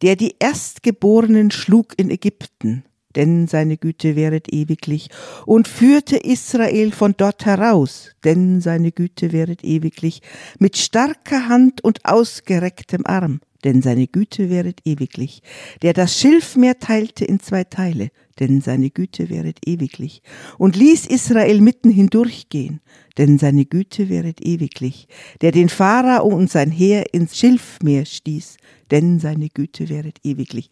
der 0.02 0.16
die 0.16 0.36
Erstgeborenen 0.40 1.52
schlug 1.52 1.94
in 1.98 2.10
Ägypten, 2.10 2.86
denn 3.16 3.48
seine 3.48 3.78
Güte 3.78 4.16
wäret 4.16 4.54
ewiglich, 4.54 5.10
und 5.46 5.68
führte 5.68 6.16
Israel 6.16 6.92
von 6.92 7.16
dort 7.18 7.46
heraus, 7.46 8.12
denn 8.24 8.62
seine 8.62 8.92
Güte 8.92 9.34
wäret 9.34 9.64
ewiglich, 9.64 10.22
mit 10.60 10.78
starker 10.78 11.50
Hand 11.50 11.84
und 11.84 12.06
ausgerecktem 12.06 13.06
Arm, 13.06 13.42
denn 13.64 13.82
seine 13.82 14.08
Güte 14.08 14.50
wäret 14.50 14.82
ewiglich, 14.86 15.42
der 15.82 15.94
das 15.94 16.18
Schilfmeer 16.18 16.80
teilte 16.80 17.26
in 17.26 17.40
zwei 17.40 17.64
Teile, 17.64 18.10
denn 18.40 18.62
seine 18.62 18.90
Güte 18.90 19.30
wäret 19.30 19.60
ewiglich, 19.66 20.22
und 20.58 20.76
ließ 20.76 21.08
Israel 21.08 21.62
mitten 21.62 21.90
hindurchgehen, 21.90 22.82
denn 23.18 23.38
seine 23.38 23.66
Güte 23.66 24.10
wäret 24.10 24.42
ewiglich, 24.42 25.08
der 25.42 25.52
den 25.52 25.70
Pharao 25.70 26.28
und 26.28 26.50
sein 26.50 26.72
Heer 26.72 27.14
ins 27.14 27.38
Schilfmeer 27.38 28.06
stieß, 28.06 28.58
denn 28.92 29.20
seine 29.20 29.50
Güte 29.50 29.90
wäret 29.90 30.20
ewiglich. 30.24 30.70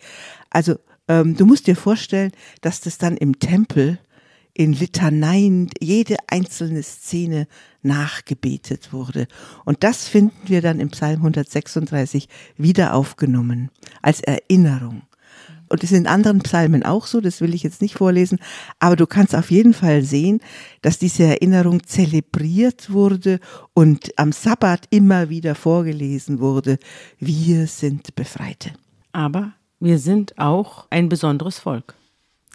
Also 0.50 0.76
ähm, 1.08 1.36
du 1.36 1.46
musst 1.46 1.68
dir 1.68 1.76
vorstellen, 1.76 2.32
dass 2.62 2.82
das 2.82 2.98
dann 2.98 3.18
im 3.18 3.40
Tempel 3.40 4.00
in 4.58 4.74
Litaneien 4.74 5.70
jede 5.80 6.16
einzelne 6.26 6.82
Szene 6.82 7.48
nachgebetet 7.84 8.92
wurde. 8.92 9.28
Und 9.66 9.84
das 9.84 10.08
finden 10.08 10.48
wir 10.48 10.64
dann 10.64 10.80
im 10.80 10.90
Psalm 10.90 11.18
136 11.18 12.28
wieder 12.58 12.96
aufgenommen 12.96 13.70
als 14.02 14.20
Erinnerung. 14.22 15.04
Und 15.70 15.84
es 15.84 15.92
ist 15.92 15.98
in 15.98 16.08
anderen 16.08 16.40
Psalmen 16.40 16.82
auch 16.82 17.06
so, 17.06 17.22
das 17.22 17.40
will 17.40 17.54
ich 17.54 17.62
jetzt 17.62 17.84
nicht 17.84 17.96
vorlesen, 17.96 18.40
aber 18.80 18.96
du 18.96 19.06
kannst 19.06 19.36
auf 19.36 19.52
jeden 19.52 19.76
Fall 19.76 20.02
sehen, 20.02 20.40
dass 20.82 20.98
diese 20.98 21.26
Erinnerung 21.26 21.84
zelebriert 21.86 22.92
wurde 22.92 23.40
und 23.76 24.18
am 24.18 24.32
Sabbat 24.32 24.86
immer 24.90 25.30
wieder 25.30 25.54
vorgelesen 25.54 26.40
wurde. 26.40 26.80
Wir 27.20 27.68
sind 27.68 28.16
Befreite. 28.16 28.72
Aber 29.12 29.52
wir 29.80 30.00
sind 30.00 30.40
auch 30.40 30.88
ein 30.90 31.10
besonderes 31.10 31.60
Volk. 31.60 31.97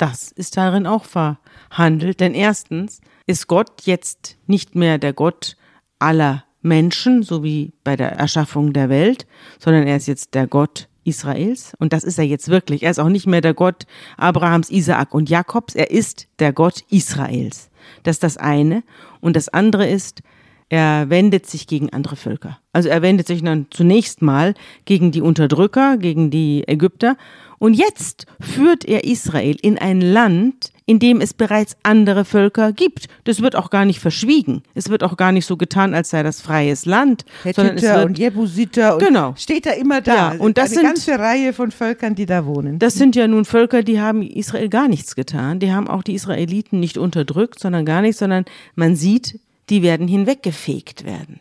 Das 0.02 0.32
ist 0.32 0.56
darin 0.56 0.88
auch 0.88 1.04
verhandelt, 1.04 2.18
denn 2.18 2.34
erstens 2.34 3.00
ist 3.28 3.46
Gott 3.46 3.82
jetzt 3.82 4.36
nicht 4.48 4.74
mehr 4.74 4.98
der 4.98 5.12
Gott 5.12 5.56
aller 6.00 6.42
Menschen, 6.60 7.22
so 7.22 7.44
wie 7.44 7.72
bei 7.84 7.94
der 7.94 8.10
Erschaffung 8.10 8.72
der 8.72 8.88
Welt, 8.88 9.28
sondern 9.60 9.86
er 9.86 9.96
ist 9.96 10.08
jetzt 10.08 10.34
der 10.34 10.48
Gott 10.48 10.88
Israels. 11.04 11.74
Und 11.78 11.92
das 11.92 12.02
ist 12.02 12.18
er 12.18 12.24
jetzt 12.24 12.48
wirklich. 12.48 12.82
Er 12.82 12.90
ist 12.90 12.98
auch 12.98 13.10
nicht 13.10 13.28
mehr 13.28 13.42
der 13.42 13.54
Gott 13.54 13.86
Abrahams, 14.16 14.70
Isaak 14.70 15.14
und 15.14 15.30
Jakobs. 15.30 15.76
Er 15.76 15.92
ist 15.92 16.26
der 16.40 16.52
Gott 16.52 16.82
Israels. 16.90 17.70
Das 18.02 18.16
ist 18.16 18.24
das 18.24 18.36
eine. 18.38 18.82
Und 19.20 19.36
das 19.36 19.50
andere 19.50 19.88
ist, 19.88 20.22
er 20.72 21.10
wendet 21.10 21.46
sich 21.46 21.66
gegen 21.66 21.90
andere 21.90 22.16
Völker. 22.16 22.58
Also 22.72 22.88
er 22.88 23.02
wendet 23.02 23.26
sich 23.26 23.44
dann 23.44 23.66
zunächst 23.70 24.22
mal 24.22 24.54
gegen 24.86 25.12
die 25.12 25.20
Unterdrücker, 25.20 25.98
gegen 25.98 26.30
die 26.30 26.66
Ägypter. 26.66 27.18
Und 27.62 27.74
jetzt 27.74 28.26
führt 28.40 28.84
er 28.84 29.04
Israel 29.04 29.56
in 29.62 29.78
ein 29.78 30.00
Land, 30.00 30.72
in 30.84 30.98
dem 30.98 31.20
es 31.20 31.32
bereits 31.32 31.76
andere 31.84 32.24
Völker 32.24 32.72
gibt. 32.72 33.06
Das 33.22 33.40
wird 33.40 33.54
auch 33.54 33.70
gar 33.70 33.84
nicht 33.84 34.00
verschwiegen. 34.00 34.64
Es 34.74 34.88
wird 34.88 35.04
auch 35.04 35.16
gar 35.16 35.30
nicht 35.30 35.46
so 35.46 35.56
getan, 35.56 35.94
als 35.94 36.10
sei 36.10 36.24
das 36.24 36.40
freies 36.40 36.86
Land. 36.86 37.24
Hethiter 37.44 38.04
und 38.04 38.18
Jebusiter 38.18 38.94
und 38.94 39.06
genau. 39.06 39.36
steht 39.38 39.66
da 39.66 39.70
immer 39.74 40.00
da. 40.00 40.32
Ja, 40.32 40.40
und 40.40 40.58
das 40.58 40.72
Eine 40.72 40.74
sind, 40.74 40.82
ganze 40.86 41.18
Reihe 41.20 41.52
von 41.52 41.70
Völkern, 41.70 42.16
die 42.16 42.26
da 42.26 42.46
wohnen. 42.46 42.80
Das 42.80 42.94
sind 42.94 43.14
ja 43.14 43.28
nun 43.28 43.44
Völker, 43.44 43.84
die 43.84 44.00
haben 44.00 44.22
Israel 44.22 44.68
gar 44.68 44.88
nichts 44.88 45.14
getan. 45.14 45.60
Die 45.60 45.70
haben 45.70 45.86
auch 45.86 46.02
die 46.02 46.14
Israeliten 46.14 46.80
nicht 46.80 46.98
unterdrückt, 46.98 47.60
sondern 47.60 47.86
gar 47.86 48.02
nichts, 48.02 48.18
sondern 48.18 48.44
man 48.74 48.96
sieht, 48.96 49.38
die 49.70 49.84
werden 49.84 50.08
hinweggefegt 50.08 51.04
werden, 51.04 51.38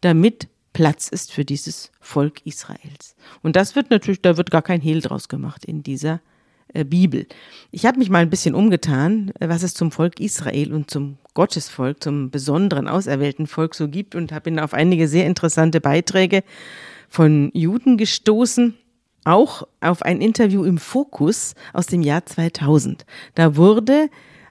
damit 0.00 0.48
Platz 0.78 1.08
ist 1.08 1.32
für 1.32 1.44
dieses 1.44 1.90
Volk 1.98 2.46
Israels. 2.46 3.16
Und 3.42 3.56
das 3.56 3.74
wird 3.74 3.90
natürlich, 3.90 4.22
da 4.22 4.36
wird 4.36 4.52
gar 4.52 4.62
kein 4.62 4.80
Hehl 4.80 5.00
draus 5.00 5.28
gemacht 5.28 5.64
in 5.64 5.82
dieser 5.82 6.20
äh, 6.72 6.84
Bibel. 6.84 7.26
Ich 7.72 7.84
habe 7.84 7.98
mich 7.98 8.10
mal 8.10 8.20
ein 8.20 8.30
bisschen 8.30 8.54
umgetan, 8.54 9.32
äh, 9.40 9.48
was 9.48 9.64
es 9.64 9.74
zum 9.74 9.90
Volk 9.90 10.20
Israel 10.20 10.72
und 10.72 10.88
zum 10.88 11.18
Gottesvolk, 11.34 12.00
zum 12.00 12.30
besonderen 12.30 12.86
auserwählten 12.86 13.48
Volk 13.48 13.74
so 13.74 13.88
gibt 13.88 14.14
und 14.14 14.30
habe 14.30 14.62
auf 14.62 14.72
einige 14.72 15.08
sehr 15.08 15.26
interessante 15.26 15.80
Beiträge 15.80 16.44
von 17.08 17.50
Juden 17.54 17.96
gestoßen. 17.96 18.74
Auch 19.24 19.66
auf 19.80 20.02
ein 20.02 20.20
Interview 20.20 20.62
im 20.62 20.78
Fokus 20.78 21.56
aus 21.72 21.86
dem 21.86 22.02
Jahr 22.02 22.24
2000. 22.24 23.04
Da 23.34 23.56
wurde 23.56 24.10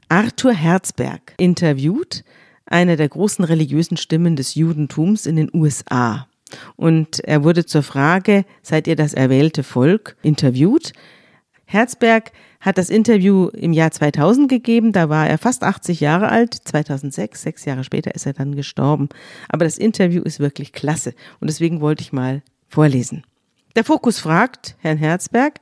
Arthur 0.10 0.52
Herzberg 0.52 1.36
interviewt 1.38 2.26
einer 2.68 2.96
der 2.96 3.10
großen 3.10 3.44
religiösen 3.44 3.98
Stimmen 3.98 4.36
des 4.36 4.56
Judentums 4.56 5.26
in 5.26 5.36
den 5.36 5.50
USA. 5.54 6.28
Und 6.76 7.20
er 7.22 7.44
wurde 7.44 7.66
zur 7.66 7.84
Frage, 7.84 8.46
seid 8.62 8.88
ihr 8.88 8.96
das 8.96 9.14
erwählte 9.14 9.64
Volk, 9.64 10.16
interviewt. 10.22 10.94
Herzberg 11.66 12.32
hat 12.62 12.78
das 12.78 12.90
Interview 12.90 13.50
im 13.50 13.74
Jahr 13.74 13.92
2000 13.92 14.50
gegeben, 14.50 14.94
da 14.94 15.10
war 15.10 15.28
er 15.28 15.38
fast 15.38 15.64
80 15.64 16.00
Jahre 16.00 16.30
alt, 16.30 16.54
2006, 16.54 17.42
sechs 17.42 17.66
Jahre 17.66 17.84
später 17.84 18.16
ist 18.16 18.26
er 18.26 18.34
dann 18.34 18.56
gestorben. 18.56 19.10
Aber 19.50 19.66
das 19.66 19.78
Interview 19.78 20.22
ist 20.24 20.40
wirklich 20.40 20.72
klasse 20.72 21.14
und 21.40 21.50
deswegen 21.50 21.82
wollte 21.82 22.02
ich 22.02 22.14
mal 22.14 22.42
vorlesen. 22.68 23.24
Der 23.76 23.84
Fokus 23.84 24.20
fragt 24.20 24.76
Herrn 24.80 24.98
Herzberg, 24.98 25.60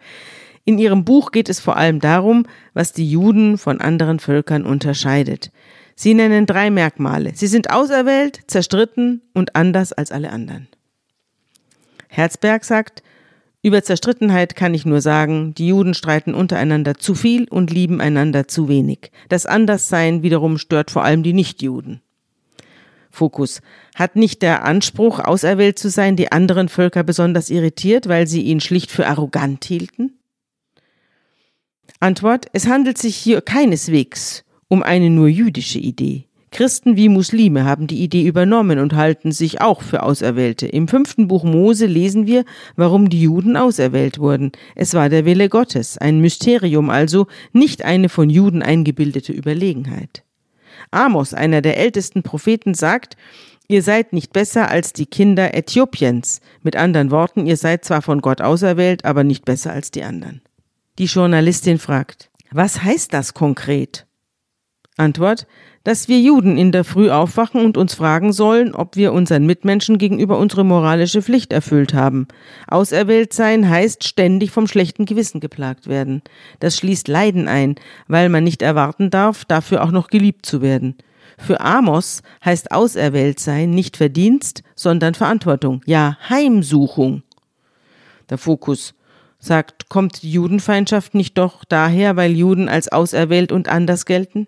In 0.63 0.79
ihrem 0.79 1.05
Buch 1.05 1.31
geht 1.31 1.49
es 1.49 1.59
vor 1.59 1.75
allem 1.75 1.99
darum, 1.99 2.45
was 2.73 2.93
die 2.93 3.09
Juden 3.09 3.57
von 3.57 3.81
anderen 3.81 4.19
Völkern 4.19 4.65
unterscheidet. 4.65 5.51
Sie 5.95 6.13
nennen 6.13 6.45
drei 6.45 6.69
Merkmale. 6.69 7.31
Sie 7.35 7.47
sind 7.47 7.71
auserwählt, 7.71 8.41
zerstritten 8.47 9.21
und 9.33 9.55
anders 9.55 9.93
als 9.93 10.11
alle 10.11 10.29
anderen. 10.29 10.67
Herzberg 12.09 12.65
sagt, 12.65 13.01
über 13.61 13.81
Zerstrittenheit 13.81 14.55
kann 14.55 14.73
ich 14.75 14.85
nur 14.85 15.01
sagen, 15.01 15.55
die 15.55 15.69
Juden 15.69 15.95
streiten 15.95 16.35
untereinander 16.35 16.95
zu 16.95 17.15
viel 17.15 17.47
und 17.49 17.71
lieben 17.71 17.99
einander 17.99 18.47
zu 18.47 18.67
wenig. 18.67 19.11
Das 19.29 19.47
Anderssein 19.47 20.21
wiederum 20.21 20.59
stört 20.59 20.91
vor 20.91 21.03
allem 21.03 21.23
die 21.23 21.33
Nichtjuden. 21.33 22.01
Fokus. 23.09 23.61
Hat 23.95 24.17
nicht 24.17 24.43
der 24.43 24.65
Anspruch, 24.65 25.19
auserwählt 25.19 25.79
zu 25.79 25.89
sein, 25.89 26.15
die 26.15 26.31
anderen 26.31 26.69
Völker 26.69 27.03
besonders 27.03 27.49
irritiert, 27.49 28.07
weil 28.07 28.27
sie 28.27 28.41
ihn 28.41 28.59
schlicht 28.59 28.91
für 28.91 29.07
arrogant 29.07 29.65
hielten? 29.65 30.19
Antwort. 31.99 32.47
Es 32.53 32.67
handelt 32.67 32.99
sich 32.99 33.15
hier 33.15 33.41
keineswegs 33.41 34.44
um 34.67 34.83
eine 34.83 35.09
nur 35.09 35.27
jüdische 35.27 35.79
Idee. 35.79 36.25
Christen 36.51 36.95
wie 36.95 37.09
Muslime 37.09 37.65
haben 37.65 37.85
die 37.85 38.01
Idee 38.01 38.25
übernommen 38.25 38.79
und 38.79 38.93
halten 38.93 39.33
sich 39.33 39.59
auch 39.59 39.81
für 39.81 40.03
Auserwählte. 40.03 40.67
Im 40.67 40.87
fünften 40.87 41.27
Buch 41.27 41.43
Mose 41.43 41.85
lesen 41.85 42.27
wir, 42.27 42.45
warum 42.77 43.09
die 43.09 43.21
Juden 43.21 43.57
auserwählt 43.57 44.19
wurden. 44.19 44.53
Es 44.73 44.93
war 44.93 45.09
der 45.09 45.25
Wille 45.25 45.49
Gottes, 45.49 45.97
ein 45.97 46.21
Mysterium 46.21 46.89
also, 46.89 47.27
nicht 47.51 47.83
eine 47.83 48.07
von 48.07 48.29
Juden 48.29 48.61
eingebildete 48.61 49.33
Überlegenheit. 49.33 50.23
Amos, 50.91 51.33
einer 51.33 51.61
der 51.61 51.77
ältesten 51.77 52.23
Propheten, 52.23 52.73
sagt, 52.73 53.17
Ihr 53.67 53.81
seid 53.81 54.13
nicht 54.13 54.31
besser 54.31 54.69
als 54.69 54.93
die 54.93 55.07
Kinder 55.07 55.55
Äthiopiens. 55.55 56.39
Mit 56.61 56.75
anderen 56.75 57.09
Worten, 57.09 57.47
ihr 57.47 57.57
seid 57.57 57.83
zwar 57.83 58.01
von 58.01 58.21
Gott 58.21 58.39
auserwählt, 58.39 59.05
aber 59.05 59.23
nicht 59.23 59.43
besser 59.43 59.73
als 59.73 59.91
die 59.91 60.03
anderen. 60.03 60.41
Die 60.99 61.05
Journalistin 61.05 61.79
fragt, 61.79 62.29
was 62.51 62.83
heißt 62.83 63.11
das 63.11 63.33
konkret? 63.33 64.05
Antwort, 64.97 65.45
dass 65.83 66.07
wir 66.07 66.19
Juden 66.19 66.57
in 66.57 66.71
der 66.71 66.83
Früh 66.83 67.09
aufwachen 67.11 67.63
und 67.63 67.77
uns 67.77 67.93
fragen 67.93 68.31
sollen, 68.33 68.73
ob 68.73 68.95
wir 68.95 69.13
unseren 69.13 69.45
Mitmenschen 69.45 69.97
gegenüber 69.97 70.39
unsere 70.39 70.63
moralische 70.63 71.21
Pflicht 71.21 71.51
erfüllt 71.53 71.93
haben. 71.93 72.27
Auserwählt 72.67 73.33
sein 73.33 73.69
heißt 73.69 74.03
ständig 74.03 74.51
vom 74.51 74.67
schlechten 74.67 75.05
Gewissen 75.05 75.41
geplagt 75.41 75.87
werden. 75.87 76.21
Das 76.59 76.77
schließt 76.77 77.07
Leiden 77.07 77.47
ein, 77.47 77.75
weil 78.07 78.29
man 78.29 78.43
nicht 78.43 78.61
erwarten 78.61 79.09
darf, 79.09 79.45
dafür 79.45 79.83
auch 79.83 79.91
noch 79.91 80.07
geliebt 80.07 80.45
zu 80.45 80.61
werden. 80.61 80.95
Für 81.37 81.59
Amos 81.59 82.23
heißt 82.43 82.71
auserwählt 82.71 83.39
sein 83.39 83.71
nicht 83.71 83.97
Verdienst, 83.97 84.63
sondern 84.75 85.13
Verantwortung, 85.13 85.81
ja 85.85 86.17
Heimsuchung. 86.29 87.23
Der 88.29 88.37
Fokus 88.37 88.95
sagt, 89.39 89.89
kommt 89.89 90.23
die 90.23 90.31
Judenfeindschaft 90.31 91.13
nicht 91.13 91.37
doch 91.37 91.65
daher, 91.65 92.15
weil 92.15 92.31
Juden 92.31 92.69
als 92.69 92.91
auserwählt 92.91 93.51
und 93.51 93.67
anders 93.67 94.05
gelten? 94.05 94.47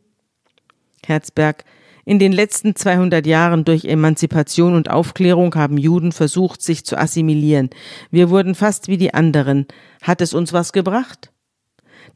Herzberg. 1.07 1.63
In 2.05 2.19
den 2.19 2.31
letzten 2.31 2.75
200 2.75 3.27
Jahren 3.27 3.65
durch 3.65 3.83
Emanzipation 3.83 4.75
und 4.75 4.89
Aufklärung 4.89 5.53
haben 5.55 5.77
Juden 5.77 6.11
versucht, 6.13 6.61
sich 6.61 6.85
zu 6.85 6.97
assimilieren. 6.97 7.69
Wir 8.11 8.29
wurden 8.29 8.55
fast 8.55 8.87
wie 8.87 8.97
die 8.97 9.13
anderen. 9.13 9.65
Hat 10.01 10.21
es 10.21 10.33
uns 10.33 10.53
was 10.53 10.71
gebracht? 10.71 11.31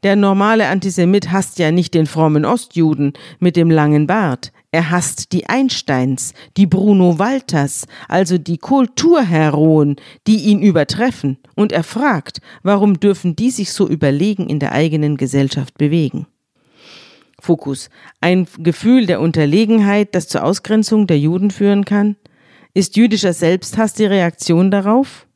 Der 0.02 0.16
normale 0.16 0.68
Antisemit 0.68 1.30
hasst 1.30 1.58
ja 1.58 1.70
nicht 1.70 1.94
den 1.94 2.06
frommen 2.06 2.44
Ostjuden 2.44 3.12
mit 3.38 3.54
dem 3.54 3.70
langen 3.70 4.06
Bart. 4.06 4.50
Er 4.70 4.90
hasst 4.90 5.32
die 5.32 5.46
Einsteins, 5.46 6.32
die 6.56 6.66
Bruno 6.66 7.18
Walters, 7.18 7.86
also 8.08 8.38
die 8.38 8.58
Kulturheroen, 8.58 9.96
die 10.26 10.38
ihn 10.38 10.62
übertreffen. 10.62 11.36
Und 11.54 11.70
er 11.70 11.84
fragt, 11.84 12.40
warum 12.62 12.98
dürfen 12.98 13.36
die 13.36 13.50
sich 13.50 13.72
so 13.72 13.86
überlegen 13.86 14.48
in 14.48 14.58
der 14.58 14.72
eigenen 14.72 15.18
Gesellschaft 15.18 15.76
bewegen? 15.76 16.26
Fokus. 17.42 17.90
Ein 18.20 18.46
Gefühl 18.58 19.06
der 19.06 19.20
Unterlegenheit, 19.20 20.14
das 20.14 20.28
zur 20.28 20.44
Ausgrenzung 20.44 21.08
der 21.08 21.18
Juden 21.18 21.50
führen 21.50 21.84
kann? 21.84 22.14
Ist 22.72 22.96
jüdischer 22.96 23.32
Selbsthass 23.32 23.94
die 23.94 24.04
Reaktion 24.04 24.70
darauf? 24.70 25.26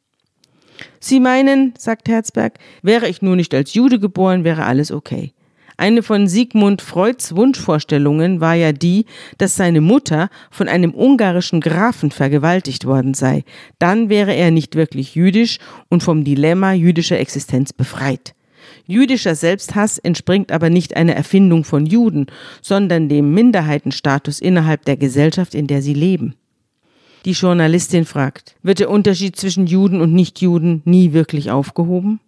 Sie 1.00 1.18
meinen, 1.18 1.74
sagt 1.76 2.09
Herzberg, 2.09 2.61
wäre 2.80 3.09
ich 3.09 3.22
nur 3.22 3.34
nicht 3.34 3.52
als 3.54 3.74
Jude 3.74 3.98
geboren, 3.98 4.44
wäre 4.44 4.66
alles 4.66 4.92
okay. 4.92 5.32
Eine 5.78 6.04
von 6.04 6.28
Sigmund 6.28 6.80
Freuds 6.80 7.34
Wunschvorstellungen 7.34 8.40
war 8.40 8.54
ja 8.54 8.70
die, 8.70 9.04
dass 9.36 9.57
seine 9.57 9.80
Mutter 9.80 10.30
von 10.52 10.68
einem 10.68 10.94
ungarischen 10.94 11.61
Grafen 11.61 12.12
vergewaltigt 12.12 12.86
worden 12.86 13.14
sei. 13.14 13.42
Dann 13.80 14.09
wäre 14.09 14.32
er 14.32 14.52
nicht 14.52 14.76
wirklich 14.76 15.16
jüdisch 15.16 15.59
und 15.88 16.04
vom 16.04 16.22
Dilemma 16.22 16.72
jüdischer 16.72 17.18
Existenz 17.18 17.72
befreit. 17.72 18.36
Jüdischer 18.87 19.34
Selbsthass 19.34 19.99
entspringt 19.99 20.53
aber 20.53 20.70
nicht 20.70 20.97
einer 20.97 21.14
Erfindung 21.14 21.64
von 21.64 21.87
Juden, 21.87 22.26
sondern 22.62 23.09
dem 23.09 23.34
Minderheitenstatus 23.34 24.41
innerhalb 24.41 24.84
der 24.84 24.97
Gesellschaft, 24.97 25.55
in 25.55 25.66
der 25.66 25.82
sie 25.82 25.95
leben. 25.95 26.34
Die 27.24 27.32
Journalistin 27.32 28.05
fragt, 28.05 28.55
wird 28.62 28.78
der 28.78 28.91
Unterschied 28.91 29.34
zwischen 29.34 29.66
Juden 29.66 30.01
und 30.01 30.12
Nichtjuden 30.12 30.82
nie 30.84 31.12
wirklich 31.12 31.51
aufgehoben? 31.51 32.20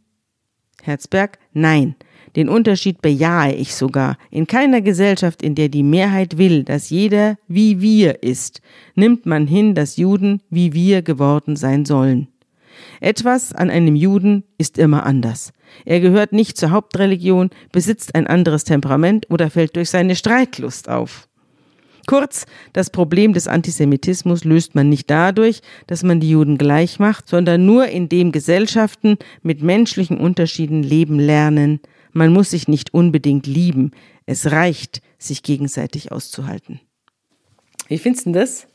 Herzberg, 0.82 1.38
nein. 1.52 1.94
Den 2.34 2.48
Unterschied 2.48 3.00
bejahe 3.00 3.54
ich 3.54 3.74
sogar. 3.74 4.18
In 4.30 4.46
keiner 4.46 4.80
Gesellschaft, 4.80 5.42
in 5.42 5.54
der 5.54 5.68
die 5.68 5.82
Mehrheit 5.82 6.36
will, 6.36 6.64
dass 6.64 6.90
jeder 6.90 7.38
wie 7.46 7.80
wir 7.80 8.22
ist, 8.22 8.60
nimmt 8.96 9.24
man 9.24 9.46
hin, 9.46 9.74
dass 9.74 9.96
Juden 9.96 10.42
wie 10.50 10.72
wir 10.72 11.02
geworden 11.02 11.56
sein 11.56 11.84
sollen. 11.84 12.28
Etwas 13.00 13.52
an 13.52 13.70
einem 13.70 13.96
Juden 13.96 14.44
ist 14.58 14.78
immer 14.78 15.06
anders. 15.06 15.52
Er 15.84 16.00
gehört 16.00 16.32
nicht 16.32 16.56
zur 16.56 16.70
Hauptreligion, 16.70 17.50
besitzt 17.72 18.14
ein 18.14 18.26
anderes 18.26 18.64
Temperament 18.64 19.30
oder 19.30 19.50
fällt 19.50 19.76
durch 19.76 19.90
seine 19.90 20.16
Streitlust 20.16 20.88
auf. 20.88 21.28
Kurz, 22.06 22.46
das 22.72 22.88
Problem 22.88 23.34
des 23.34 23.48
Antisemitismus 23.48 24.44
löst 24.44 24.74
man 24.74 24.88
nicht 24.88 25.10
dadurch, 25.10 25.60
dass 25.86 26.02
man 26.02 26.20
die 26.20 26.30
Juden 26.30 26.56
gleich 26.56 26.98
macht, 26.98 27.28
sondern 27.28 27.66
nur 27.66 27.88
indem 27.88 28.32
Gesellschaften 28.32 29.18
mit 29.42 29.62
menschlichen 29.62 30.16
Unterschieden 30.16 30.82
leben 30.82 31.18
lernen. 31.18 31.80
Man 32.12 32.32
muss 32.32 32.50
sich 32.50 32.66
nicht 32.66 32.94
unbedingt 32.94 33.46
lieben. 33.46 33.90
Es 34.24 34.50
reicht, 34.50 35.02
sich 35.18 35.42
gegenseitig 35.42 36.10
auszuhalten. 36.10 36.80
Wie 37.88 37.98
findest 37.98 38.24
du 38.24 38.32
das? 38.32 38.66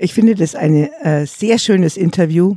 Ich 0.00 0.12
finde 0.12 0.34
das 0.34 0.56
ein 0.56 0.74
äh, 0.74 1.26
sehr 1.26 1.58
schönes 1.58 1.96
Interview 1.96 2.56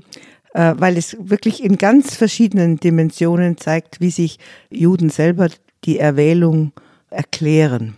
weil 0.56 0.98
es 0.98 1.18
wirklich 1.20 1.62
in 1.64 1.78
ganz 1.78 2.16
verschiedenen 2.16 2.78
Dimensionen 2.78 3.58
zeigt, 3.58 4.00
wie 4.00 4.10
sich 4.10 4.40
Juden 4.70 5.10
selber 5.10 5.50
die 5.84 6.00
Erwählung 6.00 6.72
erklären. 7.10 7.98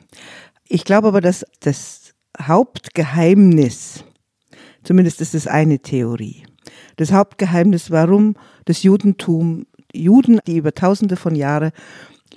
Ich 0.68 0.84
glaube 0.84 1.10
aber, 1.10 1.22
dass 1.22 1.46
das 1.60 2.16
Hauptgeheimnis, 2.42 4.04
zumindest 4.84 5.22
ist 5.22 5.36
es 5.36 5.46
eine 5.46 5.80
Theorie, 5.80 6.44
das 6.96 7.12
Hauptgeheimnis, 7.12 7.92
warum 7.92 8.36
das 8.66 8.82
Judentum, 8.82 9.68
Juden, 9.94 10.40
die 10.48 10.58
über 10.58 10.74
tausende 10.74 11.16
von 11.16 11.36
Jahren 11.36 11.72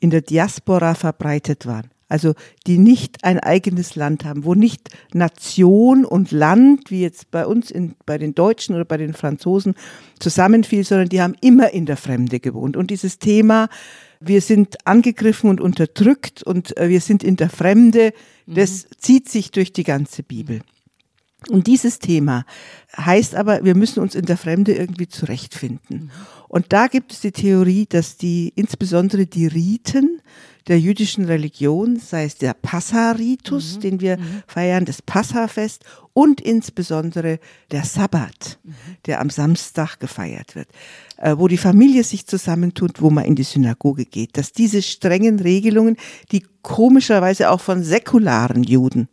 in 0.00 0.10
der 0.10 0.20
Diaspora 0.20 0.94
verbreitet 0.94 1.66
waren, 1.66 1.90
also 2.10 2.34
die 2.66 2.76
nicht 2.76 3.24
ein 3.24 3.38
eigenes 3.38 3.94
Land 3.94 4.24
haben, 4.24 4.44
wo 4.44 4.54
nicht 4.54 4.90
Nation 5.14 6.04
und 6.04 6.32
Land, 6.32 6.90
wie 6.90 7.02
jetzt 7.02 7.30
bei 7.30 7.46
uns 7.46 7.70
in, 7.70 7.94
bei 8.04 8.18
den 8.18 8.34
Deutschen 8.34 8.74
oder 8.74 8.84
bei 8.84 8.96
den 8.96 9.14
Franzosen, 9.14 9.74
zusammenfiel, 10.18 10.84
sondern 10.84 11.08
die 11.08 11.22
haben 11.22 11.36
immer 11.40 11.72
in 11.72 11.86
der 11.86 11.96
Fremde 11.96 12.40
gewohnt. 12.40 12.76
Und 12.76 12.90
dieses 12.90 13.18
Thema, 13.18 13.68
wir 14.18 14.40
sind 14.40 14.86
angegriffen 14.86 15.48
und 15.48 15.60
unterdrückt 15.60 16.42
und 16.42 16.76
äh, 16.76 16.88
wir 16.88 17.00
sind 17.00 17.22
in 17.22 17.36
der 17.36 17.48
Fremde, 17.48 18.12
das 18.46 18.84
mhm. 18.84 18.88
zieht 18.98 19.28
sich 19.28 19.52
durch 19.52 19.72
die 19.72 19.84
ganze 19.84 20.22
Bibel. 20.22 20.60
Und 21.48 21.68
dieses 21.68 22.00
Thema 22.00 22.44
heißt 22.96 23.34
aber, 23.34 23.64
wir 23.64 23.74
müssen 23.74 24.00
uns 24.00 24.14
in 24.14 24.26
der 24.26 24.36
Fremde 24.36 24.74
irgendwie 24.74 25.08
zurechtfinden. 25.08 25.98
Mhm. 26.04 26.10
Und 26.48 26.72
da 26.72 26.88
gibt 26.88 27.12
es 27.12 27.20
die 27.20 27.32
Theorie, 27.32 27.86
dass 27.88 28.16
die, 28.16 28.52
insbesondere 28.56 29.26
die 29.26 29.46
Riten, 29.46 30.20
der 30.68 30.78
jüdischen 30.78 31.24
Religion, 31.24 31.98
sei 31.98 32.24
es 32.24 32.36
der 32.36 32.54
Passa-Ritus, 32.54 33.76
mhm. 33.76 33.80
den 33.80 34.00
wir 34.00 34.16
mhm. 34.18 34.42
feiern, 34.46 34.84
das 34.84 35.02
Passafest 35.02 35.84
und 36.12 36.40
insbesondere 36.40 37.38
der 37.70 37.84
Sabbat, 37.84 38.58
mhm. 38.62 38.74
der 39.06 39.20
am 39.20 39.30
Samstag 39.30 39.98
gefeiert 39.98 40.54
wird, 40.54 40.68
wo 41.36 41.48
die 41.48 41.58
Familie 41.58 42.02
sich 42.02 42.26
zusammentut, 42.26 43.02
wo 43.02 43.10
man 43.10 43.24
in 43.24 43.34
die 43.34 43.42
Synagoge 43.42 44.06
geht, 44.06 44.38
dass 44.38 44.52
diese 44.52 44.82
strengen 44.82 45.38
Regelungen, 45.38 45.96
die 46.32 46.44
komischerweise 46.62 47.50
auch 47.50 47.60
von 47.60 47.82
säkularen 47.82 48.62
Juden, 48.62 49.08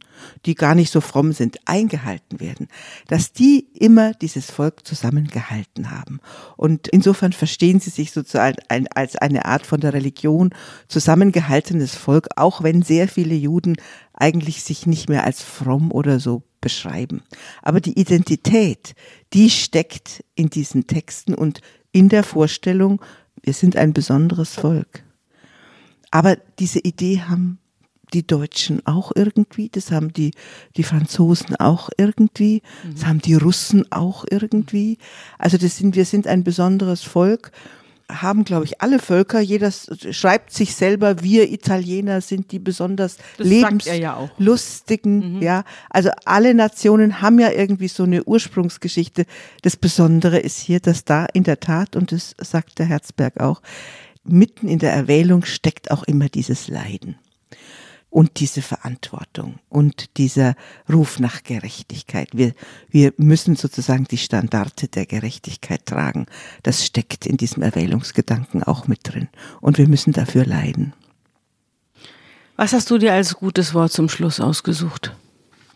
die 0.46 0.56
gar 0.56 0.76
nicht 0.76 0.92
so 0.92 1.02
fromm 1.02 1.32
sind, 1.32 1.60
eingehalten 1.66 2.40
werden, 2.40 2.68
dass 3.08 3.34
die 3.34 3.68
immer 3.74 4.14
dieses 4.14 4.52
Volk 4.52 4.86
zusammengehalten 4.86 5.92
haben. 5.92 6.20
Und 6.56 6.88
insofern 6.88 7.34
verstehen 7.34 7.80
sie 7.80 7.90
sich 7.90 8.12
sozusagen 8.12 8.58
als 8.94 9.16
eine 9.16 9.46
Art 9.46 9.66
von 9.66 9.80
der 9.80 9.94
Religion 9.94 10.54
zusammengehaltenes 10.88 11.96
Volk, 11.96 12.28
auch 12.36 12.64
wenn 12.64 12.82
sehr 12.82 13.08
viele 13.08 13.36
Juden 13.36 13.76
eigentlich 14.14 14.64
sich 14.64 14.86
nicht 14.86 15.10
mehr 15.10 15.24
als 15.24 15.42
fromm 15.42 15.92
oder 15.92 16.20
so 16.20 16.44
beschreiben. 16.60 17.22
Aber 17.62 17.80
die 17.80 18.00
Identität, 18.00 18.96
die 19.34 19.50
steckt 19.50 20.24
in 20.36 20.50
diesen 20.50 20.88
Texten 20.88 21.34
und 21.34 21.62
in 21.98 22.10
der 22.10 22.24
Vorstellung, 22.24 23.02
Wir 23.42 23.54
sind 23.54 23.76
ein 23.76 23.94
besonderes 23.94 24.56
Volk. 24.56 25.04
Aber 26.12 26.38
diese 26.60 26.80
Idee 26.80 27.22
haben 27.22 27.60
die 28.14 28.26
Deutschen 28.26 28.86
auch 28.86 29.12
irgendwie, 29.16 29.70
das 29.70 29.92
haben 29.92 30.12
die, 30.14 30.32
die 30.76 30.84
Franzosen 30.84 31.56
auch 31.56 31.90
irgendwie, 31.98 32.62
das 32.92 33.06
haben 33.06 33.20
die 33.20 33.36
Russen 33.36 33.92
auch 33.92 34.26
irgendwie. 34.30 34.98
Also 35.38 35.58
das 35.58 35.78
sind, 35.78 35.96
wir 35.96 36.06
sind 36.06 36.28
ein 36.28 36.44
besonderes 36.44 37.04
Volk, 37.04 37.52
haben, 38.10 38.44
glaube 38.46 38.66
ich, 38.66 38.82
alle 38.82 39.00
Völker, 39.00 39.40
jeder 39.40 39.72
schreibt 39.72 40.54
sich 40.54 40.76
selber, 40.76 41.22
wir 41.22 41.52
Italiener 41.52 42.22
sind 42.22 42.52
die 42.52 42.60
besonders 42.60 43.18
lebenslustigen, 43.38 45.22
ja, 45.22 45.28
mhm. 45.28 45.42
ja. 45.42 45.64
Also 45.90 46.12
alle 46.26 46.54
Nationen 46.54 47.22
haben 47.22 47.40
ja 47.40 47.52
irgendwie 47.52 47.90
so 47.90 48.04
eine 48.04 48.24
Ursprungsgeschichte. 48.24 49.26
Das 49.62 49.76
Besondere 49.76 50.40
ist 50.40 50.58
hier, 50.58 50.80
dass 50.80 51.04
da 51.04 51.26
in 51.34 51.44
der 51.44 51.60
Tat, 51.60 51.96
und 51.96 52.12
das 52.12 52.36
sagt 52.40 52.80
der 52.80 52.86
Herzberg 52.86 53.40
auch, 53.40 53.62
mitten 54.24 54.68
in 54.68 54.80
der 54.80 54.94
Erwählung 54.94 55.44
steckt 55.46 55.92
auch 55.92 56.04
immer 56.04 56.30
dieses 56.30 56.68
Leiden 56.68 57.18
und 58.18 58.40
diese 58.40 58.64
Verantwortung 58.64 59.60
und 59.70 60.18
dieser 60.18 60.56
Ruf 60.92 61.20
nach 61.20 61.44
Gerechtigkeit. 61.44 62.30
Wir, 62.34 62.54
wir 62.90 63.14
müssen 63.18 63.56
sozusagen 63.56 64.06
die 64.06 64.18
Standarte 64.18 64.88
der 64.88 65.06
Gerechtigkeit 65.06 65.86
tragen. 65.86 66.26
Das 66.64 66.84
steckt 66.84 67.28
in 67.28 67.38
diesem 67.38 67.62
Erwählungsgedanken 67.62 68.64
auch 68.64 68.88
mit 68.88 69.02
drin. 69.04 69.28
Und 69.62 69.78
wir 69.78 69.88
müssen 69.88 70.14
dafür 70.14 70.48
leiden. 70.48 70.94
Was 72.56 72.74
hast 72.74 72.90
du 72.90 72.98
dir 72.98 73.14
als 73.14 73.36
gutes 73.36 73.76
Wort 73.76 73.92
zum 73.92 74.10
Schluss 74.10 74.40
ausgesucht? 74.40 75.16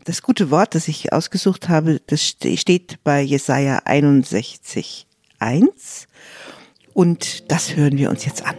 Das 0.05 0.23
gute 0.23 0.49
Wort, 0.49 0.73
das 0.73 0.87
ich 0.87 1.13
ausgesucht 1.13 1.69
habe, 1.69 2.01
das 2.07 2.25
steht 2.25 3.03
bei 3.03 3.21
Jesaja 3.21 3.83
61, 3.85 5.05
1. 5.37 6.07
Und 6.95 7.51
das 7.51 7.75
hören 7.75 7.99
wir 7.99 8.09
uns 8.09 8.25
jetzt 8.25 8.43
an. 8.43 8.55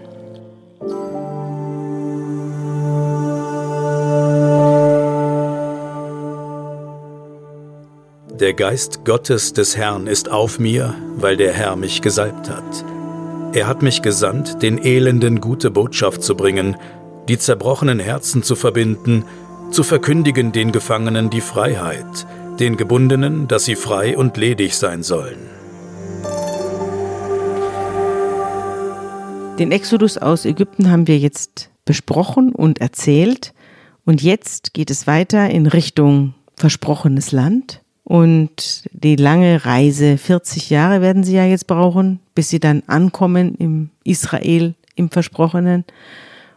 Der 8.40 8.54
Geist 8.54 9.04
Gottes 9.04 9.52
des 9.52 9.76
Herrn 9.76 10.06
ist 10.06 10.30
auf 10.30 10.58
mir, 10.58 10.94
weil 11.16 11.36
der 11.36 11.52
Herr 11.52 11.76
mich 11.76 12.00
gesalbt 12.00 12.48
hat. 12.48 12.84
Er 13.52 13.66
hat 13.66 13.82
mich 13.82 14.00
gesandt, 14.00 14.62
den 14.62 14.82
Elenden 14.82 15.42
gute 15.42 15.70
Botschaft 15.70 16.22
zu 16.22 16.34
bringen, 16.34 16.76
die 17.28 17.36
zerbrochenen 17.36 18.00
Herzen 18.00 18.42
zu 18.42 18.56
verbinden, 18.56 19.24
zu 19.70 19.82
verkündigen 19.82 20.50
den 20.50 20.72
Gefangenen 20.72 21.28
die 21.28 21.42
Freiheit, 21.42 22.26
den 22.58 22.78
Gebundenen, 22.78 23.48
dass 23.48 23.66
sie 23.66 23.76
frei 23.76 24.16
und 24.16 24.38
ledig 24.38 24.76
sein 24.76 25.02
sollen. 25.02 25.38
Den 29.58 29.70
Exodus 29.70 30.16
aus 30.16 30.46
Ägypten 30.46 30.90
haben 30.90 31.06
wir 31.06 31.18
jetzt 31.18 31.70
besprochen 31.84 32.54
und 32.54 32.80
erzählt. 32.80 33.52
Und 34.06 34.22
jetzt 34.22 34.72
geht 34.72 34.90
es 34.90 35.06
weiter 35.06 35.50
in 35.50 35.66
Richtung 35.66 36.34
versprochenes 36.56 37.30
Land. 37.30 37.81
Und 38.04 38.84
die 38.92 39.16
lange 39.16 39.64
Reise, 39.64 40.18
40 40.18 40.70
Jahre 40.70 41.00
werden 41.00 41.24
sie 41.24 41.34
ja 41.34 41.44
jetzt 41.44 41.66
brauchen, 41.66 42.20
bis 42.34 42.48
sie 42.48 42.60
dann 42.60 42.82
ankommen 42.86 43.54
im 43.54 43.90
Israel, 44.04 44.74
im 44.96 45.10
Versprochenen. 45.10 45.84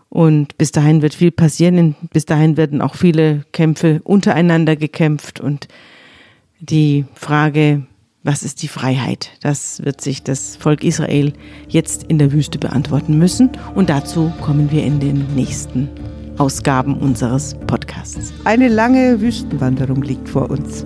Und 0.10 0.58
bis 0.58 0.72
dahin 0.72 1.02
wird 1.02 1.14
viel 1.14 1.32
passieren. 1.32 1.96
Bis 2.14 2.26
dahin 2.26 2.58
werden 2.58 2.82
auch 2.82 2.96
viele 2.96 3.46
Kämpfe 3.52 4.02
untereinander 4.04 4.76
gekämpft. 4.76 5.39
Und 5.39 5.68
die 6.60 7.06
Frage, 7.14 7.84
was 8.24 8.41
ist 8.41 8.64
die 8.64 8.68
Freiheit? 8.68 9.32
Das 9.41 9.84
wird 9.84 10.02
sich 10.02 10.24
das 10.24 10.56
Volk 10.56 10.84
Israel 10.84 11.34
jetzt 11.68 12.04
in 12.04 12.18
der 12.18 12.32
Wüste 12.32 12.58
beantworten 12.58 13.20
müssen. 13.20 13.52
Und 13.76 13.89
dazu 13.89 14.34
kommen 14.41 14.72
wir 14.72 14.84
in 14.84 15.00
den 15.00 15.36
nächsten 15.36 15.89
Ausgaben 16.38 16.98
unseres 16.98 17.56
Podcasts. 17.68 18.34
Eine 18.46 18.68
lange 18.68 19.22
Wüstenwanderung 19.22 20.02
liegt 20.02 20.28
vor 20.28 20.50
uns. 20.50 20.86